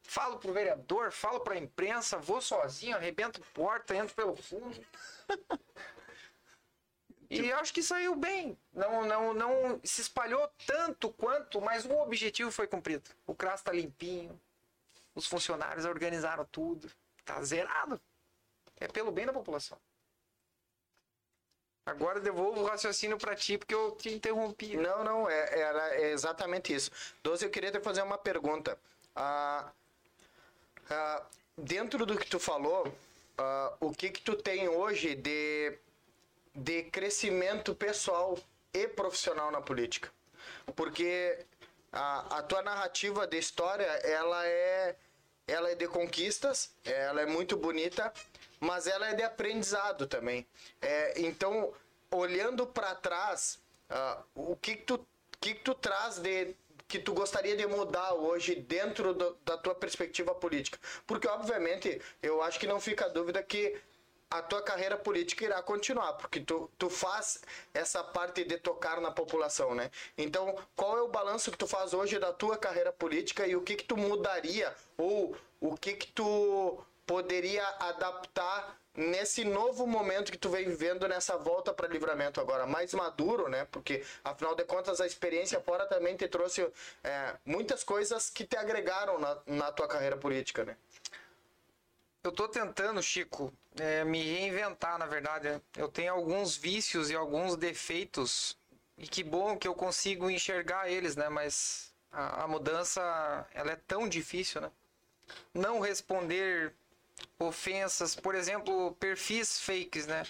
[0.02, 4.78] Falo pro vereador, falo pra imprensa, vou sozinho, arrebento porta, entro pelo fundo.
[7.31, 8.56] E eu acho que saiu bem.
[8.72, 13.10] Não, não, não se espalhou tanto quanto, mas o objetivo foi cumprido.
[13.26, 14.39] O CRAS tá limpinho.
[15.14, 16.89] Os funcionários organizaram tudo.
[17.24, 18.01] Tá zerado.
[18.76, 19.78] É pelo bem da população.
[21.86, 24.74] Agora devolvo o raciocínio pra ti, porque eu te interrompi.
[24.74, 26.90] Não, não, é, era é exatamente isso.
[27.22, 28.78] Doze, eu queria te fazer uma pergunta.
[29.14, 29.70] Ah,
[30.90, 31.22] ah,
[31.56, 32.90] dentro do que tu falou,
[33.36, 35.78] ah, o que que tu tem hoje de,
[36.55, 38.38] de crescimento pessoal
[38.72, 40.10] e profissional na política?
[40.74, 41.44] Porque
[41.92, 44.96] a, a tua narrativa de história, ela é,
[45.47, 48.12] ela é de conquistas, ela é muito bonita,
[48.61, 50.47] mas ela é de aprendizado também.
[50.81, 51.73] É, então,
[52.11, 53.59] olhando para trás,
[53.91, 55.07] ah, o que que tu,
[55.41, 56.55] que que tu traz de
[56.87, 60.79] que tu gostaria de mudar hoje dentro do- da tua perspectiva política?
[61.07, 63.77] Porque, obviamente, eu acho que não fica dúvida que
[64.30, 67.40] a tua carreira política irá continuar, porque tu, tu faz
[67.72, 69.90] essa parte de tocar na população, né?
[70.18, 73.62] Então, qual é o balanço que tu faz hoje da tua carreira política e o
[73.62, 80.38] que que tu mudaria ou o que que tu poderia adaptar nesse novo momento que
[80.38, 83.66] tu vem vivendo nessa volta para livramento agora mais maduro, né?
[83.70, 86.66] Porque afinal de contas a experiência fora também te trouxe
[87.02, 90.76] é, muitas coisas que te agregaram na, na tua carreira política, né?
[92.24, 95.60] Eu tô tentando, Chico, é, me reinventar, na verdade.
[95.76, 98.56] Eu tenho alguns vícios e alguns defeitos.
[98.96, 101.28] E que bom que eu consigo enxergar eles, né?
[101.28, 104.72] Mas a, a mudança, ela é tão difícil, né?
[105.52, 106.72] Não responder
[107.38, 110.22] ofensas, por exemplo, perfis fakes, né?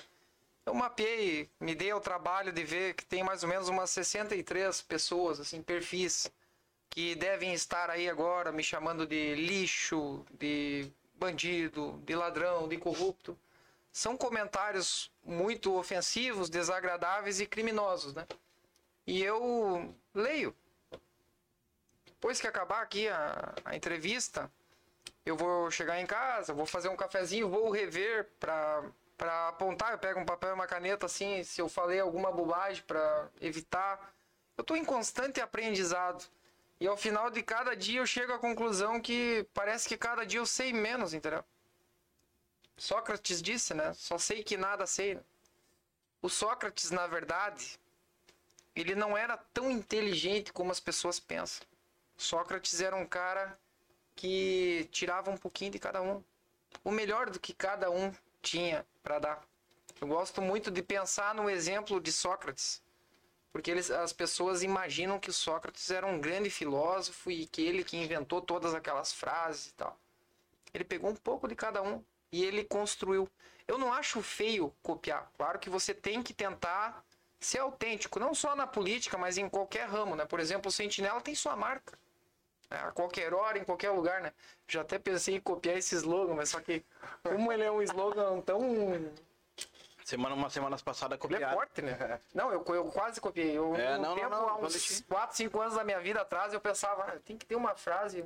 [0.67, 4.83] Eu mapeei, me dei ao trabalho de ver que tem mais ou menos umas 63
[4.83, 6.29] pessoas, assim, perfis,
[6.91, 13.39] que devem estar aí agora me chamando de lixo, de bandido, de ladrão, de corrupto.
[13.93, 18.27] São comentários muito ofensivos, desagradáveis e criminosos, né?
[19.07, 20.55] E eu leio.
[22.07, 24.51] Depois que acabar aqui a, a entrevista,
[25.25, 28.85] eu vou chegar em casa, vou fazer um cafezinho, vou rever para
[29.17, 32.83] para apontar, eu pego um papel e uma caneta assim, se eu falei alguma bobagem
[32.85, 34.13] para evitar.
[34.57, 36.29] Eu tô em constante aprendizado.
[36.81, 40.41] E ao final de cada dia eu chego à conclusão que parece que cada dia
[40.41, 41.45] eu sei menos, entendeu?
[42.77, 43.95] Sócrates disse, né?
[43.95, 45.19] Só sei que nada sei.
[46.21, 47.79] O Sócrates, na verdade,
[48.75, 51.67] ele não era tão inteligente como as pessoas pensam.
[52.17, 53.59] Sócrates era um cara
[54.17, 56.23] que tirava um pouquinho de cada um.
[56.83, 59.45] O melhor do que cada um tinha para dar.
[60.01, 62.83] Eu gosto muito de pensar no exemplo de Sócrates,
[63.55, 67.97] porque eles, as pessoas imaginam que Sócrates era um grande filósofo e que ele que
[67.97, 69.97] inventou todas aquelas frases e tal.
[70.75, 72.03] Ele pegou um pouco de cada um
[72.33, 73.31] e ele construiu.
[73.69, 75.31] Eu não acho feio copiar.
[75.37, 77.05] Claro que você tem que tentar
[77.39, 80.25] ser autêntico, não só na política, mas em qualquer ramo, né?
[80.25, 81.97] Por exemplo, o Sentinela tem sua marca.
[82.69, 84.33] É, a qualquer hora, em qualquer lugar, né?
[84.67, 86.85] Já até pensei em copiar esse slogan, mas só que
[87.23, 88.61] como ele é um slogan tão
[90.05, 91.57] Semana, umas semanas passadas ele é copiaram.
[91.57, 92.21] forte, né?
[92.35, 93.57] Não, eu, eu quase copiei.
[93.57, 95.03] Eu, É, um não, não, tempo, não, há uns deixar.
[95.09, 98.23] 4, 5 anos da minha vida atrás, eu pensava, ah, tem que ter uma frase.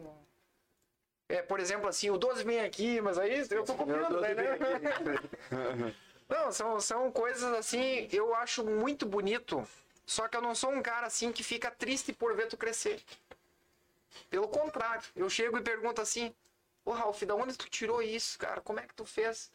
[1.28, 4.28] É, por exemplo, assim, o 12 vem aqui, mas aí eu tô copiando, né?
[6.28, 9.66] Não, são, são coisas assim, eu acho muito bonito.
[10.04, 13.02] Só que eu não sou um cara assim que fica triste por ver tu crescer.
[14.28, 16.34] Pelo contrário, eu chego e pergunto assim:
[16.84, 18.60] Ô Ralf, da onde tu tirou isso, cara?
[18.60, 19.50] Como é que tu fez?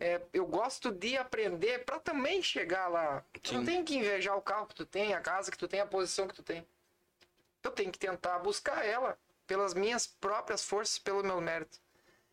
[0.00, 3.22] É, eu gosto de aprender pra também chegar lá.
[3.42, 5.78] Tu não tem que invejar o carro que tu tem, a casa que tu tem,
[5.78, 6.66] a posição que tu tem.
[7.62, 11.78] Eu tenho que tentar buscar ela pelas minhas próprias forças, pelo meu mérito.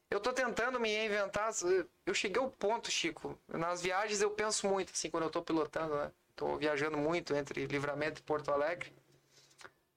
[0.10, 1.52] Eu tô tentando me reinventar.
[2.06, 3.38] Eu cheguei ao ponto, Chico.
[3.50, 6.10] Nas viagens eu penso muito, assim, quando eu tô pilotando, né?
[6.38, 8.94] Tô viajando muito entre Livramento e Porto Alegre.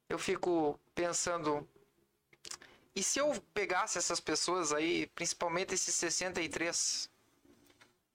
[0.08, 1.68] Eu fico pensando.
[2.96, 7.08] E se eu pegasse essas pessoas aí, principalmente esses 63,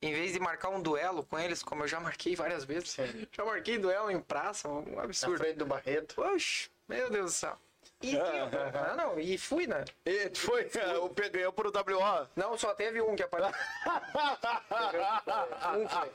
[0.06, 3.27] em vez de marcar um duelo com eles, como eu já marquei várias vezes, Sim.
[3.32, 5.38] já marquei duelo em praça, um Na absurdo.
[5.40, 6.22] frente do Barreto.
[6.22, 7.57] Oxe, meu Deus do céu.
[8.02, 9.84] E, ah, não, e fui, né?
[10.06, 10.69] E foi,
[11.02, 12.27] o P ganhou por WO.
[12.36, 13.56] Não, só teve um que apareceu.
[15.80, 16.11] um foi.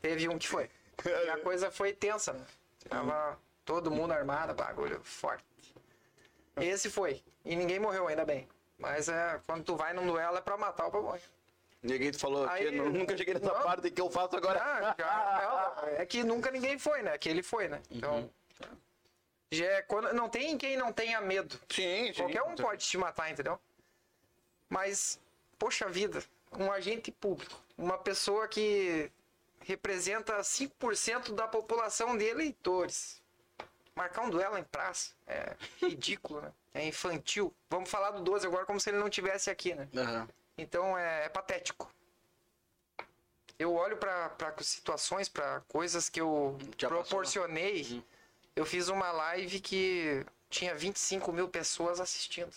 [0.00, 0.70] Teve um que foi.
[1.04, 2.44] E a coisa foi tensa, né?
[2.88, 5.44] Tava todo mundo armado, bagulho forte.
[6.56, 7.22] Esse foi.
[7.44, 8.48] E ninguém morreu, ainda bem.
[8.78, 11.22] Mas é, quando tu vai num duelo é pra matar ou pra morrer.
[11.82, 13.62] Ninguém falou Aí- que eu nunca cheguei nessa Não.
[13.62, 14.94] parte que eu faço agora.
[14.96, 17.18] Não, é que nunca ninguém foi, né?
[17.18, 17.82] Que ele foi, né?
[17.90, 18.30] Então.
[19.50, 21.58] Já é quando, não tem quem não tenha medo.
[21.68, 22.22] Sim, sim.
[22.22, 23.58] Qualquer um pode te matar, entendeu?
[24.68, 25.20] Mas,
[25.58, 26.22] poxa vida,
[26.58, 29.10] um agente público, uma pessoa que
[29.60, 33.20] representa 5% da população de eleitores.
[33.94, 36.52] Marcar um duelo em praça é ridículo, né?
[36.72, 37.52] É infantil.
[37.68, 39.86] Vamos falar do 12 agora como se ele não tivesse aqui, né?
[39.94, 40.28] Aham.
[40.56, 41.92] Então é, é patético.
[43.58, 46.96] Eu olho para situações, para coisas que eu Já né?
[46.96, 48.02] proporcionei.
[48.56, 52.52] Eu fiz uma live que tinha 25 mil pessoas assistindo.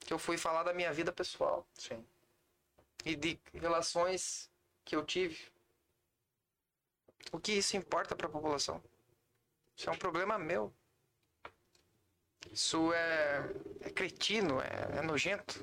[0.00, 2.04] Que eu fui falar da minha vida pessoal Sim.
[3.04, 4.50] e de relações
[4.84, 5.38] que eu tive.
[7.32, 8.82] O que isso importa para a população?
[9.76, 10.72] Isso é um problema meu.
[12.50, 15.62] Isso é, é cretino, é, é nojento.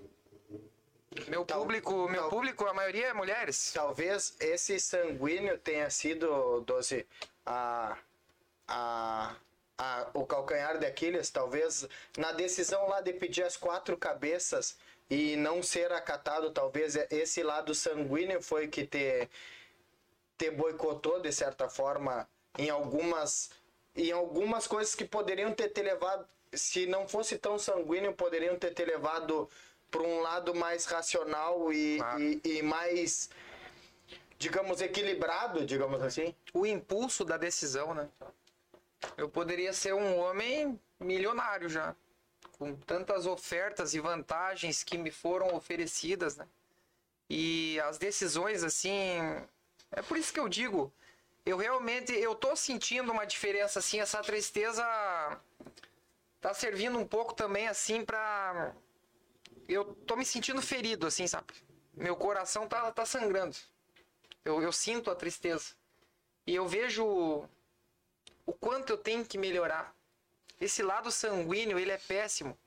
[1.28, 3.72] Meu Tal- público, meu tal- público, a maioria é mulheres.
[3.74, 7.06] Talvez esse sanguíneo tenha sido, Doze,
[7.46, 7.98] a,
[8.68, 9.36] a,
[9.78, 11.88] a, o calcanhar de Aquiles, talvez
[12.18, 14.78] na decisão lá de pedir as quatro cabeças
[15.10, 19.30] e não ser acatado, talvez esse lado sanguíneo foi que te,
[20.38, 22.28] te boicotou de certa forma
[22.58, 23.52] em algumas
[23.96, 28.74] em algumas coisas que poderiam ter te levado se não fosse tão sanguíneo poderiam ter
[28.74, 29.48] te levado
[29.94, 32.18] para um lado mais racional e, Ah.
[32.20, 33.30] e, e mais
[34.40, 38.10] digamos equilibrado digamos assim O impulso da decisão, né?
[39.16, 41.96] Eu poderia ser um homem milionário já,
[42.58, 46.48] com tantas ofertas e vantagens que me foram oferecidas, né?
[47.30, 49.20] E as decisões assim,
[49.92, 50.92] é por isso que eu digo,
[51.46, 54.84] eu realmente eu tô sentindo uma diferença assim, essa tristeza
[56.42, 58.74] tá servindo um pouco também assim para
[59.68, 61.54] eu tô me sentindo ferido, assim, sabe?
[61.94, 63.56] Meu coração tá, tá sangrando.
[64.44, 65.74] Eu, eu sinto a tristeza.
[66.46, 67.06] E eu vejo
[68.46, 69.96] o quanto eu tenho que melhorar.
[70.60, 72.58] Esse lado sanguíneo, ele é péssimo.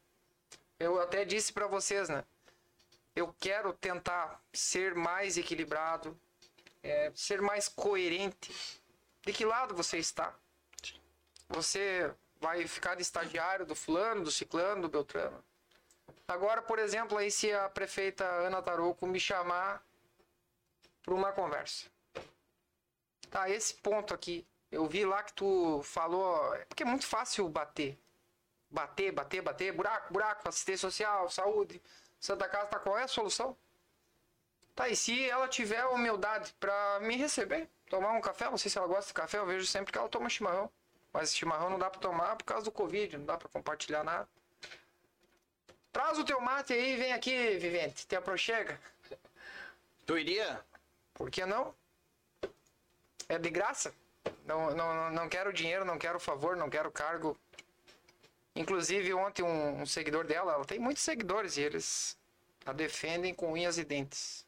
[0.78, 2.24] Eu até disse pra vocês, né?
[3.14, 6.18] Eu quero tentar ser mais equilibrado,
[6.82, 8.52] é, ser mais coerente.
[9.23, 10.35] De que lado você está?
[11.48, 15.43] Você vai ficar de estagiário do fulano, do ciclano, do beltrano?
[16.28, 19.82] Agora, por exemplo, aí se a prefeita Ana Tarouco me chamar
[21.03, 21.86] para uma conversa.
[23.31, 24.47] Tá, esse ponto aqui.
[24.70, 26.55] Eu vi lá que tu falou.
[26.55, 27.98] é Porque é muito fácil bater.
[28.69, 29.73] Bater, bater, bater.
[29.73, 31.81] Buraco, buraco, assistência social, saúde.
[32.19, 33.57] Santa Casa tá qual é a solução?
[34.74, 38.77] Tá, e se ela tiver humildade para me receber, tomar um café, não sei se
[38.77, 40.70] ela gosta de café, eu vejo sempre que ela toma chimarrão.
[41.12, 44.28] Mas chimarrão não dá para tomar por causa do Covid, não dá para compartilhar nada.
[45.97, 48.06] Traz o teu mate aí e vem aqui, Vivente.
[48.06, 48.78] Te aproxega.
[50.05, 50.60] Tu iria?
[51.14, 51.74] Por que não?
[53.31, 53.94] É de graça.
[54.44, 57.35] Não, não, não- quero dinheiro, não quero favor, não quero cargo.
[58.55, 62.18] Inclusive, ontem um, um seguidor dela, ela tem muitos seguidores e eles
[62.66, 64.47] a defendem com unhas e dentes.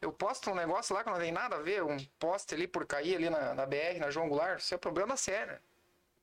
[0.00, 2.86] Eu posto um negócio lá que não tem nada a ver, um poste ali por
[2.86, 5.58] cair ali na, na BR, na João Goulart, isso é problema sério.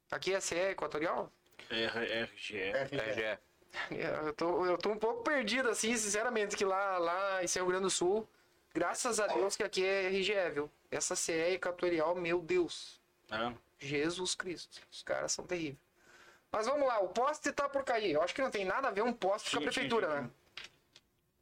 [0.09, 1.29] Aqui é CE Equatorial.
[1.69, 2.71] RG.
[2.71, 3.50] RGE.
[3.89, 7.83] Eu tô, eu tô um pouco perdido, assim, sinceramente, que lá, lá em Rio Grande
[7.83, 8.27] do Sul,
[8.73, 10.71] graças a Deus que aqui é RGE, viu?
[10.89, 12.99] Essa CE Equatorial, meu Deus.
[13.29, 14.81] Ah, Jesus Cristo.
[14.91, 15.79] Os caras são terríveis.
[16.51, 18.11] Mas vamos lá, o poste tá por cair.
[18.11, 20.15] Eu acho que não tem nada a ver um poste com a Sim, prefeitura, sim,
[20.15, 20.31] sim, né?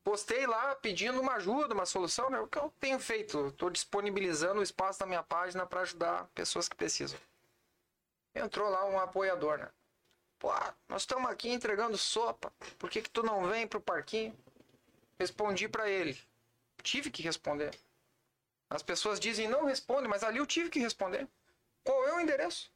[0.03, 2.39] Postei lá pedindo uma ajuda, uma solução, né?
[2.39, 3.51] O que eu tenho feito?
[3.53, 7.19] Tô disponibilizando o espaço da minha página para ajudar pessoas que precisam.
[8.33, 9.69] Entrou lá um apoiador, né?
[10.39, 10.51] Pô,
[10.87, 12.51] nós estamos aqui entregando sopa.
[12.77, 14.33] Por que que tu não vem pro parquinho?
[15.19, 16.17] Respondi para ele.
[16.81, 17.77] Tive que responder.
[18.69, 21.27] As pessoas dizem não responde, mas ali eu tive que responder.
[21.83, 22.71] Qual é o endereço?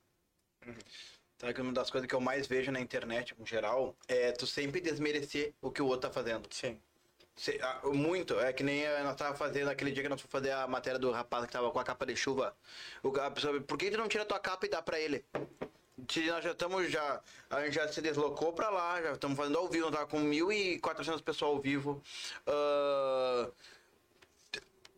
[1.37, 4.45] Sabe que uma das coisas que eu mais vejo na internet, em geral, é tu
[4.45, 6.47] sempre desmerecer o que o outro tá fazendo.
[6.51, 6.79] Sim.
[7.35, 10.51] Se- ah, muito, é que nem nós tava fazendo aquele dia que nós fomos fazer
[10.51, 12.55] a matéria do rapaz que tava com a capa de chuva.
[13.01, 15.25] O, a pessoa, por que tu não tira tua capa e dá pra ele?
[16.27, 17.21] Nós já estamos já.
[17.49, 21.21] A gente já se deslocou pra lá, já estamos fazendo ao vivo, tava com 1.400
[21.21, 22.01] pessoas ao vivo.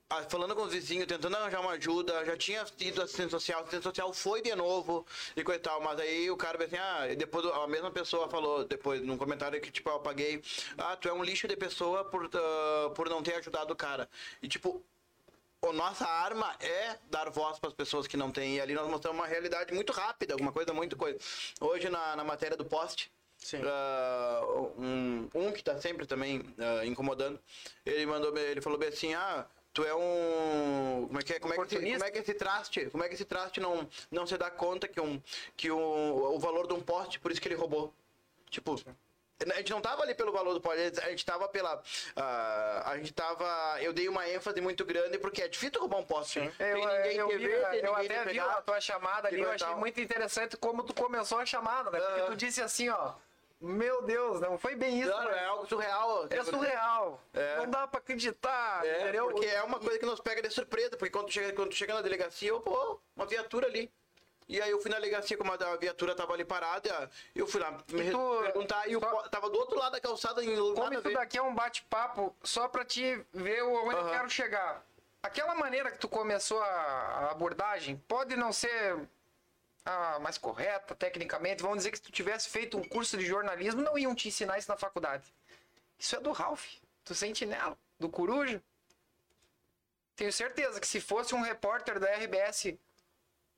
[0.08, 3.84] Ah, falando com os vizinhos, tentando arranjar uma ajuda, já tinha tido assistente social, assistente
[3.84, 5.06] social foi de novo
[5.36, 8.64] e coisa e tal, mas aí o cara assim, ah, depois a mesma pessoa falou
[8.66, 10.44] depois num comentário que tipo, eu apaguei,
[10.78, 14.08] ah, tu é um lixo de pessoa por, ah, por não ter ajudado o cara.
[14.44, 14.84] E tipo,
[15.70, 18.56] a nossa arma é dar voz para as pessoas que não têm.
[18.56, 21.18] E ali nós mostramos uma realidade muito rápida, alguma coisa muito coisa.
[21.60, 23.62] Hoje na, na matéria do poste, Sim.
[23.66, 24.42] ah,
[24.78, 27.40] um, um que tá sempre também ah, incomodando,
[27.86, 31.54] ele mandou, ele falou bem assim, ah, tu é um, como é que é, como
[31.54, 34.38] é que, como é que esse traste, como é que esse traste não, não se
[34.38, 35.22] dá conta que, um,
[35.58, 37.94] que um, o valor de um poste, por isso que ele roubou.
[38.50, 38.76] Tipo,
[39.52, 41.82] a gente não tava ali pelo valor do poste, a gente tava pela.
[42.16, 43.78] ah, a gente tava.
[43.82, 46.40] Eu dei uma ênfase muito grande porque é difícil roubar um poste.
[46.58, 48.46] Tem Eu, ninguém eu, que vi, vê, tem eu até vi pegar.
[48.54, 49.78] a tua chamada ali, eu achei tal.
[49.78, 52.00] muito interessante como tu começou a chamada, né?
[52.00, 52.26] Porque Ah.
[52.28, 53.14] tu disse assim, ó,
[53.60, 55.10] meu Deus, não foi bem isso.
[55.10, 55.38] Não, né?
[55.42, 56.28] é algo surreal.
[56.30, 57.22] É surreal.
[57.34, 57.58] É.
[57.58, 59.28] Não dá pra acreditar, É, entendeu?
[59.32, 61.76] porque é uma coisa que nos pega de surpresa, porque quando tu chega, quando tu
[61.76, 63.92] chega na delegacia, eu, pô, uma viatura ali.
[64.48, 67.72] E aí eu fui na delegacia, como a viatura tava ali parada, eu fui lá
[67.72, 67.78] me
[68.08, 70.96] E tu- perguntar, e o só- tava do outro lado da calçada em Como nada
[70.98, 74.10] a isso daqui é um bate-papo só pra te ver onde eu Aham.
[74.12, 74.86] quero chegar.
[75.24, 79.10] Aquela maneira que tu começou a, a abordagem pode não ser
[79.84, 81.64] a mais correta tecnicamente.
[81.64, 84.60] Vamos dizer que se tu tivesse feito um curso de jornalismo, não iam te ensinar
[84.60, 85.34] isso na faculdade.
[85.98, 86.66] Isso é do Ralph,
[87.04, 88.62] do Sentinela, do Coruja.
[90.16, 92.78] Tenho certeza que se fosse um repórter da RBS,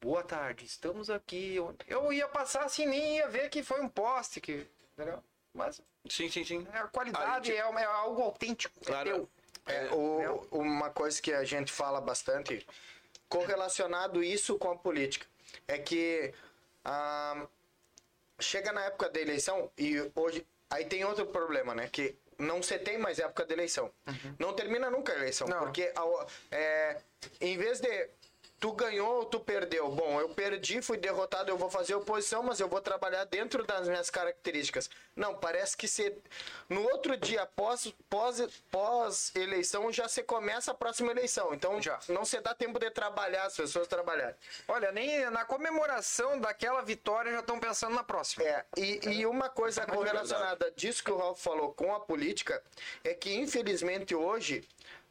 [0.02, 1.56] boa tarde, estamos aqui.
[1.88, 5.24] Eu ia passar assim, nem ia ver que foi um poste, que, entendeu?
[5.54, 6.68] Mas Sim, sim, sim.
[6.72, 8.80] a qualidade A gente- é, é algo autêntico.
[8.86, 9.30] Claro.
[9.66, 9.86] É.
[9.88, 12.66] É, o- uma coisa que a gente fala bastante,
[13.28, 15.26] correlacionado isso com a política,
[15.68, 16.34] é que
[16.86, 17.46] ah,
[18.40, 21.90] chega na época da eleição e hoje aí tem outro problema, né?
[21.92, 23.92] Que não se tem mais época de eleição.
[24.40, 25.60] Não termina nunca a eleição, Não.
[25.60, 27.02] porque ao- é,
[27.42, 28.10] em vez de
[28.60, 29.90] tu ganhou ou tu perdeu?
[29.90, 33.88] Bom, eu perdi, fui derrotado, eu vou fazer oposição, mas eu vou trabalhar dentro das
[33.88, 34.90] minhas características.
[35.16, 36.16] Não, parece que se
[36.70, 41.54] no outro dia pós pós pós eleição já se começa a próxima eleição.
[41.54, 42.00] Então Já.
[42.10, 44.36] não se dá tempo de trabalhar, as pessoas trabalharem.
[44.68, 48.44] Olha, nem na comemoração daquela vitória já estão pensando na próxima.
[48.44, 52.62] É, e, e uma coisa correlacionada disso que o Ralf falou com a política
[53.04, 54.68] é que, infelizmente, hoje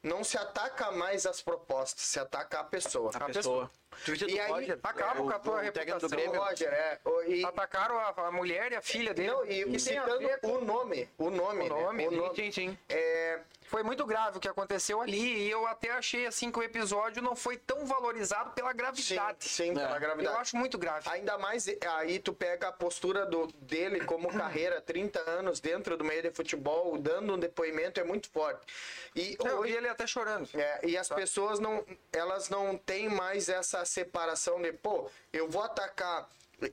[0.07, 3.11] não se ataca mais as propostas, se ataca a pessoa.
[3.15, 3.71] A pessoa.
[3.86, 4.79] Tu viste E aí, Roger?
[4.83, 6.09] acaba com a tua o técnico do reputação.
[6.19, 6.41] Grêmio.
[6.41, 6.99] Roger, é.
[7.27, 9.31] E, Atacaram a, a mulher e a filha dele.
[9.31, 12.07] não, e, e citando o nome, o nome, O nome, né?
[12.07, 12.35] O sim, nome.
[12.37, 12.79] sim, sim.
[12.89, 16.63] É, Foi muito grave o que aconteceu ali e eu até achei assim que o
[16.63, 19.37] episódio não foi tão valorizado pela sim, gravidade.
[19.49, 19.99] sim, pela É.
[19.99, 20.35] gravidade.
[20.35, 21.09] Eu acho muito grave.
[21.11, 25.97] Ainda mais eh, aí tu pega a postura do, dele como carreira, 30 anos dentro
[25.97, 28.65] do meio de futebol, dando um depoimento é muito forte.
[29.17, 30.49] E Eu hoje ele até chorando.
[30.55, 35.63] É, e as pessoas não, elas não têm mais essa separação de, pô, eu vou
[35.63, 36.29] atacar.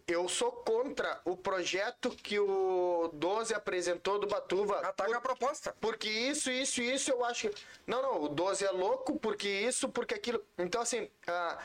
[0.08, 4.80] Eu sou contra o projeto que o 12 apresentou do Batuva.
[4.80, 5.76] Ataca Por- a proposta.
[5.82, 7.66] porque isso, isso, isso eu acho que.
[7.86, 10.42] Não, não, o 12 é louco porque isso, porque aquilo.
[10.58, 11.60] Então, assim, a-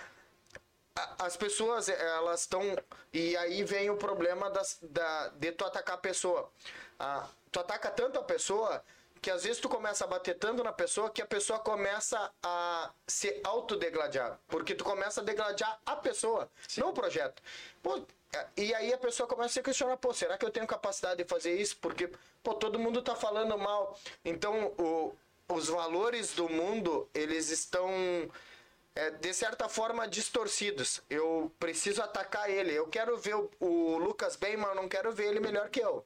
[0.97, 2.63] a- as pessoas, elas estão.
[3.13, 6.51] E aí vem o problema das, da, de tu atacar a pessoa.
[6.99, 8.83] Ah, tu ataca tanto a pessoa
[9.21, 12.91] que às vezes tu começa a bater tanto na pessoa que a pessoa começa a
[13.07, 14.39] se autodegladiar.
[14.49, 17.43] Porque tu começa a degladiar a pessoa, não o projeto.
[17.83, 18.01] Pô,
[18.33, 21.23] é, e aí a pessoa começa a se questionar, pô, será que eu tenho capacidade
[21.23, 21.77] de fazer isso?
[21.79, 22.11] Porque,
[22.43, 23.99] pô, todo mundo tá falando mal.
[24.25, 25.15] Então, o,
[25.49, 27.91] os valores do mundo, eles estão
[28.95, 31.01] é, de certa forma distorcidos.
[31.09, 32.73] Eu preciso atacar ele.
[32.73, 35.81] Eu quero ver o, o Lucas bem, mas eu não quero ver ele melhor que
[35.81, 36.05] eu.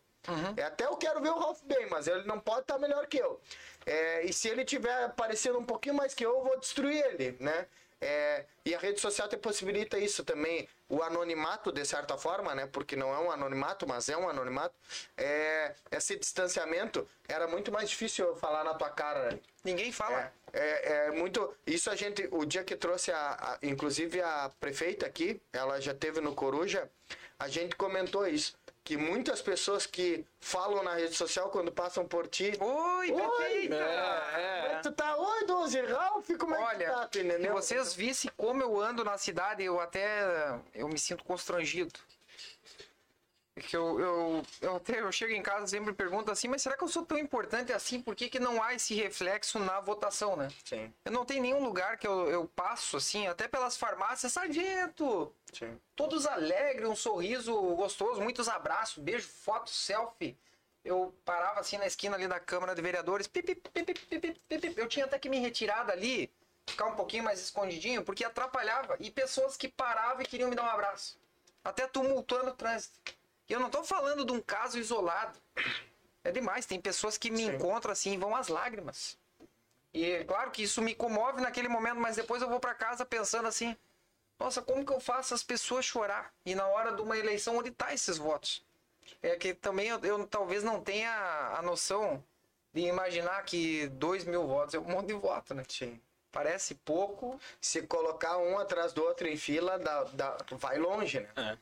[0.56, 3.18] É, até eu quero ver o Ralph bem, mas ele não pode estar melhor que
[3.18, 3.40] eu.
[3.84, 7.36] É, e se ele tiver aparecendo um pouquinho mais que eu, eu vou destruir ele,
[7.40, 7.66] né?
[8.04, 10.68] É, e a rede social te possibilita isso também.
[10.88, 12.66] O anonimato, de certa forma, né?
[12.66, 14.74] Porque não é um anonimato, mas é um anonimato.
[15.16, 19.38] É, esse distanciamento era muito mais difícil eu falar na tua cara, né?
[19.64, 20.32] Ninguém fala.
[20.52, 21.54] É, é, é muito.
[21.64, 22.28] Isso a gente.
[22.32, 26.90] O dia que trouxe a, a- Inclusive a prefeita aqui, ela já teve no Coruja,
[27.38, 28.54] a gente comentou isso.
[28.84, 32.52] Que muitas pessoas que falam na rede social quando passam por ti.
[32.60, 33.76] Oi, perfeita!
[33.76, 34.80] É, é.
[34.82, 37.08] Tu tá, oi, 12 Ralph, como é que Olha, tá?
[37.08, 41.92] Tu se vocês vissem como eu ando na cidade, eu até eu me sinto constrangido.
[43.62, 46.76] Que eu, eu, eu até eu chego em casa e sempre pergunto assim, mas será
[46.76, 48.00] que eu sou tão importante assim?
[48.00, 50.48] Por que, que não há esse reflexo na votação, né?
[50.64, 55.32] Sim, Eu não tenho nenhum lugar que eu, eu passo, assim, até pelas farmácias, sargento!
[55.52, 55.78] sim.
[55.94, 60.36] Todos alegres, um sorriso gostoso, muitos abraços, beijo, foto, selfie.
[60.84, 64.74] Eu parava assim na esquina ali da Câmara de Vereadores, pip, pip, pip.
[64.76, 66.32] eu tinha até que me retirar dali,
[66.66, 68.96] ficar um pouquinho mais escondidinho, porque atrapalhava.
[68.98, 71.20] E pessoas que paravam e queriam me dar um abraço.
[71.62, 72.98] Até tumultuando o trânsito.
[73.48, 75.38] E eu não tô falando de um caso isolado.
[76.24, 79.18] É demais, tem pessoas que me encontram assim e vão às lágrimas.
[79.92, 83.04] E é claro que isso me comove naquele momento, mas depois eu vou para casa
[83.04, 83.76] pensando assim:
[84.38, 86.32] nossa, como que eu faço as pessoas chorar?
[86.46, 88.64] E na hora de uma eleição, onde tá esses votos?
[89.20, 91.12] É que também eu, eu talvez não tenha
[91.56, 92.22] a noção
[92.72, 95.64] de imaginar que dois mil votos é um monte de voto, né?
[95.68, 96.00] Sim.
[96.30, 101.58] Parece pouco, Se colocar um atrás do outro em fila, dá, dá- vai longe, né?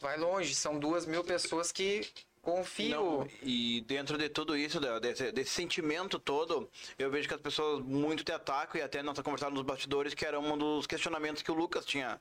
[0.00, 0.54] Vai longe.
[0.54, 2.08] São duas mil pessoas que
[2.46, 3.18] confiam.
[3.18, 7.82] Não, e dentro de tudo isso, desse, desse sentimento todo, eu vejo que as pessoas
[7.82, 11.50] muito te atacam e até nós conversamos nos bastidores que era um dos questionamentos que
[11.50, 12.20] o Lucas tinha,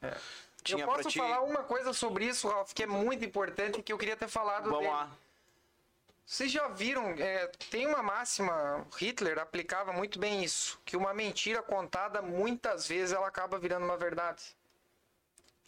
[0.63, 3.97] tinha eu posso falar uma coisa sobre isso, Ralf, que é muito importante que eu
[3.99, 4.91] queria ter falado Vamos dele.
[4.91, 5.11] lá.
[6.25, 11.61] Vocês já viram, é, tem uma máxima, Hitler aplicava muito bem isso, que uma mentira
[11.61, 14.41] contada muitas vezes ela acaba virando uma verdade.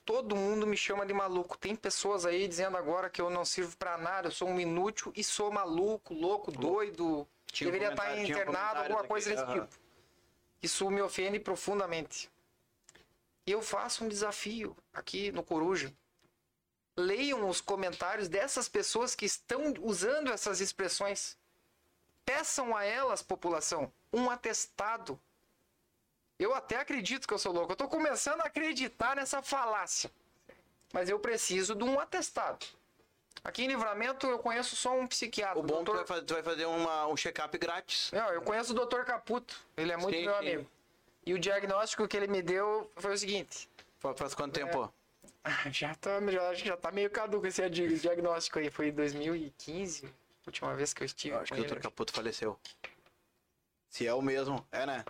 [0.08, 1.58] Todo mundo me chama de maluco.
[1.58, 5.14] Tem pessoas aí dizendo agora que eu não sirvo pra nada, eu sou um inútil
[5.16, 7.28] e sou maluco, louco, doido.
[7.46, 9.84] Tinha um deveria estar tinha um internado, comentário alguma coisa daqui, desse tipo.
[10.64, 12.32] Isso me ofende profundamente.
[13.46, 15.94] E eu faço um desafio aqui no Coruja
[16.98, 21.38] leiam os comentários dessas pessoas que estão usando essas expressões.
[22.26, 25.20] Peçam a elas, população, um atestado.
[26.40, 27.72] Eu até acredito que eu sou louco.
[27.72, 30.12] Eu tô começando a acreditar nessa falácia.
[30.94, 32.66] Mas eu preciso de um atestado.
[33.44, 35.60] Aqui em Livramento eu conheço só um psiquiatra.
[35.60, 35.96] O bom é que tu doutor...
[35.98, 38.12] vai fazer, tu vai fazer uma, um check-up grátis.
[38.12, 39.04] Não, eu conheço o Dr.
[39.04, 39.60] Caputo.
[39.76, 40.40] Ele é muito Sim, meu sim.
[40.40, 40.70] amigo.
[41.26, 43.70] E o diagnóstico que ele me deu foi o seguinte.
[44.00, 44.64] Faz, quanto É.
[44.64, 44.92] tempo?
[45.72, 48.70] Já tá, já, que já tá meio caduco esse di- diagnóstico aí.
[48.70, 50.14] Foi em 2015,
[50.46, 51.36] última vez que eu estive.
[51.36, 51.66] Eu acho que o.
[51.66, 51.80] Dr.
[51.80, 52.60] Caputo faleceu.
[53.90, 55.06] Se é o mesmo, é né?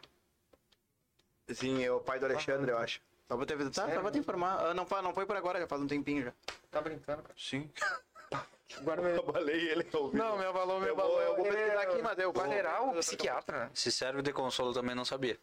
[1.53, 2.99] Sim, é o pai do Alexandre, eu acho.
[3.27, 4.57] Só pra te avisar, tá, só pra te informar.
[4.67, 6.33] Ah, não, fa- não foi por agora, já faz um tempinho já.
[6.71, 7.35] Tá brincando, cara.
[7.37, 7.69] Sim.
[8.79, 9.17] Agora me...
[9.17, 10.17] Abalei ele ao vivo.
[10.23, 11.21] Não, me abalou, me Eu vou- abalou.
[11.21, 13.69] eu vou pesquisar é aqui, mas eu vou- General ou psiquiatra, né?
[13.73, 15.37] Se serve de consolo também não sabia.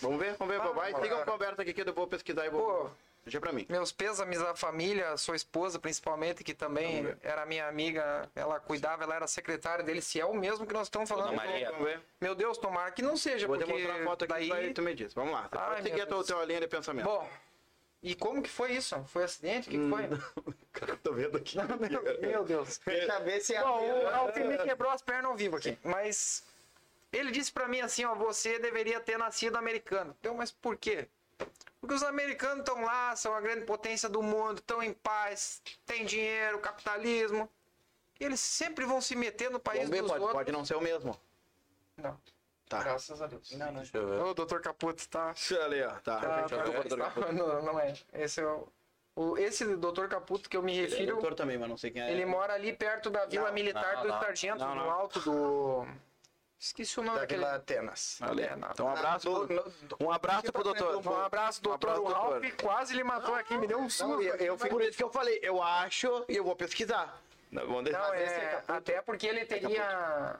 [0.00, 0.60] Vamos ver, vamos ver.
[0.60, 2.90] Ah, vai, siga uma conversa aqui que eu vou pesquisar e Pô.
[3.22, 3.24] Vou.
[3.24, 3.66] Deixa pra mim.
[3.68, 9.14] Meus pêsames à família, sua esposa principalmente, que também era minha amiga, ela cuidava, ela
[9.14, 11.30] era secretária dele, se é o mesmo que nós estamos falando.
[11.30, 11.70] Dona Maria.
[11.70, 12.00] Vamos ver.
[12.20, 14.48] Meu Deus, tomara que não seja, Vou porque mostrar a foto aqui daí...
[14.48, 14.74] daí...
[14.74, 15.14] tu me diz.
[15.14, 15.48] Vamos lá.
[15.50, 17.04] Você Ai, pode seguir a tua, tua linha de pensamento.
[17.04, 17.28] Bom,
[18.02, 19.00] e como que foi isso?
[19.04, 19.68] Foi acidente?
[19.68, 20.54] O que, que foi?
[20.72, 21.56] Cara, tô vendo aqui.
[21.56, 22.80] meu, meu Deus.
[22.84, 26.42] Deixa ver se a Bom, o Alcimir quebrou as pernas ao vivo aqui, mas
[27.12, 30.16] ele disse pra mim assim, ó, você deveria ter nascido americano.
[30.18, 31.06] Então, mas por quê?
[31.80, 36.04] Porque os americanos estão lá, são a grande potência do mundo, estão em paz, tem
[36.04, 37.48] dinheiro, capitalismo.
[38.20, 40.38] E eles sempre vão se meter no país ver, dos pode, outros.
[40.38, 41.18] pode não ser o mesmo.
[41.96, 42.16] Não,
[42.68, 42.82] Tá.
[42.82, 43.50] graças a Deus.
[43.52, 43.82] Não, não.
[43.82, 44.20] Deixa eu ver.
[44.22, 45.34] Ô, doutor Caputo, tá...
[45.64, 45.90] Ali, ó.
[46.00, 46.20] Tá.
[46.20, 47.32] tá, tá- Caputo.
[47.32, 47.92] não, não é.
[48.14, 48.66] Esse é o...
[49.14, 51.12] o esse doutor Caputo que eu me Ele é refiro...
[51.14, 52.10] doutor também, mas não sei quem é.
[52.12, 54.08] Ele mora ali perto da Vila Não, Militar não, do.
[54.24, 55.86] Sargento, no alto do.
[56.62, 57.40] Esqueci o nome da daquele.
[57.40, 58.20] Vila Atenas.
[58.22, 58.70] É.
[58.72, 60.94] Então, um abraço, pro- no- um abraço pro doutor.
[61.04, 61.90] Um abraço, doutor.
[61.90, 62.40] abraço, o doutor.
[62.40, 64.06] Ralph quase lhe matou aqui, me deu um susto.
[64.12, 67.20] Não, eu, eu fico Por isso que eu falei, eu acho e eu vou pesquisar.
[67.50, 67.98] Não, vamos deixar.
[67.98, 70.38] Não, é é, até porque ele teria.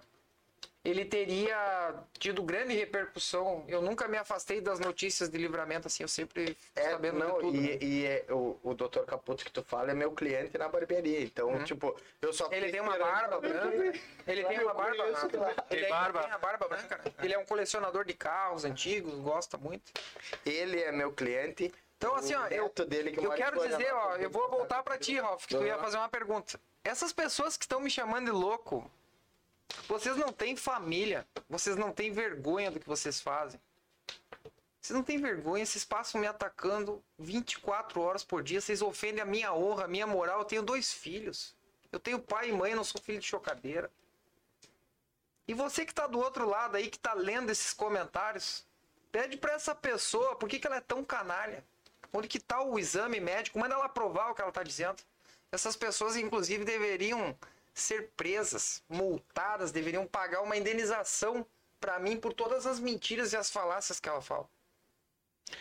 [0.84, 3.64] Ele teria tido grande repercussão.
[3.68, 7.40] Eu nunca me afastei das notícias de livramento, assim, eu sempre É, sabendo não, de
[7.40, 7.52] tudo.
[7.60, 7.78] né?
[7.80, 9.04] e, e é, o, o Dr.
[9.06, 11.20] Caputo que tu fala é meu cliente na barbearia.
[11.20, 12.52] Então, tipo, eu só Uhum.
[12.52, 13.98] Ele tem uma barba branca.
[14.26, 15.64] Ele tem uma barba branca.
[15.70, 16.22] Ele Tem ainda barba?
[16.22, 17.00] tem a barba branca.
[17.04, 17.12] né?
[17.22, 19.92] Ele é um colecionador de carros antigos, gosta muito.
[20.44, 21.72] Ele é meu cliente.
[21.96, 25.20] Então, assim, ó, eu, dele que eu quero dizer, ó, eu vou voltar pra ti,
[25.20, 26.58] Ralf, que tu ia fazer uma pergunta.
[26.82, 28.90] Essas pessoas que estão me chamando de louco,
[29.88, 33.60] vocês não têm família, vocês não têm vergonha do que vocês fazem.
[34.80, 39.24] Vocês não têm vergonha, vocês passam me atacando 24 horas por dia, vocês ofendem a
[39.24, 40.40] minha honra, a minha moral.
[40.40, 41.54] Eu tenho dois filhos.
[41.92, 43.90] Eu tenho pai e mãe, não sou filho de chocadeira.
[45.46, 48.66] E você que tá do outro lado aí, que tá lendo esses comentários,
[49.12, 51.64] pede pra essa pessoa por que, que ela é tão canalha.
[52.12, 53.58] Onde que tá o exame médico?
[53.58, 55.02] Manda ela provar o que ela tá dizendo.
[55.50, 57.36] Essas pessoas, inclusive, deveriam
[57.74, 61.46] ser presas, multadas, deveriam pagar uma indenização
[61.80, 64.48] pra mim por todas as mentiras e as falácias que ela fala.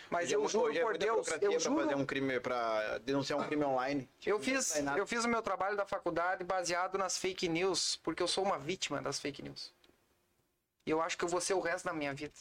[0.08, 2.98] Mas é eu mu- juro hoje é por Deus, eu juro fazer um crime, pra
[2.98, 4.08] denunciar um crime online.
[4.24, 8.28] eu fiz, eu fiz o meu trabalho da faculdade baseado nas fake news, porque eu
[8.28, 9.72] sou uma vítima das fake news.
[10.86, 12.32] E eu acho que eu vou ser o resto da minha vida.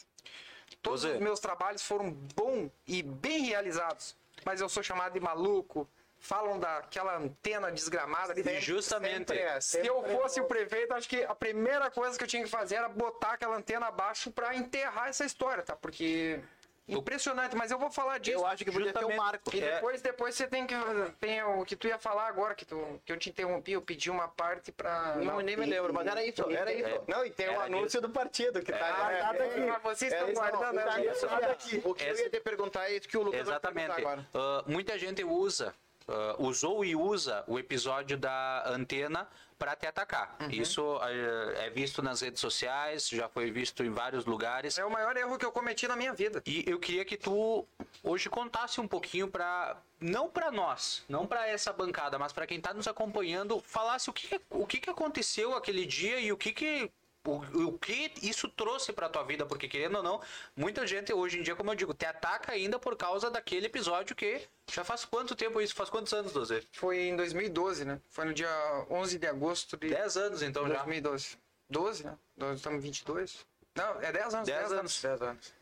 [0.81, 1.15] Todos Zé.
[1.15, 4.15] os meus trabalhos foram bons e bem realizados,
[4.45, 5.87] mas eu sou chamado de maluco.
[6.23, 8.41] Falam daquela antena desgramada ali.
[8.47, 9.33] E justamente.
[9.33, 10.15] É, Se eu é.
[10.15, 13.31] fosse o prefeito, acho que a primeira coisa que eu tinha que fazer era botar
[13.33, 15.75] aquela antena abaixo pra enterrar essa história, tá?
[15.75, 16.39] Porque
[16.87, 18.37] impressionante, mas eu vou falar disso.
[18.37, 19.55] Eu acho que podia ter um marco.
[19.55, 19.75] E É.
[19.75, 20.75] depois, depois você tem que.
[21.19, 24.11] Tem o que tu ia falar agora, que, tu, que eu te interrompi, eu pedi
[24.11, 25.15] uma parte pra.
[25.15, 27.01] Não, nem me lembro, mas era isso, era isso.
[27.07, 29.59] Não, e tem o Era anúncio do partido que tá Ah, guardado é, aqui.
[29.61, 31.81] é, vocês estão É isso, não, guardando tá guardado aqui.
[31.85, 33.87] O que eu ia te perguntar é isso que o Lucas vai Exatamente.
[33.87, 34.27] perguntar agora.
[34.33, 35.73] Ah, muita gente usa,
[36.07, 40.35] ah, usou e usa o episódio da antena para te atacar.
[40.39, 40.49] Uhum.
[40.49, 44.77] Isso ah, é visto nas redes sociais, já foi visto em vários lugares.
[44.77, 46.41] É o maior erro que eu cometi na minha vida.
[46.45, 47.67] E eu queria que tu
[48.03, 52.57] hoje contasse um pouquinho para não para nós, não para essa bancada, mas para quem
[52.57, 56.37] está nos acompanhando, falasse o que que- o que, que aconteceu aquele dia e o
[56.37, 56.91] que que
[57.25, 60.21] o, o que isso trouxe para tua vida, porque querendo ou não,
[60.55, 64.15] muita gente hoje em dia, como eu digo, te ataca ainda por causa daquele episódio
[64.15, 65.75] que já faz quanto tempo isso?
[65.75, 66.67] Faz quantos anos, Doze?
[66.71, 67.99] Foi em 2012, né?
[68.09, 68.49] Foi no dia
[68.89, 70.75] 11 de agosto de 10 anos então já.
[70.75, 71.37] 2012.
[71.69, 72.17] 12, né?
[72.35, 73.45] Nós estamos em 22.
[73.75, 74.47] Não, é 10 anos.
[74.47, 74.79] 10 10 anos.
[74.79, 75.01] anos.
[75.01, 75.53] 10 anos.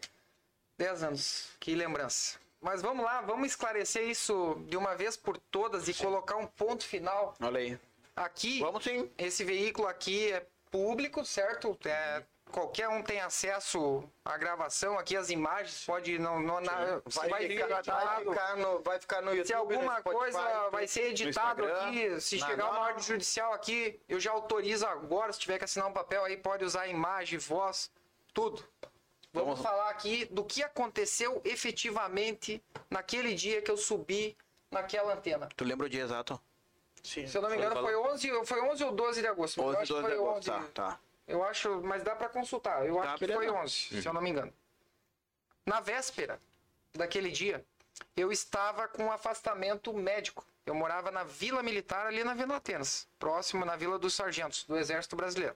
[0.77, 1.49] 10 anos.
[1.59, 2.39] Que lembrança.
[2.61, 6.83] Mas vamos lá, vamos esclarecer isso de uma vez por todas e colocar um ponto
[6.83, 7.35] final.
[7.39, 7.79] Olha aí.
[8.15, 9.09] Aqui, Vamos sim.
[9.17, 11.77] esse veículo aqui é público, certo?
[11.85, 17.29] É, qualquer um tem acesso à gravação, aqui as imagens, pode não, não na- Vai,
[17.29, 19.47] vai ficar, vai, ficar no, vai ficar no YouTube.
[19.47, 23.99] Se alguma Spotify, coisa vai ser editado aqui, se chegar não, uma ordem judicial aqui,
[24.09, 27.91] eu já autorizo agora, se tiver que assinar um papel aí, pode usar imagem, voz,
[28.33, 28.63] tudo.
[29.31, 34.35] Vamos Vamos- falar aqui do que aconteceu efetivamente naquele dia que eu subi
[34.71, 35.47] naquela antena.
[35.55, 36.41] Tu lembra o dia exato?
[37.09, 37.25] Sim.
[37.27, 39.63] Se eu não me engano, foi 11, foi 11 ou 12 de agosto.
[39.63, 40.51] mas eu 11, acho que 12 de foi agosto.
[40.51, 40.63] 11.
[40.73, 40.99] Tá, tá.
[41.27, 42.85] Eu acho, mas dá pra consultar.
[42.85, 44.53] Eu Tá, acho que foi 11, se eu não me engano.
[45.65, 46.39] Na véspera
[46.93, 47.63] daquele dia,
[48.15, 50.45] eu estava com um afastamento médico.
[50.65, 54.77] Eu morava na Vila Militar, ali na Vila Atenas, próximo na Vila dos Sargentos, do
[54.77, 55.55] Exército Brasileiro.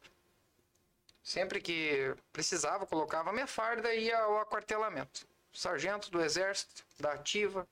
[1.24, 5.26] Sempre que precisava, colocava minha farda e ia ao aquartelamento.
[5.54, 7.66] sargento do exército, da ativa,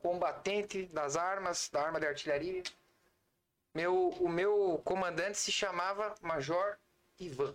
[0.00, 2.62] combatente das armas, da arma de artilharia.
[3.78, 6.76] Meu, o meu comandante se chamava Major
[7.16, 7.54] Ivan.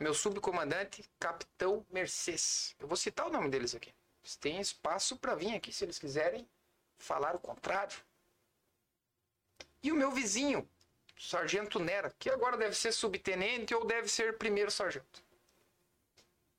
[0.00, 2.74] Meu subcomandante, Capitão Mercedes.
[2.78, 3.94] Eu vou citar o nome deles aqui.
[4.22, 6.48] Eles têm espaço para vir aqui se eles quiserem
[6.96, 7.94] falar o contrário.
[9.82, 10.66] E o meu vizinho,
[11.18, 15.22] Sargento Nera, que agora deve ser subtenente ou deve ser primeiro sargento.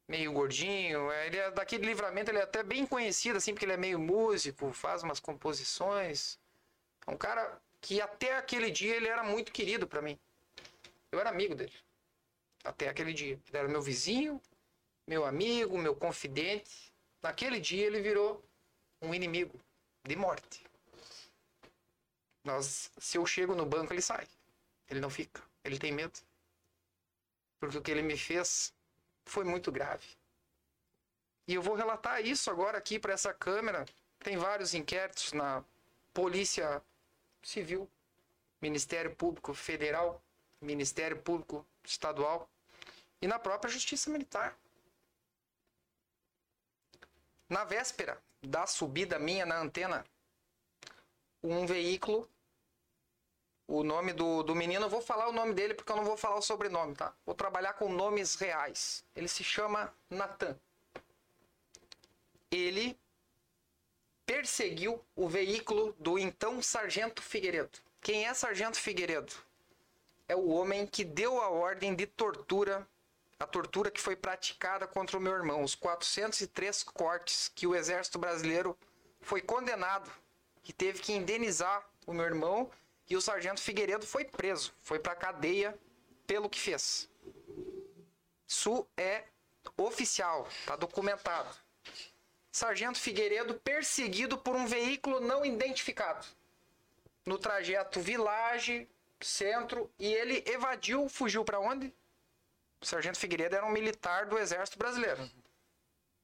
[0.08, 3.74] Meio gordinho, é, ele é daquele livramento, ele é até bem conhecido assim, porque ele
[3.74, 6.38] é meio músico, faz umas composições.
[7.08, 10.20] É um cara que até aquele dia ele era muito querido para mim.
[11.12, 11.74] Eu era amigo dele.
[12.64, 13.40] Até aquele dia.
[13.48, 14.42] Ele era meu vizinho,
[15.08, 16.94] meu amigo, meu confidente.
[17.22, 18.44] Naquele dia ele virou
[19.02, 19.60] um inimigo
[20.04, 20.66] de morte.
[22.44, 24.28] Nós, se eu chego no banco, ele sai.
[24.90, 25.42] Ele não fica.
[25.64, 26.20] Ele tem medo.
[27.60, 28.74] Porque o que ele me fez
[29.26, 30.08] foi muito grave.
[31.48, 33.86] E eu vou relatar isso agora aqui para essa câmera.
[34.20, 35.64] Tem vários inquéritos na
[36.14, 36.82] Polícia
[37.48, 37.90] Civil,
[38.62, 40.22] Ministério Público Federal,
[40.60, 42.50] Ministério Público Estadual
[43.22, 44.58] e na própria Justiça Militar.
[47.48, 50.06] Na véspera da subida minha na antena,
[51.42, 52.30] um veículo
[53.66, 56.18] o nome do, do menino, eu vou falar o nome dele porque eu não vou
[56.18, 57.14] falar o sobrenome, tá?
[57.26, 59.06] Vou trabalhar com nomes reais.
[59.16, 60.58] Ele se chama Natan.
[62.50, 62.98] Ele
[64.28, 67.80] perseguiu o veículo do então Sargento Figueiredo.
[68.02, 69.34] Quem é Sargento Figueiredo?
[70.28, 72.86] É o homem que deu a ordem de tortura,
[73.40, 78.20] a tortura que foi praticada contra o meu irmão, os 403 cortes que o Exército
[78.20, 78.78] Brasileiro
[79.22, 80.12] foi condenado,
[80.62, 82.70] que teve que indenizar o meu irmão
[83.10, 85.80] e o sargento Figueiredo foi preso, foi para cadeia
[86.26, 87.10] pelo que fez.
[88.46, 89.24] Isso é
[89.78, 91.56] oficial, tá documentado.
[92.58, 96.26] Sargento Figueiredo perseguido por um veículo não identificado
[97.24, 98.90] no trajeto Village,
[99.22, 101.94] centro, e ele evadiu, fugiu para onde?
[102.82, 105.30] O Sargento Figueiredo era um militar do Exército Brasileiro.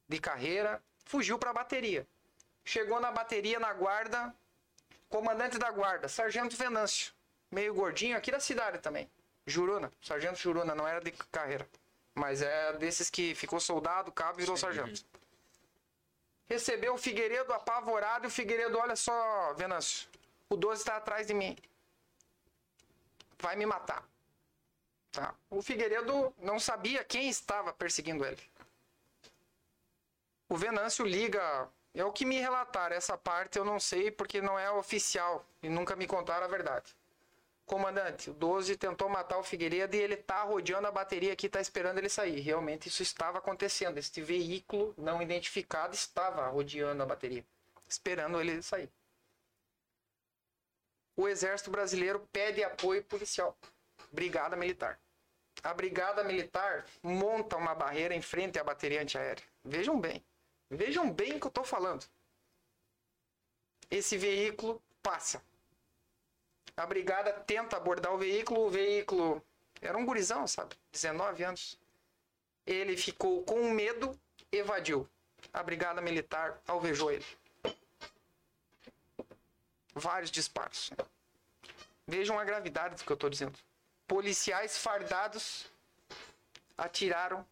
[0.10, 2.08] De carreira, fugiu para a bateria.
[2.66, 4.34] Chegou na bateria na guarda,
[5.10, 7.14] comandante da guarda, Sargento Venâncio,
[7.52, 9.08] meio gordinho aqui da cidade também.
[9.46, 11.70] Juruna, Sargento Juruna, não era de carreira,
[12.16, 15.13] mas é desses que ficou soldado, cabo e virou sargento.
[16.48, 20.10] Recebeu o Figueiredo apavorado e o Figueiredo, olha só, Venâncio,
[20.50, 21.58] o 12 está atrás de mim.
[23.40, 24.04] Vai me matar.
[25.12, 25.34] Tá?
[25.50, 28.42] O Figueiredo não sabia quem estava perseguindo ele.
[30.50, 32.96] O Venâncio liga é o que me relataram.
[32.96, 36.96] Essa parte eu não sei porque não é oficial e nunca me contaram a verdade.
[37.66, 41.62] Comandante, o 12 tentou matar o Figueiredo e ele tá rodeando a bateria aqui, tá
[41.62, 42.40] esperando ele sair.
[42.42, 43.98] Realmente isso estava acontecendo.
[43.98, 47.46] Este veículo não identificado estava rodeando a bateria,
[47.88, 48.92] esperando ele sair.
[51.16, 53.58] O Exército Brasileiro pede apoio policial.
[54.12, 55.00] Brigada Militar.
[55.64, 59.44] A Brigada Militar monta uma barreira em frente à bateria antiaérea.
[59.64, 60.24] Vejam bem.
[60.70, 62.06] Vejam bem o que eu estou falando.
[63.90, 65.42] Esse veículo passa.
[66.76, 69.44] A brigada tenta abordar o veículo, o veículo
[69.82, 70.76] era um gurizão, sabe?
[70.92, 71.78] 19 anos.
[72.66, 74.20] Ele ficou com medo,
[74.52, 75.08] evadiu.
[75.52, 77.26] A brigada militar alvejou ele.
[79.94, 80.92] Vários disparos.
[82.08, 83.58] Vejam a gravidade do que eu estou dizendo.
[84.08, 85.70] Policiais fardados
[86.78, 87.46] atiraram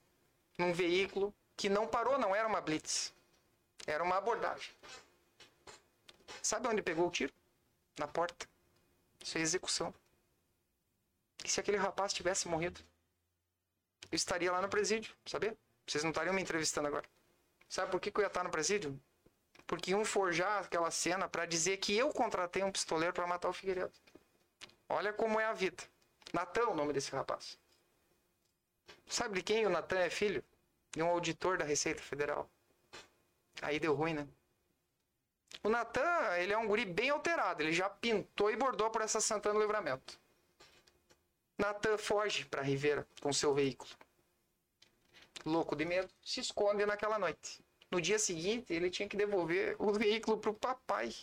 [0.58, 3.14] num veículo que não parou, não era uma blitz.
[3.86, 4.74] Era uma abordagem.
[6.42, 7.34] Sabe onde pegou o tiro?
[8.00, 8.51] Na porta.
[9.22, 9.94] Isso é execução.
[11.44, 12.80] E se aquele rapaz tivesse morrido?
[14.12, 15.58] Eu estaria lá no presídio, sabe?
[15.88, 17.08] Vocês não estariam me entrevistando agora.
[17.70, 19.00] Sabe por que, que eu ia estar no presídio?
[19.66, 23.54] Porque iam forjar aquela cena para dizer que eu contratei um pistoleiro para matar o
[23.54, 23.94] Figueiredo.
[24.90, 25.84] Olha como é a vida.
[26.34, 27.58] Natan, o nome desse rapaz.
[29.08, 30.44] Sabe de quem o Natan é filho?
[30.96, 32.50] e um auditor da Receita Federal.
[33.62, 34.28] Aí deu ruim, né?
[35.64, 37.62] O Natan, ele é um guri bem alterado.
[37.62, 40.20] Ele já pintou e bordou por essa Santana do Livramento.
[41.58, 43.92] Natan foge para Ribeira com seu veículo.
[45.46, 47.64] Louco de medo, se esconde naquela noite.
[47.90, 51.14] No dia seguinte, ele tinha que devolver o veículo pro papai,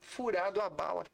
[0.00, 1.06] furado a bala.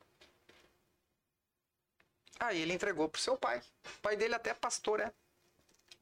[2.39, 3.63] Aí ele entregou pro seu pai.
[3.85, 5.13] O pai dele até pastor, é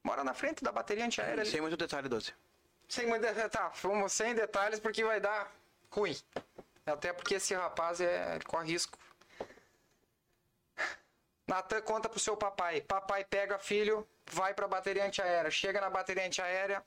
[0.03, 1.51] mora na frente da bateria antiaérea ali.
[1.51, 2.33] Sem muito detalhe, Doce.
[2.89, 3.51] Sem muito detalhe.
[3.51, 5.53] Tá, vamos sem detalhes porque vai dar
[5.91, 6.17] ruim.
[6.87, 8.99] Até porque esse rapaz é, corre risco.
[11.47, 12.81] Natan conta pro seu papai.
[12.81, 15.51] Papai pega filho, vai pra bateria antiaérea.
[15.51, 16.85] Chega na bateria antiaérea,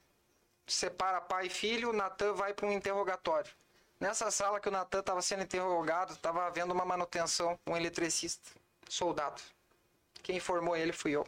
[0.66, 3.52] separa pai e filho, Natan vai para um interrogatório.
[4.00, 8.52] Nessa sala que o Natan estava sendo interrogado, estava havendo uma manutenção, um eletricista,
[8.88, 9.42] soldado.
[10.22, 11.26] Quem informou ele fui eu.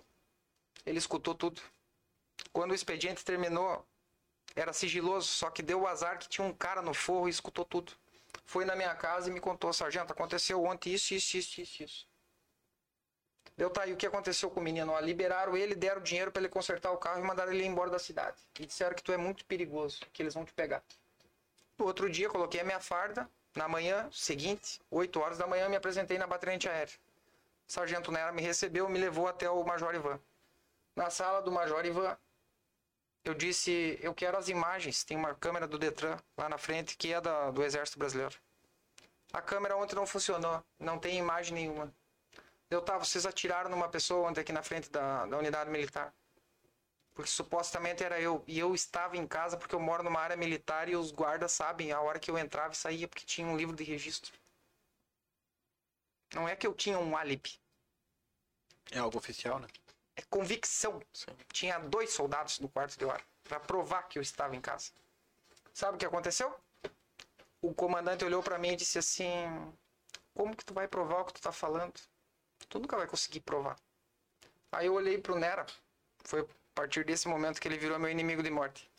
[0.86, 1.62] Ele escutou tudo.
[2.52, 3.84] Quando o expediente terminou,
[4.56, 7.66] era sigiloso, só que deu o azar que tinha um cara no forro e escutou
[7.66, 7.92] tudo.
[8.50, 12.08] Foi na minha casa e me contou, sargento, aconteceu ontem isso, isso, isso, isso, isso.
[13.56, 14.92] Deu tá aí o que aconteceu com o menino?
[14.92, 18.00] Ó, liberaram ele, deram dinheiro para ele consertar o carro e mandaram ele embora da
[18.00, 18.38] cidade.
[18.60, 20.82] E disseram que tu é muito perigoso, que eles vão te pegar.
[21.78, 23.30] No outro dia, coloquei a minha farda.
[23.56, 26.96] Na manhã seguinte, 8 horas da manhã, me apresentei na bateria antiaérea.
[27.68, 30.20] O sargento Nera me recebeu e me levou até o Major Ivan.
[30.96, 32.18] Na sala do Major Ivan,
[33.24, 35.04] eu disse: Eu quero as imagens.
[35.04, 38.36] Tem uma câmera do Detran lá na frente, que é da, do Exército Brasileiro.
[39.32, 41.94] A câmera ontem não funcionou, não tem imagem nenhuma.
[42.70, 46.14] Eu tava, vocês atiraram numa pessoa ontem aqui na frente da, da unidade militar.
[47.14, 48.44] Porque supostamente era eu.
[48.48, 51.92] E eu estava em casa porque eu moro numa área militar e os guardas sabem
[51.92, 54.32] a hora que eu entrava e saía porque tinha um livro de registro.
[56.34, 57.60] Não é que eu tinha um álibi.
[58.92, 59.68] É algo oficial, né?
[60.20, 61.02] É convicção.
[61.54, 64.92] Tinha dois soldados no quarto de hora para provar que eu estava em casa.
[65.74, 66.54] Sabe o que aconteceu?
[67.62, 69.26] O comandante olhou para mim e disse assim:
[70.34, 71.94] Como que tu vai provar o que tu tá falando?
[72.68, 73.78] Tu nunca vai conseguir provar.
[74.74, 75.66] Aí eu olhei pro Nera.
[76.26, 78.92] Foi a partir desse momento que ele virou meu inimigo de morte.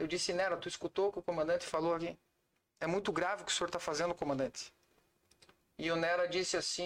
[0.00, 2.18] Eu disse: Nera, tu escutou o que o comandante falou aqui?
[2.80, 4.74] É muito grave o que o senhor tá fazendo, comandante.
[5.78, 6.84] E o Nera disse assim: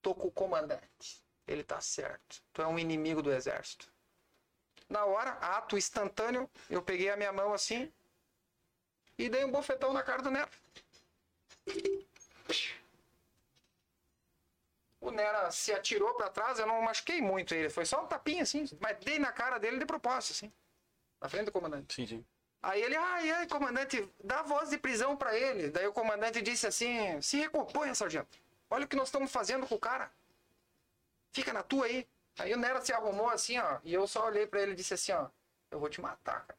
[0.00, 1.26] Tô com o comandante.
[1.48, 2.42] Ele tá certo.
[2.52, 3.90] Tu é um inimigo do exército.
[4.88, 7.92] Na hora, ato instantâneo, eu peguei a minha mão assim
[9.18, 10.48] e dei um bofetão na cara do Nera.
[15.00, 18.42] O Nera se atirou pra trás, eu não machuquei muito ele, foi só um tapinha
[18.42, 20.52] assim, mas dei na cara dele de propósito, assim,
[21.20, 21.94] na frente do comandante.
[21.94, 22.26] Sim, sim.
[22.62, 25.70] Aí ele, ai, ai, comandante, dá voz de prisão pra ele.
[25.70, 28.36] Daí o comandante disse assim: se recomponha, sargento.
[28.68, 30.10] Olha o que nós estamos fazendo com o cara.
[31.32, 32.08] Fica na tua aí.
[32.38, 34.94] Aí o Nera se arrumou assim, ó, e eu só olhei pra ele e disse
[34.94, 35.28] assim, ó,
[35.70, 36.58] eu vou te matar, cara.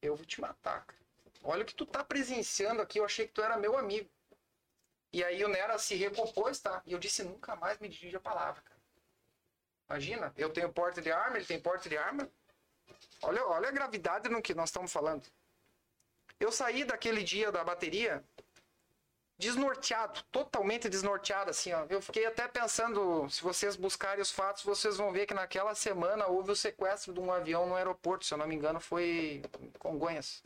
[0.00, 1.00] Eu vou te matar, cara.
[1.42, 4.10] Olha o que tu tá presenciando aqui, eu achei que tu era meu amigo.
[5.12, 6.82] E aí o Nera se recompôs, tá?
[6.86, 8.80] E eu disse, nunca mais me dirige a palavra, cara.
[9.88, 12.30] Imagina, eu tenho porte de arma, ele tem porte de arma.
[13.22, 15.26] Olha, olha a gravidade no que nós estamos falando.
[16.38, 18.24] Eu saí daquele dia da bateria
[19.40, 21.86] desnorteado, totalmente desnorteado, assim, ó.
[21.88, 26.26] Eu fiquei até pensando, se vocês buscarem os fatos, vocês vão ver que naquela semana
[26.26, 29.42] houve o sequestro de um avião no aeroporto, se eu não me engano, foi
[29.78, 30.42] Congonhas.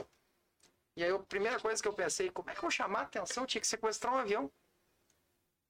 [0.96, 3.02] E aí a primeira coisa que eu pensei, como é que eu vou chamar a
[3.02, 3.42] atenção?
[3.42, 4.50] Eu tinha que sequestrar um avião.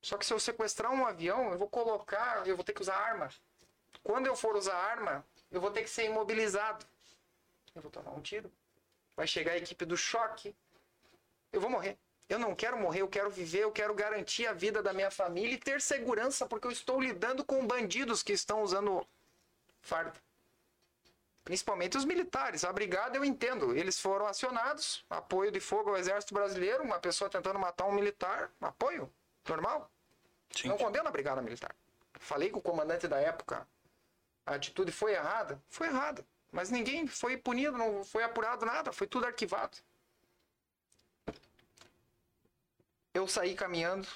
[0.02, 2.94] Só que se eu sequestrar um avião, eu vou colocar, eu vou ter que usar
[2.94, 3.30] arma.
[4.02, 6.84] Quando eu for usar arma, eu vou ter que ser imobilizado.
[7.74, 8.52] Eu vou tomar um tiro.
[9.16, 10.54] Vai chegar a equipe do choque.
[11.50, 11.96] Eu vou morrer.
[12.34, 15.54] Eu não quero morrer, eu quero viver, eu quero garantir a vida da minha família
[15.54, 19.06] e ter segurança, porque eu estou lidando com bandidos que estão usando
[19.80, 20.12] farda.
[21.44, 22.64] Principalmente os militares.
[22.64, 23.76] A brigada eu entendo.
[23.76, 28.50] Eles foram acionados, apoio de fogo ao exército brasileiro, uma pessoa tentando matar um militar,
[28.60, 29.08] apoio,
[29.48, 29.88] normal.
[30.50, 31.72] Sim, não condeno a brigada militar.
[32.14, 33.64] Falei com o comandante da época,
[34.44, 35.62] a atitude foi errada?
[35.70, 36.26] Foi errada.
[36.50, 39.78] Mas ninguém foi punido, não foi apurado nada, foi tudo arquivado.
[43.14, 44.08] Eu saí caminhando,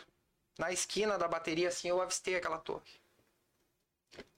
[0.58, 3.00] na esquina da bateria, assim, eu avistei aquela torre.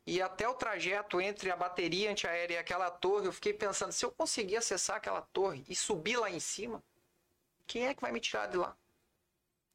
[0.06, 4.04] E até o trajeto entre a bateria antiaérea e aquela torre, eu fiquei pensando, se
[4.04, 6.82] eu conseguir acessar aquela torre e subir lá em cima,
[7.66, 8.76] quem é que vai me tirar de lá?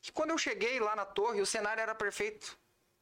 [0.07, 2.56] E quando eu cheguei lá na torre, o cenário era perfeito,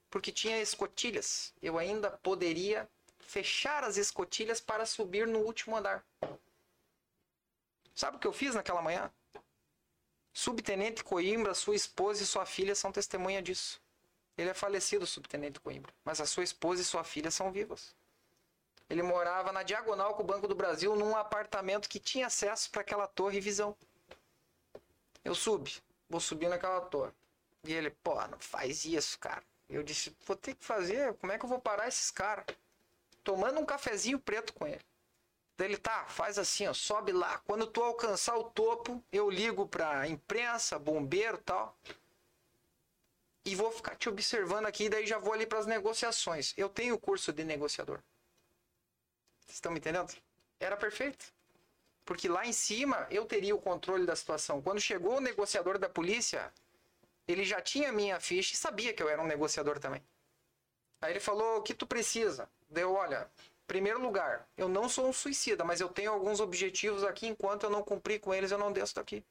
[0.09, 1.53] porque tinha escotilhas.
[1.61, 2.89] Eu ainda poderia
[3.19, 6.05] fechar as escotilhas para subir no último andar.
[7.93, 9.11] Sabe o que eu fiz naquela manhã?
[10.33, 13.79] Subtenente Coimbra, sua esposa e sua filha são testemunha disso.
[14.35, 17.95] Ele é falecido, o subtenente Coimbra, mas a sua esposa e sua filha são vivas.
[18.89, 22.81] Ele morava na diagonal com o Banco do Brasil, num apartamento que tinha acesso para
[22.81, 23.77] aquela torre visão.
[25.23, 27.11] Eu subi, vou subir naquela torre.
[27.63, 29.43] E ele, pô, não faz isso, cara.
[29.69, 32.45] Eu disse, vou ter que fazer, como é que eu vou parar esses caras?
[33.23, 34.81] Tomando um cafezinho preto com ele.
[35.55, 37.37] Daí ele, tá, faz assim, ó, sobe lá.
[37.39, 41.77] Quando tu alcançar o topo, eu ligo pra imprensa, bombeiro tal.
[43.45, 46.53] E vou ficar te observando aqui, daí já vou ali pras negociações.
[46.57, 47.99] Eu tenho curso de negociador.
[49.41, 50.13] Vocês estão me entendendo?
[50.59, 51.25] Era perfeito.
[52.05, 54.61] Porque lá em cima eu teria o controle da situação.
[54.61, 56.51] Quando chegou o negociador da polícia,
[57.27, 60.01] ele já tinha minha ficha e sabia que eu era um negociador também.
[61.01, 62.49] Aí ele falou: o que tu precisa?
[62.69, 63.29] Deu, olha,
[63.73, 67.25] primeiro lugar, eu não sou um suicida, mas eu tenho alguns objetivos aqui.
[67.25, 69.23] Enquanto eu não cumprir com eles, eu não desço daqui.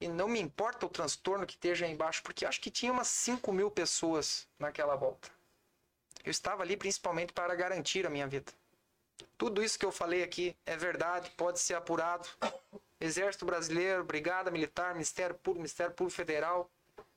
[0.00, 3.08] E não me importa o transtorno que esteja aí embaixo, porque acho que tinha umas
[3.08, 5.28] 5 mil pessoas naquela volta.
[6.24, 8.52] Eu estava ali principalmente para garantir a minha vida.
[9.36, 12.28] Tudo isso que eu falei aqui é verdade, pode ser apurado.
[13.00, 16.70] Exército Brasileiro, Brigada Militar, Ministério Público, Ministério Público Federal.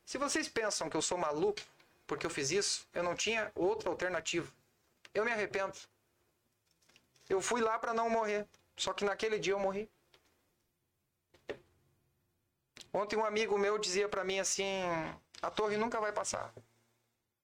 [0.03, 1.61] Se vocês pensam que eu sou maluco
[2.07, 4.51] porque eu fiz isso, eu não tinha outra alternativa.
[5.15, 5.73] Eu me arrependo.
[7.29, 9.89] Eu fui lá para não morrer, só que naquele dia eu morri.
[12.93, 14.83] Ontem um amigo meu dizia para mim assim:
[15.41, 16.53] a torre nunca vai passar.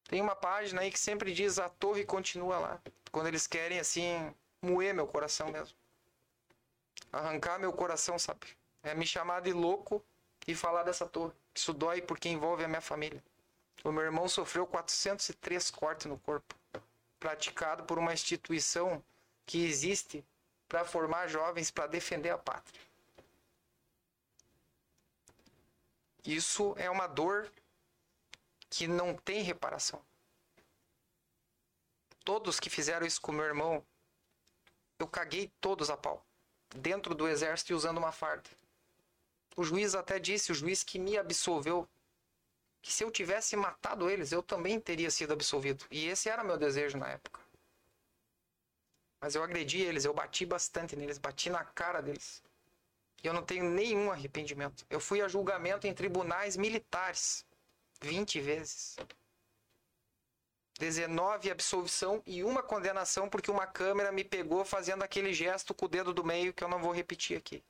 [0.04, 2.82] Tem uma página aí que sempre diz a torre continua lá.
[3.12, 5.76] Quando eles querem assim moer meu coração mesmo.
[7.12, 8.48] Arrancar meu coração, sabe?
[8.84, 10.04] É me chamar de louco
[10.46, 11.34] e falar dessa torre.
[11.56, 13.24] Isso dói porque envolve a minha família.
[13.84, 16.56] O meu irmão sofreu 403 cortes no corpo,
[17.22, 19.02] praticado por uma instituição
[19.46, 20.26] que existe
[20.68, 22.82] para formar jovens para defender a pátria.
[26.26, 27.52] Isso é uma dor
[28.70, 30.04] que não tem reparação.
[32.26, 33.86] Todos que fizeram isso com meu irmão,
[34.98, 36.26] eu caguei todos a pau.
[36.74, 38.50] Dentro do exército e usando uma farda.
[39.56, 41.88] O juiz até disse, o juiz que me absolveu,
[42.82, 45.86] que se eu tivesse matado eles, eu também teria sido absolvido.
[45.92, 47.40] E esse era meu desejo na época.
[49.20, 52.44] Mas eu agredi eles, eu bati bastante neles, bati na cara deles.
[53.24, 54.84] E eu não tenho nenhum arrependimento.
[54.90, 57.46] Eu fui a julgamento em tribunais militares
[58.02, 58.98] 20 vezes.
[60.80, 65.90] 19 absolvição e uma condenação porque uma câmera me pegou fazendo aquele gesto com o
[65.90, 67.64] dedo do meio que eu não vou repetir aqui.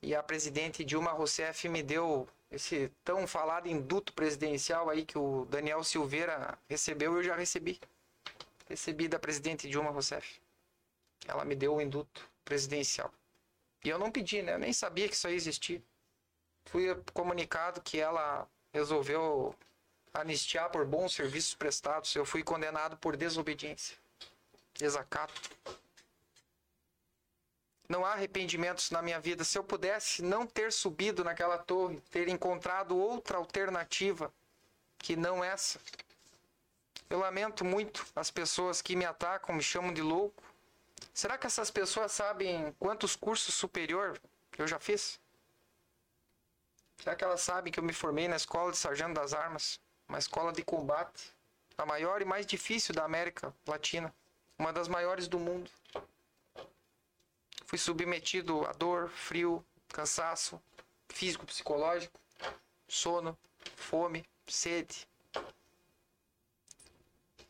[0.00, 5.44] E a presidente Dilma Rousseff me deu esse tão falado induto presidencial aí que o
[5.46, 7.80] Daniel Silveira recebeu, eu já recebi.
[8.68, 10.40] Recebi da presidente Dilma Rousseff.
[11.26, 13.12] Ela me deu o induto presidencial.
[13.84, 14.54] E eu não pedi, né?
[14.54, 15.82] Eu nem sabia que isso aí existia.
[16.66, 19.54] Fui comunicado que ela resolveu
[20.12, 22.14] anistiar por bons serviços prestados.
[22.14, 23.96] Eu fui condenado por desobediência,
[24.74, 25.40] desacato.
[27.88, 29.44] Não há arrependimentos na minha vida.
[29.44, 34.32] Se eu pudesse não ter subido naquela torre, ter encontrado outra alternativa
[34.98, 35.80] que não essa.
[37.08, 40.42] Eu lamento muito as pessoas que me atacam, me chamam de louco.
[41.14, 44.20] Será que essas pessoas sabem quantos cursos superior
[44.58, 45.18] eu já fiz?
[46.98, 49.80] Será que elas sabem que eu me formei na escola de sargento das armas?
[50.08, 51.32] Uma escola de combate,
[51.78, 54.12] a maior e mais difícil da América Latina,
[54.58, 55.70] uma das maiores do mundo.
[57.68, 60.58] Fui submetido a dor, frio, cansaço
[61.06, 62.18] físico, psicológico,
[62.88, 63.36] sono,
[63.76, 65.06] fome, sede.
[65.34, 65.44] Eu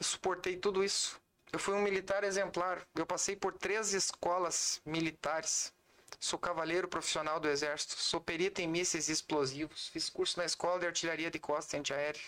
[0.00, 1.20] suportei tudo isso.
[1.52, 2.84] Eu fui um militar exemplar.
[2.96, 5.72] Eu passei por três escolas militares.
[6.18, 7.94] Sou cavaleiro profissional do Exército.
[7.94, 9.86] Sou perito em mísseis explosivos.
[9.86, 12.22] Fiz curso na Escola de Artilharia de Costa e Antiaéreo.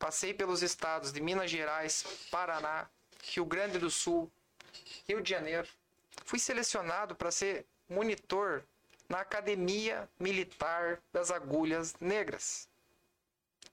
[0.00, 2.90] Passei pelos estados de Minas Gerais, Paraná,
[3.22, 4.28] Rio Grande do Sul,
[5.06, 5.68] Rio de Janeiro.
[6.24, 8.64] Fui selecionado para ser monitor
[9.08, 12.68] na Academia Militar das Agulhas Negras.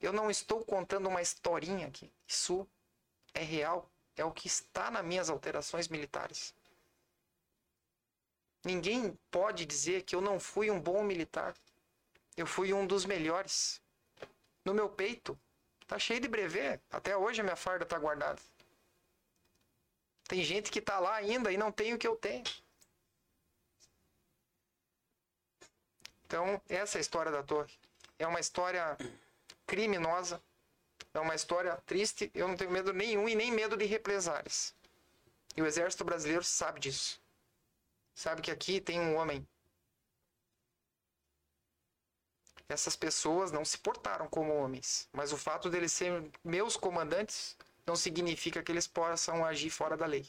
[0.01, 2.11] Eu não estou contando uma historinha aqui.
[2.27, 2.67] Isso
[3.34, 3.89] é real.
[4.15, 6.53] É o que está nas minhas alterações militares.
[8.63, 11.55] Ninguém pode dizer que eu não fui um bom militar.
[12.35, 13.81] Eu fui um dos melhores.
[14.65, 15.39] No meu peito,
[15.88, 16.81] tá cheio de brevet.
[16.91, 18.41] Até hoje a minha farda tá guardada.
[20.30, 22.43] Tem gente que tá lá ainda e não tem o que eu tenho.
[26.23, 27.73] Então, essa é a história da torre.
[28.19, 28.95] É uma história
[29.65, 30.39] criminosa.
[31.15, 32.30] É uma história triste.
[32.35, 34.76] Eu não tenho medo nenhum e nem medo de represálias.
[35.57, 37.19] E o exército brasileiro sabe disso.
[38.14, 39.47] Sabe que aqui tem um homem.
[42.68, 45.10] Essas pessoas não se portaram como homens.
[45.11, 47.57] Mas o fato deles serem meus comandantes
[47.89, 50.23] não significa que eles possam agir fora da lei.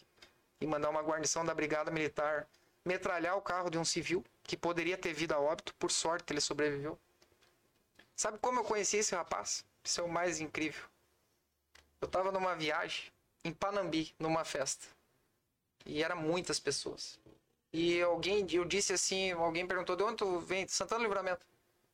[0.63, 2.49] E mandar uma guarnição da Brigada Militar
[2.87, 5.75] metralhar o carro de um civil que poderia ter vindo a óbito.
[5.75, 6.99] Por sorte, ele sobreviveu.
[8.17, 9.63] Sabe como eu conheci esse rapaz?
[9.85, 10.83] Isso é o mais incrível.
[12.01, 13.13] Eu estava numa viagem
[13.45, 14.87] em Panambi, numa festa.
[15.85, 17.21] E eram muitas pessoas.
[17.75, 20.65] E alguém, eu disse assim, alguém perguntou, de onde tu vem?
[20.65, 21.45] De Santana do Livramento.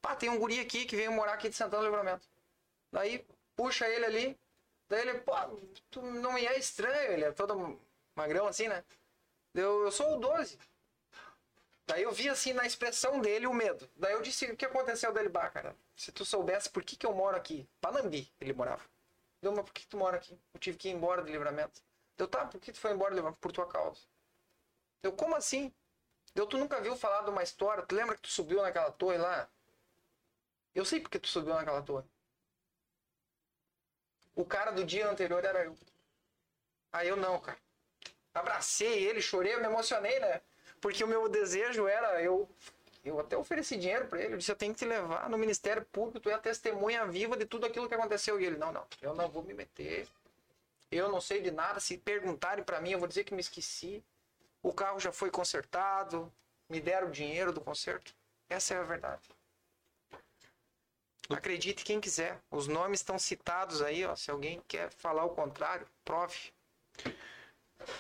[0.01, 2.25] Pá, tem um guri aqui que veio morar aqui de Santana do Livramento.
[2.93, 3.27] Daí,
[3.57, 4.46] puxa ele ali.
[4.89, 5.33] Daí ele, pô,
[5.91, 7.81] tu não me é estranho, ele é todo
[8.15, 8.85] magrão assim, né?
[9.55, 10.59] Eu, eu sou o 12.
[11.87, 13.89] Daí eu vi assim na expressão dele o medo.
[13.97, 15.29] Daí eu disse, o que aconteceu dele?
[15.29, 17.69] Bah, cara, se tu soubesse por que, que eu moro aqui.
[17.81, 18.83] Panambi ele morava.
[19.41, 20.39] Deu, mas por que, tu mora aqui?
[20.55, 21.81] Eu tive que ir embora do livramento.
[22.19, 24.01] Eu, tá, por que tu foi embora levar por tua causa?
[25.03, 25.73] Eu, como assim?
[26.35, 27.85] Eu, tu nunca viu falar de uma história?
[27.85, 29.49] Tu lembra que tu subiu naquela torre lá?
[30.75, 32.05] Eu sei porque tu subiu naquela torre.
[34.37, 35.75] O cara do dia anterior era eu.
[36.93, 37.59] Aí eu não, cara.
[38.33, 40.41] Abracei ele, chorei, eu me emocionei, né?
[40.81, 42.49] Porque o meu desejo era eu
[43.03, 45.85] eu até ofereci dinheiro pra ele, eu disse eu tenho que te levar no Ministério
[45.93, 48.85] Público, tu é a testemunha viva de tudo aquilo que aconteceu e ele não, não,
[49.01, 50.09] eu não vou me meter.
[50.91, 54.03] Eu não sei de nada, se perguntarem pra mim, eu vou dizer que me esqueci.
[54.61, 56.33] O carro já foi consertado,
[56.69, 58.13] me deram o dinheiro do conserto.
[58.49, 59.23] Essa é a verdade.
[61.31, 62.39] Acredite quem quiser.
[62.51, 64.15] Os nomes estão citados aí, ó.
[64.15, 66.53] Se alguém quer falar o contrário, prove.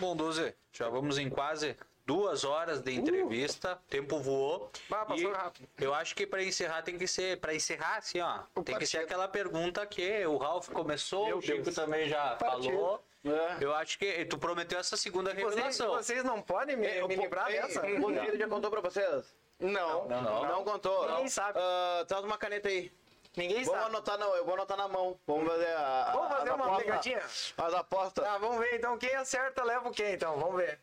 [0.00, 1.76] Bom, Doze, já vamos em quase
[2.06, 3.74] duas horas de entrevista.
[3.74, 4.70] O tempo voou.
[4.88, 5.68] Bah, passou E rápido.
[5.78, 8.98] Eu acho que para encerrar tem que ser, para encerrar assim, ó, tem que ser
[8.98, 9.02] partido.
[9.04, 11.74] aquela pergunta que o Ralf começou, Meu o Chico Deus.
[11.74, 12.72] também já Partido.
[12.72, 13.04] falou.
[13.24, 13.56] É.
[13.60, 15.94] Eu acho que tu prometeu essa segunda Vocês, revelação.
[15.94, 17.84] vocês não podem me, Ei, me o- livrar ei, dessa?
[17.84, 19.34] O Rodrigo já contou pra vocês?
[19.58, 20.06] Não.
[20.06, 20.46] Não, não.
[20.46, 21.08] Não contou.
[21.10, 21.58] Ninguém sabe.
[21.60, 22.92] Ah, traz uma caneta aí.
[23.36, 23.94] Ninguém Vamos sabe.
[23.94, 24.34] anotar, não.
[24.34, 25.18] Eu vou anotar na mão.
[25.26, 26.10] Vamos fazer a.
[26.14, 26.84] Vamos fazer uma apostas.
[26.84, 27.18] pegadinha?
[27.58, 28.24] As apostas.
[28.24, 28.96] Tá, vamos ver então.
[28.98, 30.38] Quem acerta leva o quê então?
[30.38, 30.80] Vamos ver.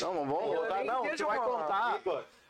[0.00, 2.00] Não, vamos nem Não, você vai contar.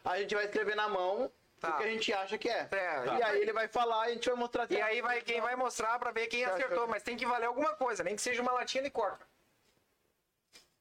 [0.05, 1.69] A gente vai escrever na mão Tá.
[1.69, 2.67] o que a gente acha que é.
[2.73, 4.67] É, E aí ele vai falar e a gente vai mostrar.
[4.71, 7.75] E aí vai, quem vai mostrar pra ver quem acertou, mas tem que valer alguma
[7.75, 9.19] coisa, nem que seja uma latinha de coca.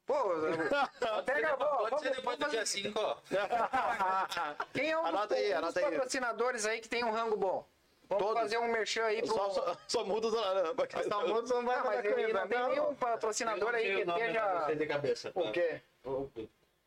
[0.06, 0.16] Pô,
[1.26, 3.18] pega, vou, Pode vamos, ser depois do vamos dia fazer- 5, ó.
[4.74, 5.86] Quem é um, Anota dos, aí, um dos anota aí.
[5.92, 7.68] patrocinadores aí que tem um rango bom?
[8.10, 8.42] Vamos Todos.
[8.42, 9.28] fazer um merchan aí pro...
[9.36, 10.76] Só, só, só muda os horários.
[11.08, 14.76] Só muda, não vai Ah, mas fazer ele não tem nenhum patrocinador aí que esteja...
[14.76, 15.32] de cabeça.
[15.36, 15.82] O quê?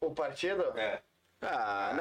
[0.00, 0.76] O partido?
[0.76, 1.00] É.
[1.42, 1.92] Ah,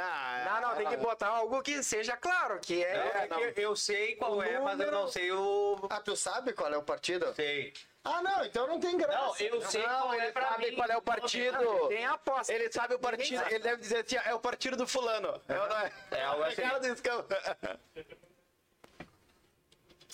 [0.45, 0.53] não.
[0.61, 3.27] Não, não, tem que botar algo que seja claro, que é...
[3.29, 5.87] É, que eu sei qual O é, mas eu não número- sei o.
[5.89, 7.31] Ah, tu sabe qual é o partido?
[7.35, 7.73] Sei.
[8.03, 9.15] Ah, não, então não tem graça.
[9.19, 10.75] Não, eu sei Não, qual é ele pra sabe mim.
[10.75, 11.87] qual é o partido.
[11.89, 12.53] Tem aposta.
[12.53, 13.53] Ele sabe o partido, sabe.
[13.53, 15.39] ele deve dizer assim, ó, é o partido do fulano.
[15.47, 15.91] É ou não é?
[16.11, 16.61] É algo assim.
[16.63, 16.87] cara do.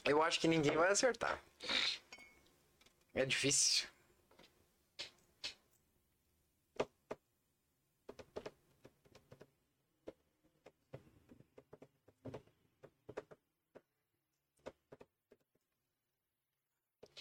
[0.07, 1.41] Eu acho que ninguém vai acertar.
[3.13, 3.87] É difícil.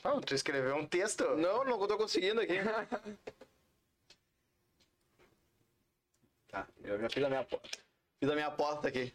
[0.05, 1.25] Ah, tu escreveu um texto?
[1.37, 2.55] Não, não tô conseguindo aqui.
[6.49, 7.79] Tá, eu já fiz a minha aposta.
[8.21, 9.13] Fiz a minha aposta aqui.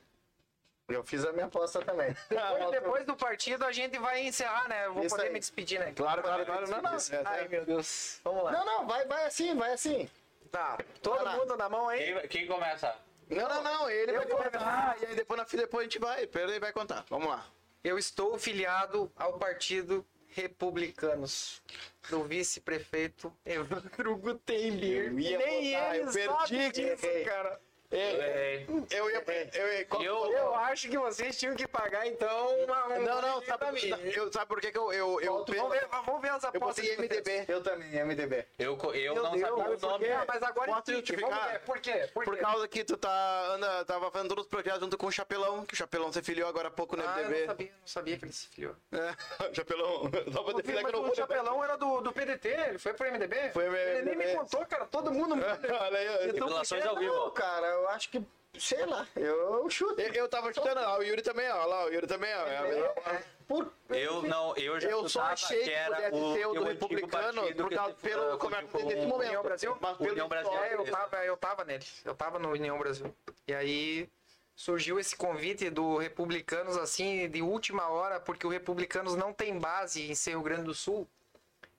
[0.93, 2.15] Eu fiz a minha aposta também.
[2.29, 4.85] Depois, depois do partido a gente vai encerrar, né?
[4.85, 5.33] Eu vou Isso poder aí.
[5.33, 5.91] me despedir, né?
[5.95, 6.69] Claro, claro, claro.
[6.69, 6.97] Não, não.
[7.25, 8.19] Ai, meu Deus.
[8.23, 8.51] Vamos lá.
[8.51, 10.09] Não, não, vai, vai assim, vai assim.
[10.51, 11.37] Tá, todo Vai lá.
[11.37, 11.99] mundo na mão aí?
[11.99, 12.93] Quem, quem começa?
[13.29, 13.89] Não, não, não.
[13.89, 14.97] Ele Eu vai contar.
[15.01, 16.27] E aí depois, na, depois a gente vai.
[16.27, 17.05] Pedro ele vai contar.
[17.09, 17.45] Vamos lá.
[17.83, 21.61] Eu estou filiado ao Partido Republicanos.
[22.09, 25.15] Do vice-prefeito Evandro Gutenberg.
[25.37, 27.23] Nem botar, ele eu sabe perdi, disso, errei.
[27.25, 27.61] cara.
[27.91, 28.65] É.
[28.89, 29.23] Eu ia.
[29.53, 33.21] Eu, ia- qual- Eu- Eu acho que vocês tinham que pagar, então, uma, um Não,
[33.21, 34.11] não, pra sabe, mim.
[34.15, 34.91] eu, sabe por que, que eu.
[34.93, 36.85] eu, eu, Vamos ver, vamos ver as eu apostas.
[36.85, 36.97] vocês.
[36.97, 37.45] MDB.
[37.47, 38.45] Eu também, MDB.
[38.57, 40.07] Eu, eu Meu não Deus, sabia o nome.
[40.27, 41.29] mas agora Posso justificar?
[41.29, 41.59] vamos ver.
[41.61, 42.09] Por quê?
[42.13, 42.41] Por, Por quê?
[42.41, 45.73] causa que tu tá, anda, tava fazendo todos os projetos junto com o Chapelão, que
[45.73, 47.39] o Chapelão se filiou agora há pouco no Ah, eu MDB.
[47.41, 48.75] não sabia, não sabia que ele se filiou.
[48.91, 50.09] É, Chapelão.
[50.31, 52.77] Só pra O, definir mas que eu não o Chapelão era do, do PDT, ele
[52.79, 53.49] foi pro MDB?
[53.51, 55.35] Foi pro Ele nem me contou, cara, todo mundo...
[55.81, 56.29] Olha aí.
[56.29, 57.31] Então, Revelações ao vivo.
[57.31, 58.23] cara, eu acho que,
[58.57, 59.99] sei lá, eu chuto.
[60.01, 62.47] Eu, eu tava chutando, ó, o Yuri também, ó, lá, o Yuri também, ó.
[62.47, 63.69] é mesma- Por...
[63.89, 67.41] Eu não, eu já Eu só achei que era pudesse o, ser o do republicano
[67.53, 69.27] por que causa, pelo comércio com- desse momento.
[69.27, 69.77] União Brasil?
[69.81, 70.53] Mas pelo União Brasil.
[70.63, 71.85] É, eu tava, eu tava nele.
[72.05, 73.13] Eu tava no União Brasil.
[73.45, 74.09] E aí
[74.55, 80.09] surgiu esse convite do Republicanos, assim, de última hora, porque o Republicanos não tem base
[80.09, 81.05] em ser Rio Grande do Sul.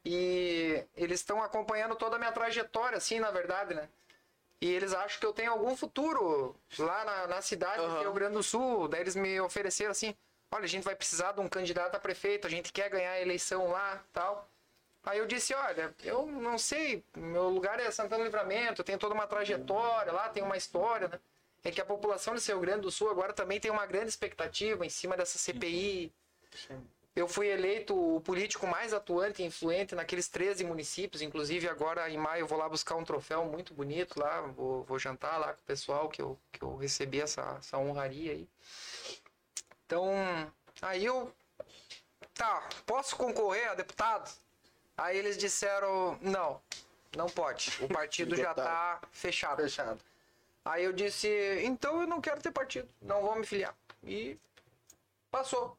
[0.04, 3.88] E eles estão acompanhando toda a minha trajetória, assim, na verdade, né?
[4.62, 7.96] E eles acham que eu tenho algum futuro lá na, na cidade Aham.
[7.96, 8.86] de Rio Grande do Sul.
[8.86, 10.14] Daí eles me ofereceram assim:
[10.52, 13.20] olha, a gente vai precisar de um candidato a prefeito, a gente quer ganhar a
[13.20, 14.48] eleição lá tal.
[15.02, 19.00] Aí eu disse, olha, eu não sei, meu lugar é Santana do Livramento, eu tenho
[19.00, 21.18] toda uma trajetória lá, tem uma história, né?
[21.64, 24.86] É que a população de Rio Grande do Sul agora também tem uma grande expectativa
[24.86, 26.12] em cima dessa CPI.
[27.14, 32.16] Eu fui eleito o político mais atuante e influente naqueles 13 municípios, inclusive agora em
[32.16, 35.60] maio eu vou lá buscar um troféu muito bonito lá, vou, vou jantar lá com
[35.60, 38.48] o pessoal que eu, que eu recebi essa, essa honraria aí.
[39.84, 40.10] Então,
[40.80, 41.30] aí eu,
[42.32, 44.32] tá, posso concorrer a deputado?
[44.96, 46.62] Aí eles disseram, não,
[47.14, 49.60] não pode, o partido já tá fechado.
[49.62, 50.00] Fechado.
[50.64, 51.28] Aí eu disse,
[51.62, 53.74] então eu não quero ter partido, não vou me filiar.
[54.02, 54.38] E
[55.30, 55.76] passou.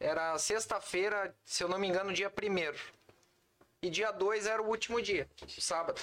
[0.00, 2.78] Era sexta-feira, se eu não me engano, dia primeiro.
[3.80, 6.00] E dia 2 era o último dia, o sábado.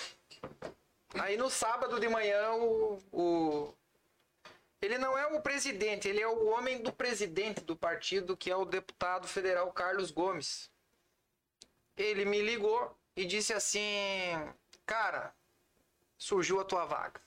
[1.15, 3.73] Aí no sábado de manhã, o, o-
[4.81, 8.55] Ele não é o presidente, ele é o homem do presidente do partido, que é
[8.55, 10.69] o deputado federal Carlos Gomes.
[11.97, 13.79] Ele me ligou e disse assim:
[14.85, 15.33] Cara,
[16.17, 17.19] surgiu a tua vaga.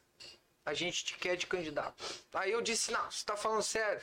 [0.65, 2.03] A gente te quer de candidato.
[2.33, 4.03] Aí eu disse: Não, você tá falando sério?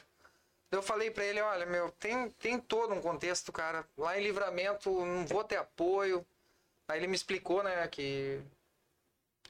[0.72, 3.86] Eu falei pra ele, olha, meu, tem, tem todo um contexto, cara.
[3.98, 6.26] Lá em Livramento não vou ter apoio.
[6.88, 8.42] Aí ele me explicou, né, que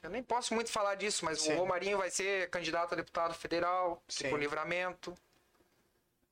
[0.02, 1.54] eu nem posso muito falar disso, mas Sim.
[1.54, 4.30] o Romarinho vai ser candidato a deputado federal Sim.
[4.30, 5.14] por Livramento.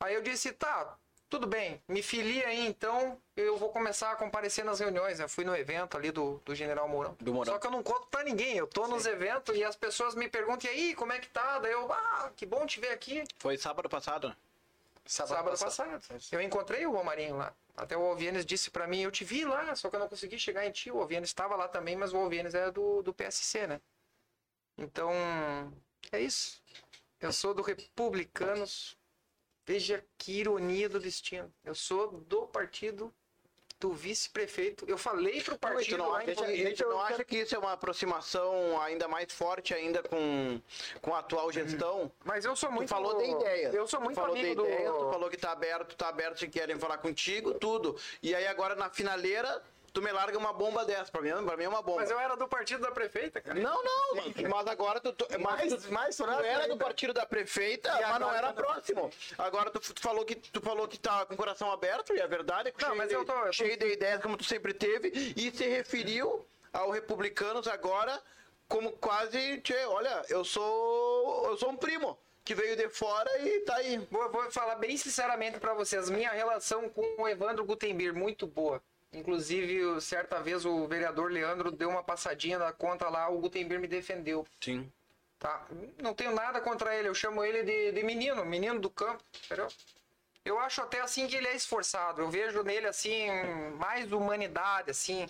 [0.00, 0.96] Aí eu disse, tá,
[1.28, 5.20] tudo bem, me filia aí então, eu vou começar a comparecer nas reuniões.
[5.20, 7.14] Eu fui no evento ali do, do General Mourão.
[7.20, 7.52] Do Mourão.
[7.52, 10.28] Só que eu não conto pra ninguém, eu tô nos eventos e as pessoas me
[10.28, 11.58] perguntam, e aí, como é que tá?
[11.58, 13.24] Daí eu, ah, que bom te ver aqui.
[13.38, 14.34] Foi sábado passado,
[15.08, 15.26] né?
[15.26, 16.00] Sábado, passado.
[16.30, 17.54] Eu encontrei o Romarinho lá.
[17.74, 20.38] Até o Alvienes disse pra mim, eu te vi lá, só que eu não consegui
[20.38, 20.90] chegar em ti.
[20.90, 23.80] O Alvienes estava lá também, mas o Alvienes é do, do PSC, né?
[24.76, 25.12] Então,
[26.12, 26.62] é isso.
[27.20, 28.96] Eu sou do Republicanos.
[29.66, 31.52] Veja que ironia do destino.
[31.64, 33.14] Eu sou do partido
[33.80, 34.84] do vice-prefeito.
[34.88, 37.36] Eu falei pro e tu partido não, lá em e tu Alegre, não acha que
[37.38, 40.60] isso é uma aproximação ainda mais forte ainda com,
[41.00, 42.10] com a atual gestão?
[42.24, 42.88] Mas eu sou muito...
[42.88, 43.68] tu falou da ideia.
[43.68, 44.98] Eu sou Tu muito falou da amigo ideia, do...
[44.98, 47.96] tu falou que tá aberto, tá aberto se querem falar contigo, tudo.
[48.22, 49.62] E aí agora na finaleira,
[50.00, 51.10] tu me larga uma bomba dessa.
[51.10, 52.00] Pra mim, pra mim é uma bomba.
[52.00, 53.58] Mas eu era do partido da prefeita, cara.
[53.58, 54.14] Não, não,
[54.48, 56.84] mas agora tu, tu, mas tu, mais tu era do ainda.
[56.84, 59.10] partido da prefeita, E mas não era tá- próximo.
[59.36, 62.26] Agora tu, tu falou que tu falou que tá com o coração aberto, e é
[62.26, 64.72] verdade, Não, cheio, mas de, eu tô- eu tô- cheio de ideias como tu sempre
[64.72, 68.20] teve, e se referiu ao republicanos agora
[68.68, 73.60] como quase, tchê, olha, eu sou eu sou um primo que veio de fora e
[73.60, 73.98] tá aí.
[74.10, 76.08] Vou, vou falar bem sinceramente pra vocês.
[76.08, 78.82] Minha relação com o Evandro Gutenberg muito boa.
[79.12, 83.88] Inclusive, certa vez o vereador Leandro deu uma passadinha na conta lá, o Gutenberg me
[83.88, 84.46] defendeu.
[84.60, 84.90] Sim.
[85.38, 85.66] Tá?
[86.02, 89.68] Não tenho nada contra ele, eu chamo ele de, de menino, menino do campo, entendeu?
[90.44, 92.22] Eu acho até assim que ele é esforçado.
[92.22, 93.28] Eu vejo nele assim
[93.76, 95.26] mais humanidade, assim,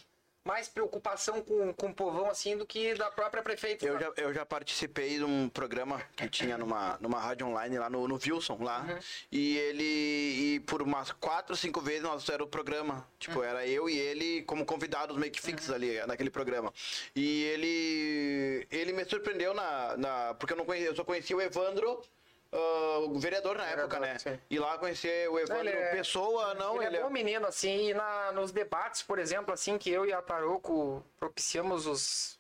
[0.49, 3.85] mais preocupação com, com o povão assim do que da própria prefeita.
[3.85, 7.91] Eu já, eu já participei de um programa que tinha numa, numa rádio online lá
[7.91, 8.99] no, no Wilson, lá.
[9.31, 13.07] E ele, e por umas quatro, cinco vezes nós era o programa.
[13.19, 16.73] Tipo, era eu e ele como convidados meio que fixos ali naquele programa.
[17.15, 21.43] E ele, ele me surpreendeu na, na porque eu não conhecia, eu só conhecia o
[21.43, 22.03] Evandro,
[22.53, 24.19] ah, o vereador na época, né?
[24.19, 24.39] sim.
[24.49, 27.95] E lá conhecer o Evandro ele é- pessoa, não, ele, é bom menino, assim, e
[27.95, 32.39] na, nos debates, por exemplo, assim, que eu e a Taroco propiciamos os,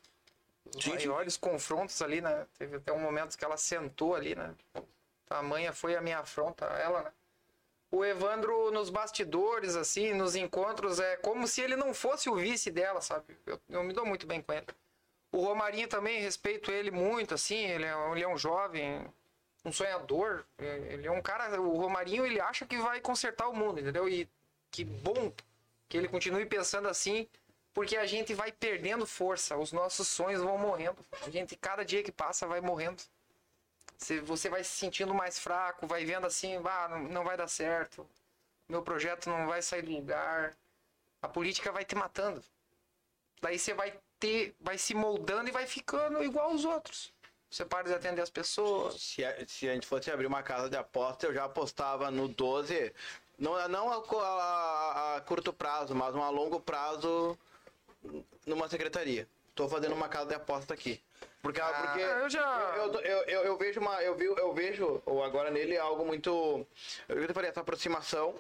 [0.74, 1.09] os Sim, sim.
[1.09, 2.47] maiores confrontos ali, né?
[2.59, 4.55] Teve até um momento que ela sentou ali, né?
[5.26, 7.12] Tamanha foi a minha afronta a ela, né?
[7.90, 12.70] O Evandro nos bastidores, assim, nos encontros, é como se ele não fosse o vice
[12.70, 13.24] dela, sabe?
[13.47, 14.66] Eu, eu me dou muito bem com ele.
[15.32, 19.06] O Romarinho também, respeito ele muito, assim, ele é, ele é um jovem,
[19.64, 20.44] um sonhador.
[20.59, 21.60] é- Ele é um cara.
[21.60, 24.09] O Romarinho ele acha que vai consertar o mundo, entendeu?
[24.09, 24.28] E
[24.70, 25.32] que bom
[25.89, 27.26] que ele continue pensando assim,
[27.72, 30.98] porque a gente vai perdendo força, os nossos sonhos vão morrendo.
[31.26, 33.02] A gente, cada dia que passa, vai morrendo.
[34.26, 38.09] Você, vai se sentindo mais fraco, vai vendo assim, ah, não, vai dar certo,
[38.68, 40.56] meu projeto não vai sair do lugar,
[41.20, 42.43] a política vai te matando.
[43.40, 47.12] Daí você vai ter, vai se moldando e vai ficando igual aos outros.
[47.51, 49.01] Você para de atender as pessoas.
[49.01, 52.29] Se a, se a gente fosse abrir uma casa de aposta, eu já apostava no
[52.29, 52.93] 12.
[53.39, 57.39] Não, não a, a- a curto prazo, mas um a longo prazo
[58.47, 59.27] numa secretaria.
[59.55, 61.01] Tô fazendo uma casa de aposta aqui.
[61.43, 64.03] Porque, porque eu já- eu, eu, eu, eu- vejo uma.
[64.03, 66.66] Eu, vi, eu vejo ou agora nele algo muito.
[67.09, 68.35] Eu falei, essa aproximação.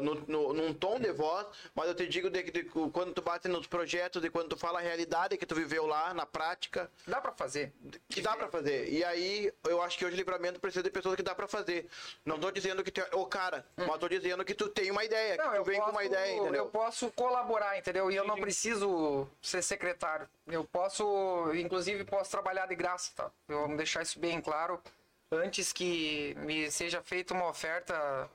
[0.00, 3.46] No, no- num tom de voz, mas eu te digo de, de, quando tu bate
[3.46, 7.20] nos projetos, de quando tu fala a realidade que tu viveu lá, na prática, Dá
[7.20, 7.72] pra fazer.
[8.08, 8.88] que dá pra fazer.
[8.88, 11.88] E aí, eu acho que hoje livramento precisa de pessoas que dá pra fazer.
[12.24, 15.04] Não tô dizendo que tu é o cara, mas tô dizendo que tu tem uma
[15.04, 16.66] ideia, que tu vem com uma ideia, Eu entendeu?
[16.66, 18.10] posso colaborar, entendeu?
[18.10, 20.26] E eu não preciso ser secretário.
[20.46, 23.30] Eu posso, inclusive, posso trabalhar de graça, tá?
[23.48, 24.80] Eu vou deixar isso bem claro.
[25.30, 28.28] Antes que me seja feita uma oferta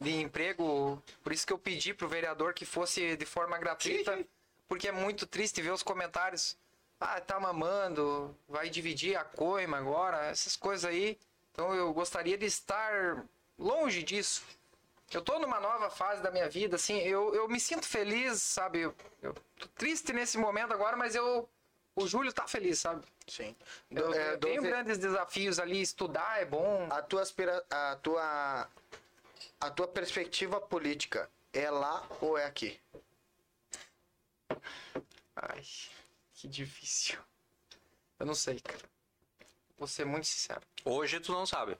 [0.00, 4.24] de emprego, por isso que eu pedi pro vereador que fosse de forma gratuita,
[4.68, 6.56] porque é muito triste ver os comentários.
[7.00, 11.18] Ah, tá mamando, vai dividir a coima agora, essas coisas aí.
[11.52, 13.24] Então eu gostaria de estar
[13.58, 14.42] longe disso.
[15.12, 18.80] Eu tô numa nova fase da minha vida, assim, eu, eu me sinto feliz, sabe?
[18.80, 21.48] Eu, eu tô triste nesse momento agora, mas eu.
[21.96, 23.04] O Júlio tá feliz, sabe?
[23.26, 23.56] Sim.
[23.90, 26.86] Eu, É, eu tenho grandes desafios ali, estudar é bom.
[26.90, 27.64] a tua aspira...
[27.68, 28.68] a tua
[29.60, 32.78] a tua perspectiva política é lá ou é aqui?
[35.36, 35.62] Ai,
[36.34, 37.18] que difícil.
[38.18, 38.82] Eu não sei, cara.
[39.78, 40.60] Vou ser muito sincero.
[40.84, 41.76] Hoje tu não sabe.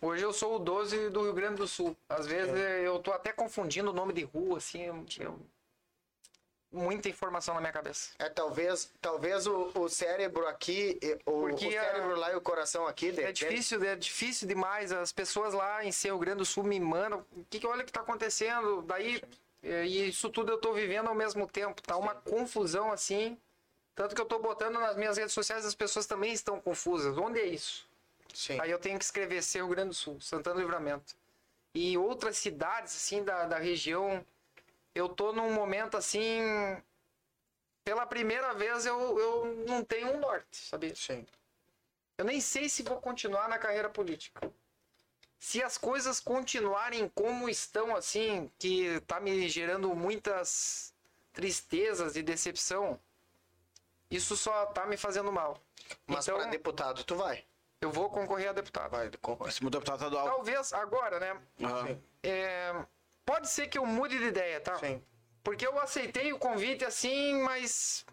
[0.00, 1.96] Hoje eu sou o 12 do Rio Grande do Sul.
[2.08, 2.54] Às vezes
[2.84, 4.82] eu tô até confundindo o nome de rua, assim.
[4.82, 5.40] Eu, eu-
[6.74, 8.10] muita informação na minha cabeça.
[8.18, 12.40] É, talvez, talvez o, o cérebro aqui, o, Porque o cérebro a- lá e o
[12.40, 14.92] coração aqui, de É difícil, é difícil demais.
[14.92, 17.24] As pessoas lá em Rio Grande do Sul me mandam.
[17.32, 18.82] O que, que olha o que tá acontecendo?
[18.82, 19.22] Daí,
[19.62, 21.80] e isso tudo eu tô vivendo ao mesmo tempo.
[21.80, 23.38] Tá uma confusão assim.
[23.94, 27.16] Tanto que eu tô botando nas minhas redes sociais, as pessoas também estão confusas.
[27.16, 27.86] Onde é isso?
[28.34, 28.58] Sim.
[28.60, 31.14] Aí eu tenho que escrever Rio Grande do Sul, Santana do Livramento.
[31.72, 34.24] E outras cidades, assim, da, da região,
[34.94, 36.40] eu tô num momento, assim...
[37.84, 40.96] Pela primeira vez eu, eu não tenho um norte, sabe?
[40.96, 41.26] Sim.
[42.16, 44.50] Eu nem sei se vou continuar na carreira política.
[45.38, 50.94] Se as coisas continuarem como estão, assim, que tá me gerando muitas
[51.34, 52.98] tristezas e decepção,
[54.10, 55.60] isso só tá me fazendo mal.
[56.06, 57.44] Mas então, pra deputado tu vai.
[57.80, 58.90] eu vou concorrer a deputado.
[58.90, 59.50] Vai, concorre.
[59.50, 60.24] Esse deputado estadual.
[60.24, 61.38] Talvez agora, né?
[61.62, 62.00] Aham.
[62.22, 62.86] É,
[63.24, 64.78] pode ser que eu mude de ideia, tá?
[64.78, 65.02] Sim.
[65.42, 68.04] Porque eu aceitei o convite assim, mas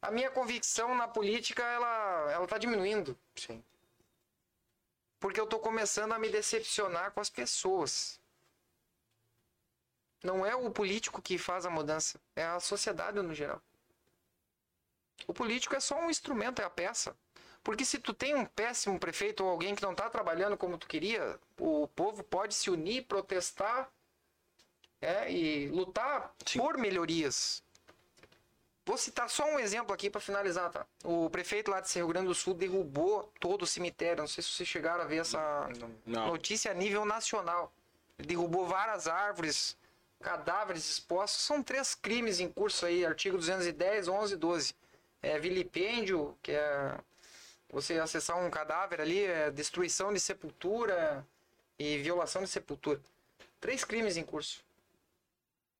[0.00, 3.62] a minha convicção na política ela ela tá diminuindo, Sim.
[5.20, 8.20] porque eu tô começando a me decepcionar com as pessoas.
[10.22, 13.60] Não é o político que faz a mudança, é a sociedade no geral.
[15.26, 17.16] O político é só um instrumento, é a peça.
[17.62, 20.86] Porque se tu tem um péssimo prefeito ou alguém que não está trabalhando como tu
[20.86, 23.90] queria, o povo pode se unir, protestar
[25.04, 27.62] é, e lutar por melhorias.
[28.86, 30.86] Vou citar só um exemplo aqui para finalizar, tá?
[31.02, 34.22] O prefeito lá de Rio Grande do Sul derrubou todo o cemitério.
[34.22, 35.68] Não sei se vocês chegaram a ver essa
[36.04, 36.26] Não.
[36.28, 37.72] notícia a nível nacional.
[38.18, 39.76] Ele derrubou várias árvores,
[40.20, 41.42] cadáveres expostos.
[41.42, 44.74] São três crimes em curso aí, artigo 210, 11 e 12.
[45.22, 46.94] É vilipêndio, que é
[47.70, 51.26] você acessar um cadáver ali, é destruição de sepultura
[51.78, 53.00] e violação de sepultura.
[53.60, 54.62] Três crimes em curso.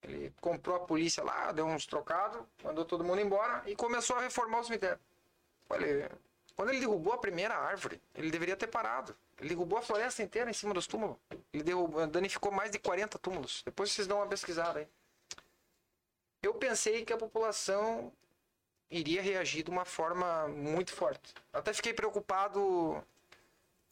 [0.05, 4.21] Ele comprou a polícia lá, deu uns trocados, mandou todo mundo embora e começou a
[4.21, 4.99] reformar o cemitério.
[6.55, 9.17] Quando ele derrubou a primeira árvore, ele deveria ter parado.
[9.39, 11.17] Ele derrubou a floresta inteira em cima dos túmulos.
[11.53, 13.63] Ele derrubou, danificou mais de 40 túmulos.
[13.65, 14.89] Depois vocês dão uma pesquisada aí.
[16.43, 18.13] Eu pensei que a população
[18.91, 21.35] iria reagir de uma forma muito forte.
[21.53, 23.03] Até fiquei preocupado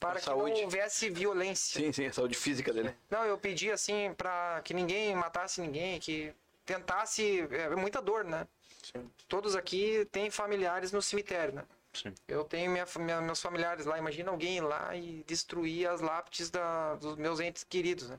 [0.02, 0.54] para que saúde.
[0.56, 1.80] não houvesse violência.
[1.80, 2.94] Sim, sim, a saúde física dele.
[3.10, 6.34] Não, eu pedi assim para que ninguém matasse ninguém, que
[6.64, 7.40] tentasse.
[7.50, 8.46] É muita dor, né?
[8.82, 9.10] Sim.
[9.28, 11.64] Todos aqui têm familiares no cemitério, né?
[11.92, 12.14] Sim.
[12.26, 13.98] Eu tenho minha, minha- meus familiares lá.
[13.98, 18.18] Imagina alguém ir lá e destruir as lápides da, dos meus entes queridos, né?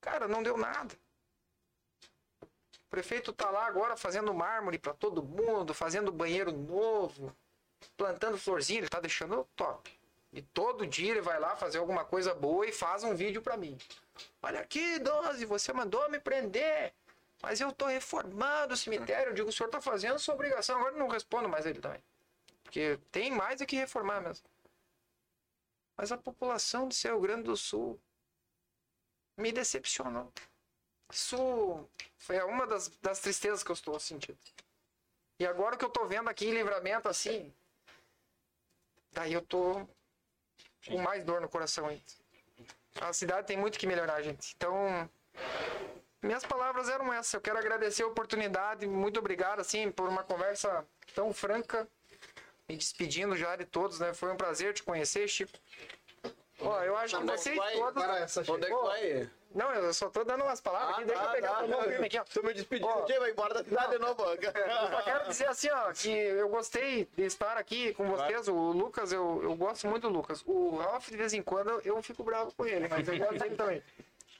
[0.00, 0.94] Cara, não deu nada.
[2.42, 7.34] O prefeito tá lá agora fazendo mármore para todo mundo, fazendo banheiro novo,
[7.96, 9.90] plantando florzinha, ele tá deixando top.
[10.32, 13.56] E todo dia ele vai lá fazer alguma coisa boa e faz um vídeo pra
[13.56, 13.76] mim.
[14.42, 16.94] Olha aqui, 12, você mandou me prender.
[17.42, 19.30] Mas eu tô reformando o cemitério.
[19.30, 20.78] Eu digo, o senhor tá fazendo sua obrigação.
[20.78, 22.02] Agora não respondo mais ele também.
[22.62, 24.46] Porque tem mais do que reformar mesmo.
[25.96, 28.00] Mas a população do Rio Grande do Sul
[29.36, 30.32] me decepcionou.
[31.12, 31.86] Isso
[32.16, 34.38] foi uma das, das tristezas que eu estou sentindo.
[35.38, 37.52] E agora que eu tô vendo aqui em livramento assim,
[39.12, 39.86] daí eu tô
[40.86, 42.02] com mais dor no coração ainda.
[43.00, 44.54] A cidade tem muito que melhorar, gente.
[44.56, 45.08] Então,
[46.22, 47.34] minhas palavras eram essas.
[47.34, 48.86] Eu quero agradecer a oportunidade.
[48.86, 51.88] Muito obrigado, assim, por uma conversa tão franca.
[52.68, 54.14] Me despedindo já de todos, né?
[54.14, 55.52] Foi um prazer te conhecer, Chico.
[56.60, 57.74] Ó, eu acho que vocês vai?
[57.74, 58.48] todos...
[58.48, 59.30] Onde é que vai?
[59.54, 61.04] Não, eu só tô dando umas palavras aqui.
[61.04, 62.24] Deixa eu pegar o meu filme aqui, ó.
[62.24, 62.88] Tô me despedindo.
[62.88, 63.06] Ó.
[63.06, 64.24] Vai embora da cidade de novo.
[64.32, 68.48] Eu só quero dizer assim, ó, que eu gostei de estar aqui com vocês.
[68.48, 70.42] O Lucas, eu, eu gosto muito do Lucas.
[70.46, 73.56] O Ralph, de vez em quando, eu fico bravo com ele, mas eu gosto dele
[73.56, 73.82] também.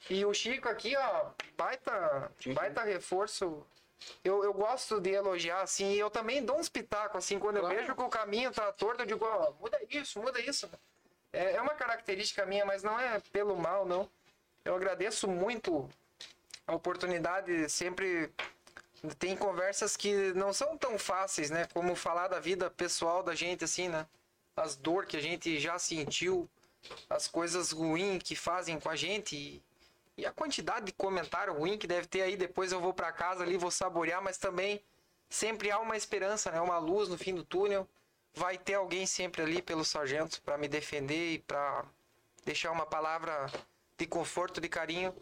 [0.09, 1.27] E o Chico aqui, ó,
[1.57, 3.65] baita, baita reforço.
[4.23, 7.67] Eu, eu gosto de elogiar, assim, e eu também dou uns pitacos, assim, quando eu
[7.67, 10.69] vejo que o caminho tá torto, eu digo, ó, muda isso, muda isso.
[11.31, 14.09] É, é uma característica minha, mas não é pelo mal, não.
[14.65, 15.89] Eu agradeço muito
[16.65, 18.31] a oportunidade, sempre
[19.19, 21.67] tem conversas que não são tão fáceis, né?
[21.73, 24.07] Como falar da vida pessoal da gente, assim, né?
[24.55, 26.49] As dor que a gente já sentiu,
[27.09, 29.63] as coisas ruins que fazem com a gente e,
[30.17, 32.37] e a quantidade de comentário ruim que deve ter aí.
[32.37, 34.81] Depois eu vou para casa ali, vou saborear, mas também
[35.29, 36.61] sempre há uma esperança, né?
[36.61, 37.85] Uma luz no fim do túnel.
[38.33, 41.85] Vai ter alguém sempre ali pelo sargento para me defender e para
[42.45, 43.51] deixar uma palavra
[43.97, 45.13] de conforto, de carinho.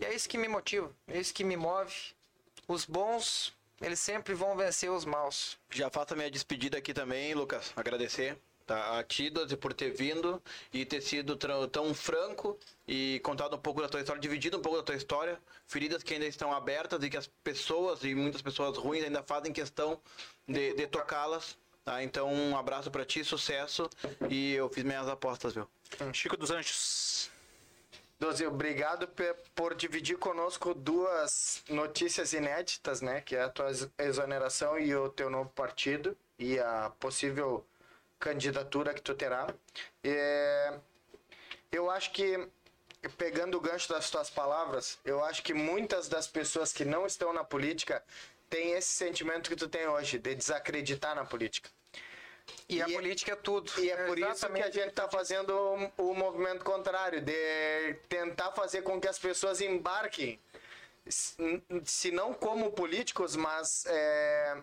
[0.00, 1.94] E é isso que me motiva, é isso que me move.
[2.66, 5.58] Os bons eles sempre vão vencer os maus.
[5.70, 7.72] Já faço a minha despedida aqui também, Lucas.
[7.76, 10.42] Agradecer tá, a ti, Doze, por ter vindo
[10.72, 14.78] e ter sido tão, franco e contado um pouco da tua história, dividido um pouco
[14.78, 15.38] da tua história.
[15.66, 19.52] Feridas que ainda estão abertas e que as pessoas, e muitas pessoas ruins, ainda fazem
[19.52, 20.00] questão
[20.48, 21.58] de, de tocá-las.
[21.84, 22.02] Tá?
[22.02, 23.90] Então, um abraço pra ti, sucesso.
[24.30, 25.68] E eu fiz minhas apostas, viu?
[26.12, 27.30] Chico dos Anjos.
[28.24, 29.06] Doze, obrigado
[29.54, 33.20] por dividir conosco duas notícias inéditas, né?
[33.20, 37.66] Que é a tua ex- exoneração e o teu novo partido e a possível
[38.18, 39.46] candidatura que tu terá.
[40.02, 40.72] É,
[41.70, 42.48] eu acho que,
[43.18, 47.30] pegando o gancho das tuas palavras, eu acho que muitas das pessoas que não estão
[47.30, 48.02] na política
[48.48, 51.68] têm esse sentimento que tu tem hoje, de desacreditar na política.
[52.68, 53.70] E, a E é- política é tudo.
[53.78, 55.50] E é por isso que a gente está fazendo
[55.98, 60.38] o, o movimento contrário, de tentar fazer com que as pessoas embarquem,
[61.84, 64.56] se não como políticos, mas é,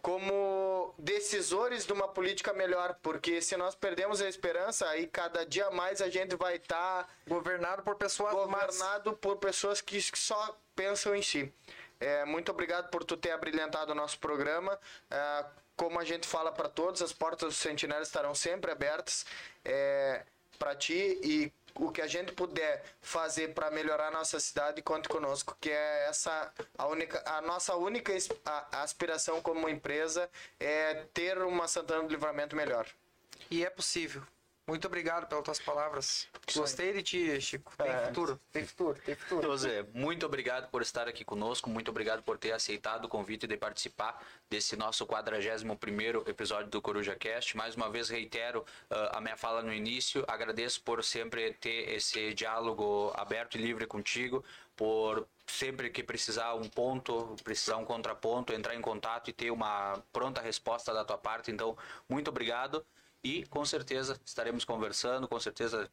[0.00, 5.70] como decisores de uma política melhor, porque se nós perdemos a esperança, aí cada dia
[5.70, 8.44] mais a gente vai estar Governado por pessoas más.
[8.44, 11.52] governado por pessoas que que só pensam em si.
[12.00, 14.78] É, muito obrigado por tu ter abrilhantado o nosso programa.
[15.10, 15.44] É,
[15.76, 19.26] como a gente fala para todos, as portas do Sentinela estarão sempre abertas
[19.64, 20.22] é,
[20.58, 25.08] para ti e o que a gente puder fazer para melhorar a nossa cidade, conte
[25.08, 28.12] conosco, que é essa a única a nossa única
[28.72, 30.30] aspiração como empresa
[30.60, 32.86] é ter uma Santana do Livramento melhor.
[33.50, 34.22] E é possível.
[34.66, 36.26] Muito obrigado pelas tuas palavras.
[36.54, 37.76] Gostei de ti, Chico.
[37.76, 38.06] Tem É.
[38.06, 38.40] futuro.
[38.50, 39.42] Tem futuro, tem futuro.
[39.42, 43.58] José, muito obrigado por estar aqui conosco, muito obrigado por ter aceitado o convite de
[43.58, 47.54] participar desse nosso 41º episódio do Coruja Cast.
[47.58, 52.32] Mais uma vez reitero ah, a minha fala no início, agradeço por sempre ter esse
[52.32, 54.42] diálogo aberto e livre contigo,
[54.74, 60.02] por sempre que precisar um ponto, precisar um contraponto, entrar em contato e ter uma
[60.10, 61.50] pronta resposta da tua parte.
[61.50, 61.76] Então,
[62.08, 62.84] muito obrigado
[63.24, 65.90] e com certeza estaremos conversando, com certeza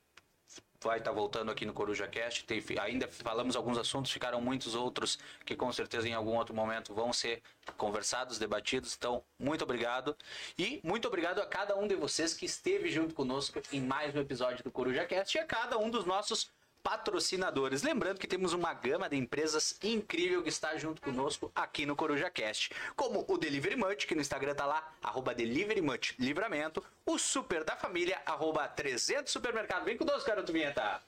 [0.83, 2.43] vai estar voltando aqui no Coruja Cast.
[2.43, 6.93] Tem, ainda falamos alguns assuntos, ficaram muitos outros que com certeza em algum outro momento
[6.93, 7.41] vão ser
[7.77, 8.95] conversados, debatidos.
[8.97, 10.15] Então, muito obrigado.
[10.57, 14.19] E muito obrigado a cada um de vocês que esteve junto conosco em mais um
[14.19, 16.51] episódio do Coruja Cast e a cada um dos nossos
[16.83, 17.83] patrocinadores.
[17.83, 22.29] Lembrando que temos uma gama de empresas incrível que está junto conosco aqui no Coruja
[22.29, 27.17] Cast, como o Delivery Much, que no Instagram tá lá, arroba Delivery Much Livramento, o
[27.17, 29.85] Super da Família, arroba 300 Supermercado.
[29.85, 31.01] Vem conosco, garoto Vinheta.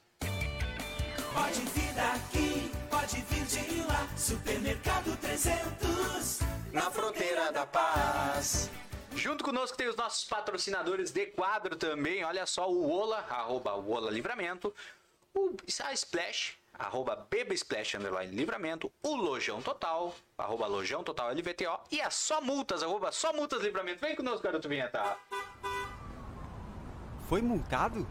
[1.33, 4.07] Pode vir daqui, pode vir de lá.
[4.15, 6.39] Supermercado 300.
[6.71, 8.69] Na fronteira da paz.
[9.15, 12.23] Junto conosco tem os nossos patrocinadores de quadro também.
[12.23, 14.73] Olha só, o Ola, arroba Ola Livramento.
[15.35, 18.91] O a Splash, arroba Beba Splash, underline Livramento.
[19.01, 21.79] O Lojão Total, arroba Lojão Total LVTO.
[21.91, 23.99] E a Só Multas, arroba Só Multas Livramento.
[23.99, 25.17] Vem conosco, garoto Vinheta.
[27.27, 28.05] Foi multado?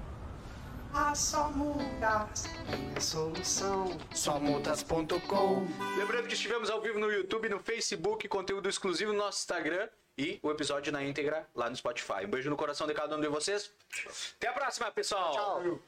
[4.15, 5.67] Somultas.com
[5.97, 9.89] Lembrando que estivemos ao vivo no YouTube, no Facebook, conteúdo exclusivo no nosso Instagram
[10.19, 12.27] e o episódio na íntegra lá no Spotify.
[12.27, 13.73] Um beijo no coração de cada um de vocês.
[14.37, 15.33] Até a próxima, pessoal.
[15.33, 15.81] Tchau.